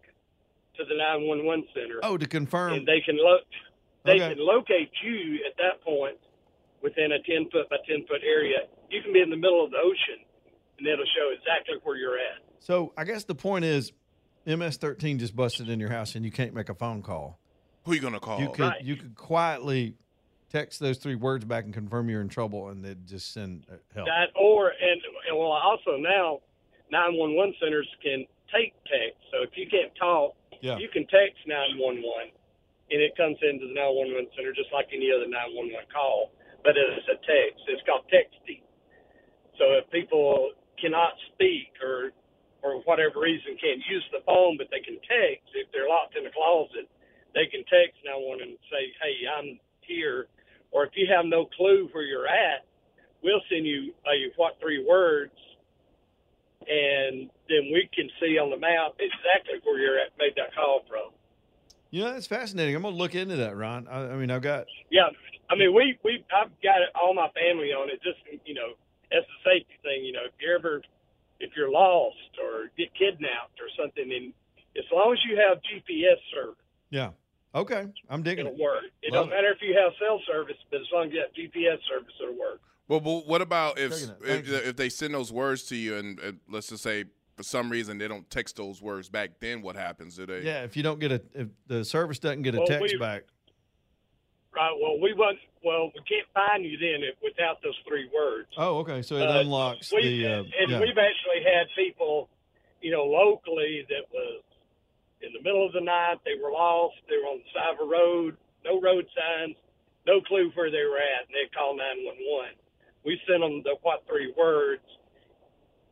to 0.76 0.84
the 0.84 0.96
911 0.96 1.68
center. 1.74 2.00
Oh, 2.04 2.18
to 2.18 2.28
confirm. 2.28 2.74
and 2.74 2.86
they 2.88 3.00
can 3.02 3.16
lo- 3.18 3.40
they 4.04 4.16
Okay. 4.22 4.36
can 4.36 4.40
locate 4.46 4.92
you 5.02 5.44
at 5.46 5.56
that 5.58 5.82
point 5.82 6.18
within 6.82 7.14
a 7.14 7.20
10 7.24 7.50
foot 7.50 7.70
by 7.70 7.78
10 7.88 8.06
foot 8.06 8.22
area. 8.24 8.68
You 8.90 9.02
can 9.02 9.14
be 9.14 9.22
in 9.22 9.30
the 9.30 9.38
middle 9.38 9.64
of 9.64 9.72
the 9.72 9.78
ocean, 9.80 10.20
and 10.78 10.88
it'll 10.88 11.06
show 11.06 11.32
exactly 11.34 11.76
where 11.84 11.96
you're 11.96 12.18
at. 12.18 12.42
So 12.60 12.94
I 12.98 13.04
guess 13.04 13.24
the 13.24 13.36
point 13.36 13.66
is, 13.66 13.92
MS-13 14.46 15.20
just 15.20 15.36
busted 15.36 15.70
in 15.70 15.80
your 15.80 15.90
house, 15.90 16.16
and 16.16 16.24
you 16.24 16.32
can't 16.32 16.54
make 16.54 16.70
a 16.70 16.76
phone 16.76 17.02
call. 17.02 17.40
Who 17.86 17.94
you 17.94 18.02
gonna 18.02 18.20
call? 18.20 18.40
You 18.40 18.52
could 18.52 18.74
you 18.82 18.96
could 18.96 19.16
quietly 19.16 19.96
text 20.50 20.80
those 20.80 20.98
three 20.98 21.16
words 21.16 21.46
back 21.46 21.66
and 21.66 21.74
confirm 21.74 22.10
you're 22.10 22.22
in 22.22 22.30
trouble, 22.30 22.70
and 22.70 22.84
they'd 22.84 23.06
just 23.08 23.34
send 23.34 23.66
uh, 23.72 23.76
help. 23.94 24.08
That 24.08 24.32
or 24.36 24.70
and, 24.70 25.02
and 25.28 25.38
well, 25.38 25.52
also 25.52 25.98
now 25.98 26.40
911 26.92 27.56
centers 27.60 27.88
can 28.04 28.26
take 28.54 28.74
text. 28.88 29.20
So 29.32 29.44
if 29.44 29.52
you 29.56 29.68
can't 29.68 29.92
talk, 30.00 30.36
Yeah. 30.62 30.78
you 30.78 30.88
can 30.88 31.04
text 31.08 31.44
911, 31.48 32.32
and 32.92 33.00
it 33.02 33.16
comes 33.16 33.38
into 33.44 33.68
the 33.68 33.76
911 33.76 34.32
center 34.36 34.52
just 34.56 34.72
like 34.72 34.88
any 34.96 35.12
other 35.12 35.28
911 35.28 35.76
call, 35.92 36.32
but 36.64 36.76
it's 36.80 37.08
a 37.08 37.20
text. 37.28 37.64
It's 37.68 37.84
called 37.84 38.08
texting. 38.08 38.64
So 39.60 39.80
if 39.80 39.90
people 39.92 40.52
cannot 40.80 41.14
speak 41.34 41.74
or 41.82 42.12
or 42.64 42.82
whatever 42.90 43.22
reason 43.22 43.54
can't 43.62 43.82
use 43.86 44.04
the 44.12 44.20
phone, 44.26 44.58
but 44.58 44.68
they 44.72 44.82
can 44.82 44.98
text 45.06 45.46
if 45.54 45.70
they're 45.72 45.88
locked 45.88 46.18
in 46.18 46.26
a 46.26 46.34
closet, 46.34 46.90
they 47.34 47.46
can 47.46 47.62
text 47.70 48.02
911 48.04 48.50
and 48.50 48.58
say, 48.72 48.84
"Hey, 49.02 49.16
I'm 49.28 49.60
here." 49.82 50.28
Or 50.72 50.84
if 50.86 50.92
you 50.96 51.08
have 51.08 51.26
no 51.26 51.46
clue 51.46 51.88
where 51.94 52.04
you're 52.04 52.28
at, 52.28 52.66
we'll 53.24 53.42
send 53.50 53.66
you 53.66 53.94
a 54.06 54.32
what 54.36 54.60
three 54.60 54.84
words, 54.84 55.38
and 56.68 57.30
then 57.48 57.72
we 57.72 57.88
can 57.94 58.10
see 58.20 58.38
on 58.38 58.50
the 58.50 58.58
map 58.58 58.94
exactly 59.00 59.60
where 59.64 59.80
you're 59.80 60.00
at. 60.00 60.18
Made 60.18 60.34
that 60.36 60.54
call 60.56 60.84
from. 60.88 61.14
You 61.90 62.04
know, 62.04 62.14
that's 62.14 62.28
fascinating. 62.28 62.76
I'm 62.76 62.82
gonna 62.82 62.96
look 62.96 63.16
into 63.16 63.38
that, 63.38 63.56
Ron. 63.56 63.88
I, 63.88 64.12
I 64.12 64.16
mean, 64.16 64.32
I've 64.32 64.42
got 64.42 64.66
Yeah, 64.90 65.10
I 65.50 65.56
mean, 65.56 65.74
we 65.74 65.98
we 66.04 66.24
I've 66.36 66.52
got 66.62 66.82
all 67.02 67.14
my 67.14 67.30
family 67.32 67.72
on 67.72 67.90
it. 67.90 68.02
Just 68.04 68.20
you 68.46 68.54
know, 68.54 68.74
as 69.12 69.24
a 69.24 69.38
safety 69.50 69.76
thing. 69.84 70.04
You 70.06 70.14
know, 70.14 70.26
if 70.26 70.34
you're 70.40 70.56
ever 70.58 70.82
if 71.40 71.52
you're 71.56 71.72
lost 71.72 72.18
or 72.42 72.70
get 72.78 72.94
kidnapped 72.96 73.60
or 73.60 73.70
something, 73.80 74.12
and 74.12 74.34
as 74.78 74.86
long 74.92 75.14
as 75.14 75.20
you 75.30 75.38
have 75.38 75.58
GPS 75.60 76.18
service, 76.34 76.56
yeah. 76.90 77.12
Okay, 77.56 77.88
I'm 78.10 78.22
digging 78.24 78.46
it'll 78.46 78.58
it. 78.58 78.62
work. 78.62 78.84
It 79.02 79.14
Love 79.14 79.26
don't 79.26 79.36
matter 79.36 79.50
if 79.52 79.58
you 79.62 79.74
have 79.82 79.94
cell 80.00 80.20
service, 80.28 80.58
but 80.70 80.82
as 80.82 80.88
long 80.94 81.08
as 81.08 81.14
you 81.14 81.22
have 81.22 81.32
GPS 81.34 81.80
service, 81.90 82.14
it'll 82.22 82.38
work. 82.38 82.62
Well, 82.88 83.00
but 83.00 83.28
what 83.28 83.42
about 83.42 83.80
if 83.80 83.92
if, 84.24 84.50
if 84.50 84.76
they 84.76 84.90
send 84.90 85.14
those 85.14 85.32
words 85.32 85.64
to 85.64 85.76
you 85.76 85.96
and 85.96 86.20
uh, 86.20 86.32
let's 86.50 86.70
just 86.70 86.84
say 86.84 87.06
for 87.36 87.44
some 87.44 87.70
reason 87.70 87.98
they 87.98 88.08
don't 88.08 88.30
text 88.30 88.58
those 88.58 88.82
words 88.82 89.10
back? 89.10 89.40
Then 89.40 89.62
what 89.62 89.76
happens? 89.76 90.18
Do 90.18 90.26
they? 90.26 90.42
Yeah, 90.42 90.64
if 90.64 90.78
you 90.78 90.84
don't 90.84 91.00
get 91.00 91.12
a, 91.12 91.22
if 91.34 91.48
the 91.68 91.84
service 91.86 92.20
doesn't 92.20 92.44
get 92.44 92.54
a 92.56 92.60
Well, 92.60 92.68
text 92.68 92.94
we- 92.94 93.00
back, 93.00 93.24
Right. 94.58 94.74
Well, 94.82 94.98
we 95.00 95.14
want. 95.14 95.38
Well, 95.64 95.92
we 95.94 96.02
can't 96.10 96.26
find 96.34 96.66
you 96.66 96.78
then 96.82 97.06
if, 97.06 97.14
without 97.22 97.62
those 97.62 97.78
three 97.88 98.10
words. 98.10 98.50
oh, 98.58 98.80
okay, 98.80 99.02
so 99.04 99.18
it 99.18 99.30
Uh, 99.30 99.42
unlocks 99.42 99.90
the. 99.90 99.98
Uh, 100.26 100.44
and 100.60 100.72
yeah. 100.72 100.80
we've 100.80 100.98
actually 100.98 101.46
had 101.46 101.68
people, 101.78 102.30
you 102.82 102.90
know, 102.92 103.04
locally 103.06 103.86
that 103.90 104.10
was 104.12 104.42
in 105.22 105.30
the 105.34 105.42
middle 105.46 105.66
of 105.66 105.74
the 105.74 105.82
night. 105.82 106.18
They 106.26 106.42
were 106.42 106.52
lost. 106.52 106.96
They 107.10 107.18
were 107.18 107.30
on 107.30 107.38
the 107.46 107.50
side 107.54 107.74
of 107.78 107.86
a 107.86 107.90
road, 107.90 108.38
no 108.66 108.82
road 108.82 109.06
signs, 109.14 109.56
no 110.08 110.22
clue 110.22 110.50
where 110.56 110.72
they 110.72 110.86
were 110.90 110.98
at, 110.98 111.30
and 111.30 111.34
they 111.38 111.46
called 111.54 111.78
nine 111.78 112.02
one 112.06 112.18
one. 112.26 112.54
We 113.06 113.20
sent 113.30 113.42
them 113.42 113.62
the 113.64 113.76
what 113.84 114.02
three 114.08 114.34
words, 114.38 114.86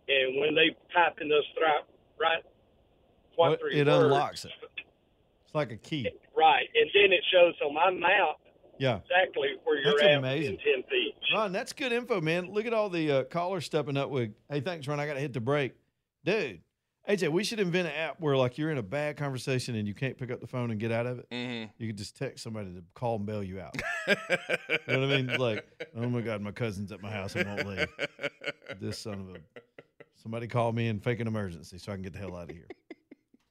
and 0.09 0.39
when 0.41 0.55
they 0.55 0.73
type 0.93 1.21
in 1.21 1.29
those 1.29 1.45
three, 1.53 1.69
right, 2.19 2.41
what 3.35 3.49
What- 3.51 3.59
three 3.59 3.77
it 3.79 3.85
words, 3.87 4.05
unlocks 4.05 4.45
it. 4.45 4.51
It's 5.45 5.53
like 5.53 5.71
a 5.71 5.77
key. 5.77 6.09
right, 6.35 6.65
and 6.73 6.89
then 6.93 7.11
it 7.13 7.21
shows 7.31 7.53
on 7.61 7.73
my 7.73 7.91
map 7.91 8.37
Yeah. 8.79 8.99
exactly 8.99 9.49
where 9.63 9.77
you're 9.81 9.93
That's 9.93 10.03
at 10.03 10.17
amazing. 10.17 10.53
within 10.57 10.73
ten 10.81 10.83
feet. 10.89 11.13
Ron, 11.33 11.51
that's 11.51 11.73
good 11.73 11.91
info, 11.91 12.21
man. 12.21 12.51
Look 12.51 12.65
at 12.65 12.73
all 12.73 12.89
the 12.89 13.11
uh, 13.11 13.23
callers 13.25 13.65
stepping 13.65 13.97
up 13.97 14.09
with, 14.09 14.31
hey, 14.49 14.61
thanks, 14.61 14.87
Ron. 14.87 14.99
I 14.99 15.05
got 15.07 15.15
to 15.15 15.19
hit 15.19 15.33
the 15.33 15.39
break. 15.41 15.73
Dude, 16.23 16.61
AJ, 17.09 17.29
we 17.31 17.43
should 17.43 17.59
invent 17.59 17.87
an 17.87 17.93
app 17.93 18.19
where, 18.19 18.35
like, 18.37 18.57
you're 18.57 18.71
in 18.71 18.77
a 18.77 18.83
bad 18.83 19.17
conversation 19.17 19.75
and 19.75 19.87
you 19.87 19.93
can't 19.93 20.17
pick 20.17 20.31
up 20.31 20.39
the 20.41 20.47
phone 20.47 20.71
and 20.71 20.79
get 20.79 20.91
out 20.91 21.05
of 21.05 21.19
it. 21.19 21.29
Mhm. 21.31 21.69
You 21.77 21.87
could 21.87 21.97
just 21.97 22.15
text 22.17 22.43
somebody 22.43 22.73
to 22.73 22.83
call 22.95 23.17
and 23.17 23.25
bail 23.25 23.43
you 23.43 23.59
out. 23.59 23.75
you 24.07 24.15
know 24.87 24.99
what 25.01 25.11
I 25.11 25.21
mean? 25.21 25.27
Like, 25.37 25.65
oh 25.95 26.07
my 26.09 26.21
God, 26.21 26.41
my 26.41 26.51
cousin's 26.51 26.91
at 26.91 27.01
my 27.01 27.11
house 27.11 27.35
and 27.35 27.47
won't 27.47 27.67
leave. 27.67 27.87
This 28.79 28.99
son 28.99 29.13
of 29.21 29.35
a. 29.35 29.39
Somebody 30.15 30.47
call 30.47 30.71
me 30.71 30.87
and 30.87 31.03
fake 31.03 31.19
an 31.19 31.27
emergency 31.27 31.77
so 31.77 31.91
I 31.91 31.95
can 31.95 32.01
get 32.01 32.13
the 32.13 32.19
hell 32.19 32.35
out 32.35 32.49
of 32.49 32.55
here. 32.55 32.67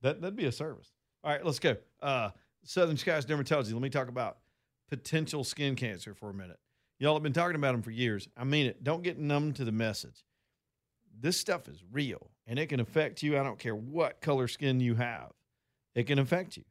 That, 0.03 0.21
that'd 0.21 0.35
be 0.37 0.47
a 0.47 0.53
service. 0.53 0.91
All 1.23 1.31
right, 1.33 1.45
let's 1.45 1.61
go. 1.61 1.77
Uh, 2.03 2.31
Southern 2.65 2.97
Skies 2.97 3.25
Dermatology. 3.25 3.73
Let 3.73 3.81
me 3.83 3.91
talk 3.91 4.09
about 4.09 4.39
potential 4.89 5.45
skin 5.45 5.77
cancer 5.77 6.15
for 6.15 6.31
a 6.31 6.35
minute. 6.35 6.59
Y'all 6.99 7.15
have 7.15 7.23
been 7.23 7.33
talking 7.33 7.57
about 7.57 7.73
them 7.73 7.83
for 7.83 7.91
years. 7.91 8.29
I 8.37 8.45
mean 8.45 8.67
it. 8.67 8.85
Don't 8.85 9.03
get 9.03 9.19
numb 9.19 9.53
to 9.55 9.65
the 9.65 9.73
message. 9.73 10.25
This 11.21 11.39
stuff 11.39 11.69
is 11.69 11.83
real 11.93 12.31
and 12.47 12.59
it 12.59 12.69
can 12.69 12.81
affect 12.81 13.23
you. 13.23 13.39
I 13.39 13.43
don't 13.43 13.59
care 13.59 13.75
what 13.75 14.21
color 14.21 14.49
skin 14.49 14.81
you 14.81 14.95
have, 14.95 15.33
it 15.95 16.05
can 16.05 16.19
affect 16.19 16.57
you. 16.57 16.65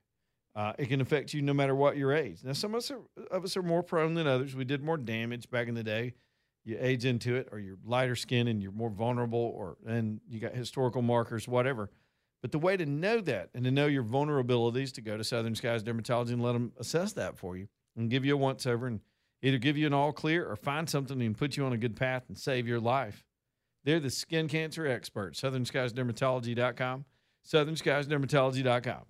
Uh, 0.56 0.74
it 0.78 0.88
can 0.88 1.02
affect 1.02 1.34
you 1.34 1.42
no 1.42 1.54
matter 1.54 1.74
what 1.74 1.98
your 1.98 2.14
age. 2.14 2.44
Now, 2.44 2.54
some 2.54 2.76
of 2.76 2.78
us, 2.78 2.92
are, 2.92 3.00
of 3.32 3.44
us 3.44 3.58
are 3.58 3.64
more 3.64 3.82
prone 3.82 4.14
than 4.14 4.28
others. 4.28 4.56
We 4.56 4.66
did 4.66 4.84
more 4.84 4.98
damage 4.98 5.50
back 5.50 5.68
in 5.68 5.74
the 5.74 5.84
day. 5.84 6.14
You 6.64 6.78
age 6.80 7.06
into 7.06 7.36
it, 7.36 7.50
or 7.52 7.60
you're 7.60 7.80
lighter 7.84 8.16
skin 8.16 8.48
and 8.48 8.62
you're 8.62 8.72
more 8.72 8.92
vulnerable, 8.92 9.52
or 9.56 9.78
and 9.88 10.22
you 10.30 10.40
got 10.40 10.54
historical 10.54 11.02
markers, 11.02 11.48
whatever. 11.48 11.90
But 12.42 12.52
the 12.52 12.60
way 12.60 12.78
to 12.78 12.86
know 12.86 13.20
that 13.22 13.50
and 13.54 13.66
to 13.66 13.72
know 13.72 13.88
your 13.88 14.04
vulnerabilities 14.04 14.94
to 14.94 15.02
go 15.02 15.18
to 15.18 15.24
Southern 15.24 15.56
Skies 15.56 15.84
Dermatology 15.84 16.34
and 16.34 16.44
let 16.44 16.54
them 16.54 16.72
assess 16.78 17.14
that 17.14 17.38
for 17.38 17.58
you 17.58 17.68
and 17.96 18.10
give 18.10 18.26
you 18.26 18.34
a 18.34 18.38
once 18.38 18.66
over 18.66 18.88
and 18.88 19.00
either 19.42 19.58
give 19.58 19.78
you 19.78 19.88
an 19.88 19.94
all 19.94 20.12
clear 20.12 20.46
or 20.50 20.56
find 20.56 20.90
something 20.90 21.22
and 21.22 21.38
put 21.38 21.58
you 21.58 21.66
on 21.66 21.74
a 21.74 21.78
good 21.78 21.96
path 21.96 22.24
and 22.28 22.38
save 22.38 22.68
your 22.68 22.80
life. 22.80 23.26
They're 23.84 24.00
the 24.00 24.10
skin 24.10 24.48
cancer 24.48 24.88
experts. 24.88 25.42
SouthernSkiesDermatology.com. 25.42 27.06
SouthernSkiesDermatology.com. 27.46 29.02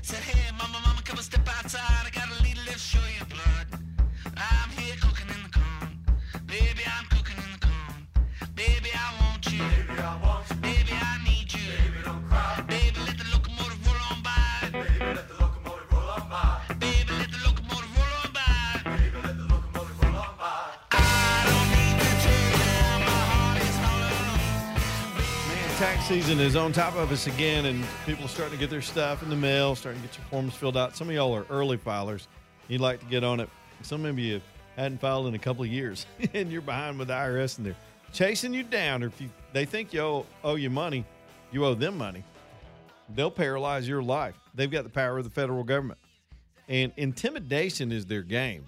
Said, 0.00 0.20
hey, 0.20 0.50
mama, 0.56 0.80
mama, 0.86 1.22
step 1.22 1.46
outside. 1.46 2.06
I 2.06 2.10
got 2.10 2.28
a 2.28 2.42
little 2.42 2.72
show 2.78 2.98
you 3.18 3.26
blood. 3.26 3.57
Season 26.08 26.40
is 26.40 26.56
on 26.56 26.72
top 26.72 26.96
of 26.96 27.12
us 27.12 27.26
again, 27.26 27.66
and 27.66 27.84
people 28.06 28.24
are 28.24 28.28
starting 28.28 28.54
to 28.54 28.58
get 28.58 28.70
their 28.70 28.80
stuff 28.80 29.22
in 29.22 29.28
the 29.28 29.36
mail, 29.36 29.74
starting 29.74 30.00
to 30.00 30.08
get 30.08 30.16
your 30.16 30.24
forms 30.28 30.54
filled 30.54 30.74
out. 30.74 30.96
Some 30.96 31.10
of 31.10 31.14
y'all 31.14 31.36
are 31.36 31.44
early 31.50 31.76
filers. 31.76 32.28
You'd 32.66 32.80
like 32.80 33.00
to 33.00 33.04
get 33.04 33.24
on 33.24 33.40
it. 33.40 33.50
Some 33.82 34.06
of 34.06 34.18
you 34.18 34.40
hadn't 34.74 35.02
filed 35.02 35.26
in 35.26 35.34
a 35.34 35.38
couple 35.38 35.64
of 35.64 35.68
years, 35.68 36.06
and 36.32 36.50
you're 36.50 36.62
behind 36.62 36.98
with 36.98 37.08
the 37.08 37.14
IRS, 37.14 37.58
and 37.58 37.66
they're 37.66 37.76
chasing 38.14 38.54
you 38.54 38.62
down. 38.62 39.02
Or 39.02 39.08
if 39.08 39.20
you, 39.20 39.28
they 39.52 39.66
think 39.66 39.92
you 39.92 40.00
owe, 40.00 40.26
owe 40.42 40.54
you 40.54 40.70
money, 40.70 41.04
you 41.52 41.66
owe 41.66 41.74
them 41.74 41.98
money. 41.98 42.24
They'll 43.14 43.30
paralyze 43.30 43.86
your 43.86 44.02
life. 44.02 44.34
They've 44.54 44.70
got 44.70 44.84
the 44.84 44.90
power 44.90 45.18
of 45.18 45.24
the 45.24 45.30
federal 45.30 45.62
government, 45.62 46.00
and 46.68 46.90
intimidation 46.96 47.92
is 47.92 48.06
their 48.06 48.22
game. 48.22 48.66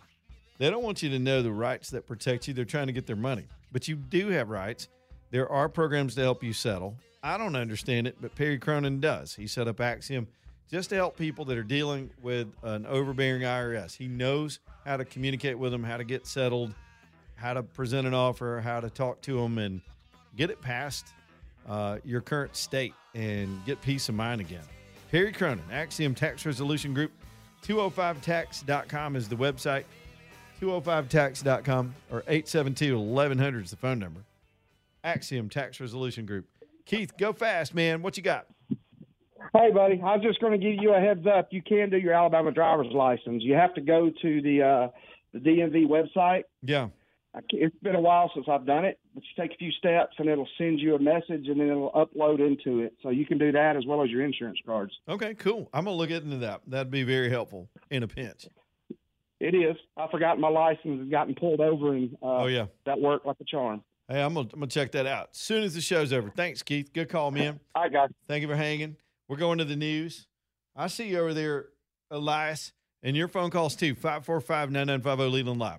They 0.58 0.68
don't 0.68 0.82
want 0.82 1.02
you 1.02 1.08
to 1.08 1.18
know 1.18 1.40
the 1.40 1.52
rights 1.52 1.88
that 1.88 2.06
protect 2.06 2.48
you. 2.48 2.52
They're 2.52 2.66
trying 2.66 2.88
to 2.88 2.92
get 2.92 3.06
their 3.06 3.16
money, 3.16 3.46
but 3.72 3.88
you 3.88 3.96
do 3.96 4.28
have 4.28 4.50
rights. 4.50 4.88
There 5.30 5.50
are 5.50 5.70
programs 5.70 6.16
to 6.16 6.20
help 6.20 6.44
you 6.44 6.52
settle. 6.52 6.96
I 7.22 7.36
don't 7.36 7.56
understand 7.56 8.06
it, 8.06 8.16
but 8.20 8.34
Perry 8.34 8.58
Cronin 8.58 9.00
does. 9.00 9.34
He 9.34 9.46
set 9.46 9.68
up 9.68 9.80
Axiom 9.80 10.26
just 10.70 10.88
to 10.90 10.96
help 10.96 11.16
people 11.16 11.44
that 11.46 11.58
are 11.58 11.62
dealing 11.62 12.10
with 12.22 12.48
an 12.62 12.86
overbearing 12.86 13.42
IRS. 13.42 13.96
He 13.96 14.08
knows 14.08 14.60
how 14.86 14.96
to 14.96 15.04
communicate 15.04 15.58
with 15.58 15.72
them, 15.72 15.84
how 15.84 15.96
to 15.96 16.04
get 16.04 16.26
settled, 16.26 16.74
how 17.34 17.54
to 17.54 17.62
present 17.62 18.06
an 18.06 18.14
offer, 18.14 18.60
how 18.62 18.80
to 18.80 18.88
talk 18.88 19.20
to 19.22 19.36
them, 19.36 19.58
and 19.58 19.80
get 20.36 20.50
it 20.50 20.60
past 20.62 21.08
uh, 21.68 21.98
your 22.04 22.20
current 22.20 22.56
state 22.56 22.94
and 23.14 23.64
get 23.66 23.80
peace 23.82 24.08
of 24.08 24.14
mind 24.14 24.40
again. 24.40 24.64
Perry 25.10 25.32
Cronin, 25.32 25.64
Axiom 25.72 26.14
Tax 26.14 26.46
Resolution 26.46 26.94
Group, 26.94 27.12
205tax.com 27.64 29.16
is 29.16 29.28
the 29.28 29.36
website. 29.36 29.84
205tax.com 30.60 31.94
or 32.10 32.18
872 32.28 32.98
1100 32.98 33.64
is 33.64 33.70
the 33.70 33.76
phone 33.76 33.98
number. 33.98 34.20
Axiom 35.02 35.48
Tax 35.48 35.80
Resolution 35.80 36.26
Group. 36.26 36.46
Keith, 36.86 37.12
go 37.18 37.32
fast, 37.32 37.74
man. 37.74 38.02
What 38.02 38.16
you 38.16 38.22
got? 38.22 38.46
Hey, 39.54 39.70
buddy, 39.72 40.00
I 40.04 40.16
was 40.16 40.22
just 40.22 40.40
going 40.40 40.52
to 40.52 40.58
give 40.58 40.82
you 40.82 40.94
a 40.94 41.00
heads 41.00 41.26
up. 41.26 41.48
You 41.50 41.62
can 41.62 41.90
do 41.90 41.96
your 41.98 42.12
Alabama 42.14 42.52
driver's 42.52 42.92
license. 42.92 43.42
You 43.42 43.54
have 43.54 43.74
to 43.74 43.80
go 43.80 44.10
to 44.22 44.42
the 44.42 44.62
uh, 44.62 44.88
the 45.32 45.38
DMV 45.38 45.86
website. 45.86 46.42
Yeah. 46.62 46.88
I 47.34 47.40
It's 47.50 47.76
been 47.82 47.94
a 47.94 48.00
while 48.00 48.30
since 48.34 48.46
I've 48.50 48.66
done 48.66 48.84
it, 48.84 48.98
but 49.14 49.22
you 49.22 49.42
take 49.42 49.52
a 49.52 49.56
few 49.56 49.70
steps 49.72 50.14
and 50.18 50.28
it'll 50.28 50.48
send 50.58 50.80
you 50.80 50.96
a 50.96 50.98
message 50.98 51.46
and 51.46 51.60
then 51.60 51.68
it'll 51.68 51.92
upload 51.92 52.40
into 52.44 52.80
it. 52.80 52.92
So 53.02 53.10
you 53.10 53.24
can 53.24 53.38
do 53.38 53.52
that 53.52 53.76
as 53.76 53.86
well 53.86 54.02
as 54.02 54.10
your 54.10 54.24
insurance 54.24 54.58
cards. 54.66 54.92
Okay, 55.08 55.34
cool. 55.34 55.68
I'm 55.72 55.84
going 55.84 55.94
to 55.94 55.98
look 55.98 56.10
into 56.10 56.38
that. 56.38 56.62
That'd 56.66 56.90
be 56.90 57.04
very 57.04 57.30
helpful 57.30 57.68
in 57.90 58.02
a 58.02 58.08
pinch. 58.08 58.46
It 59.38 59.54
is. 59.54 59.76
I 59.96 60.08
forgot 60.10 60.38
my 60.40 60.48
license 60.48 60.98
had 61.00 61.10
gotten 61.10 61.34
pulled 61.36 61.60
over 61.60 61.94
and 61.94 62.12
uh, 62.20 62.26
Oh, 62.42 62.46
yeah. 62.46 62.66
that 62.84 63.00
worked 63.00 63.24
like 63.26 63.36
a 63.40 63.44
charm. 63.44 63.82
Hey, 64.10 64.22
I'm 64.22 64.34
gonna, 64.34 64.48
I'm 64.52 64.58
gonna 64.58 64.66
check 64.66 64.90
that 64.92 65.06
out 65.06 65.28
as 65.32 65.38
soon 65.38 65.62
as 65.62 65.74
the 65.74 65.80
show's 65.80 66.12
over. 66.12 66.30
Thanks, 66.30 66.64
Keith. 66.64 66.92
Good 66.92 67.08
call, 67.08 67.30
man. 67.30 67.60
Hi, 67.76 67.88
guys. 67.88 68.08
Thank 68.26 68.42
you 68.42 68.48
for 68.48 68.56
hanging. 68.56 68.96
We're 69.28 69.36
going 69.36 69.58
to 69.58 69.64
the 69.64 69.76
news. 69.76 70.26
I 70.74 70.88
see 70.88 71.10
you 71.10 71.20
over 71.20 71.32
there, 71.32 71.66
Elias, 72.10 72.72
and 73.04 73.16
your 73.16 73.28
phone 73.28 73.50
calls 73.50 73.76
too. 73.76 73.94
545 73.94 74.72
9950 74.72 75.30
Leland 75.30 75.60
Live. 75.60 75.78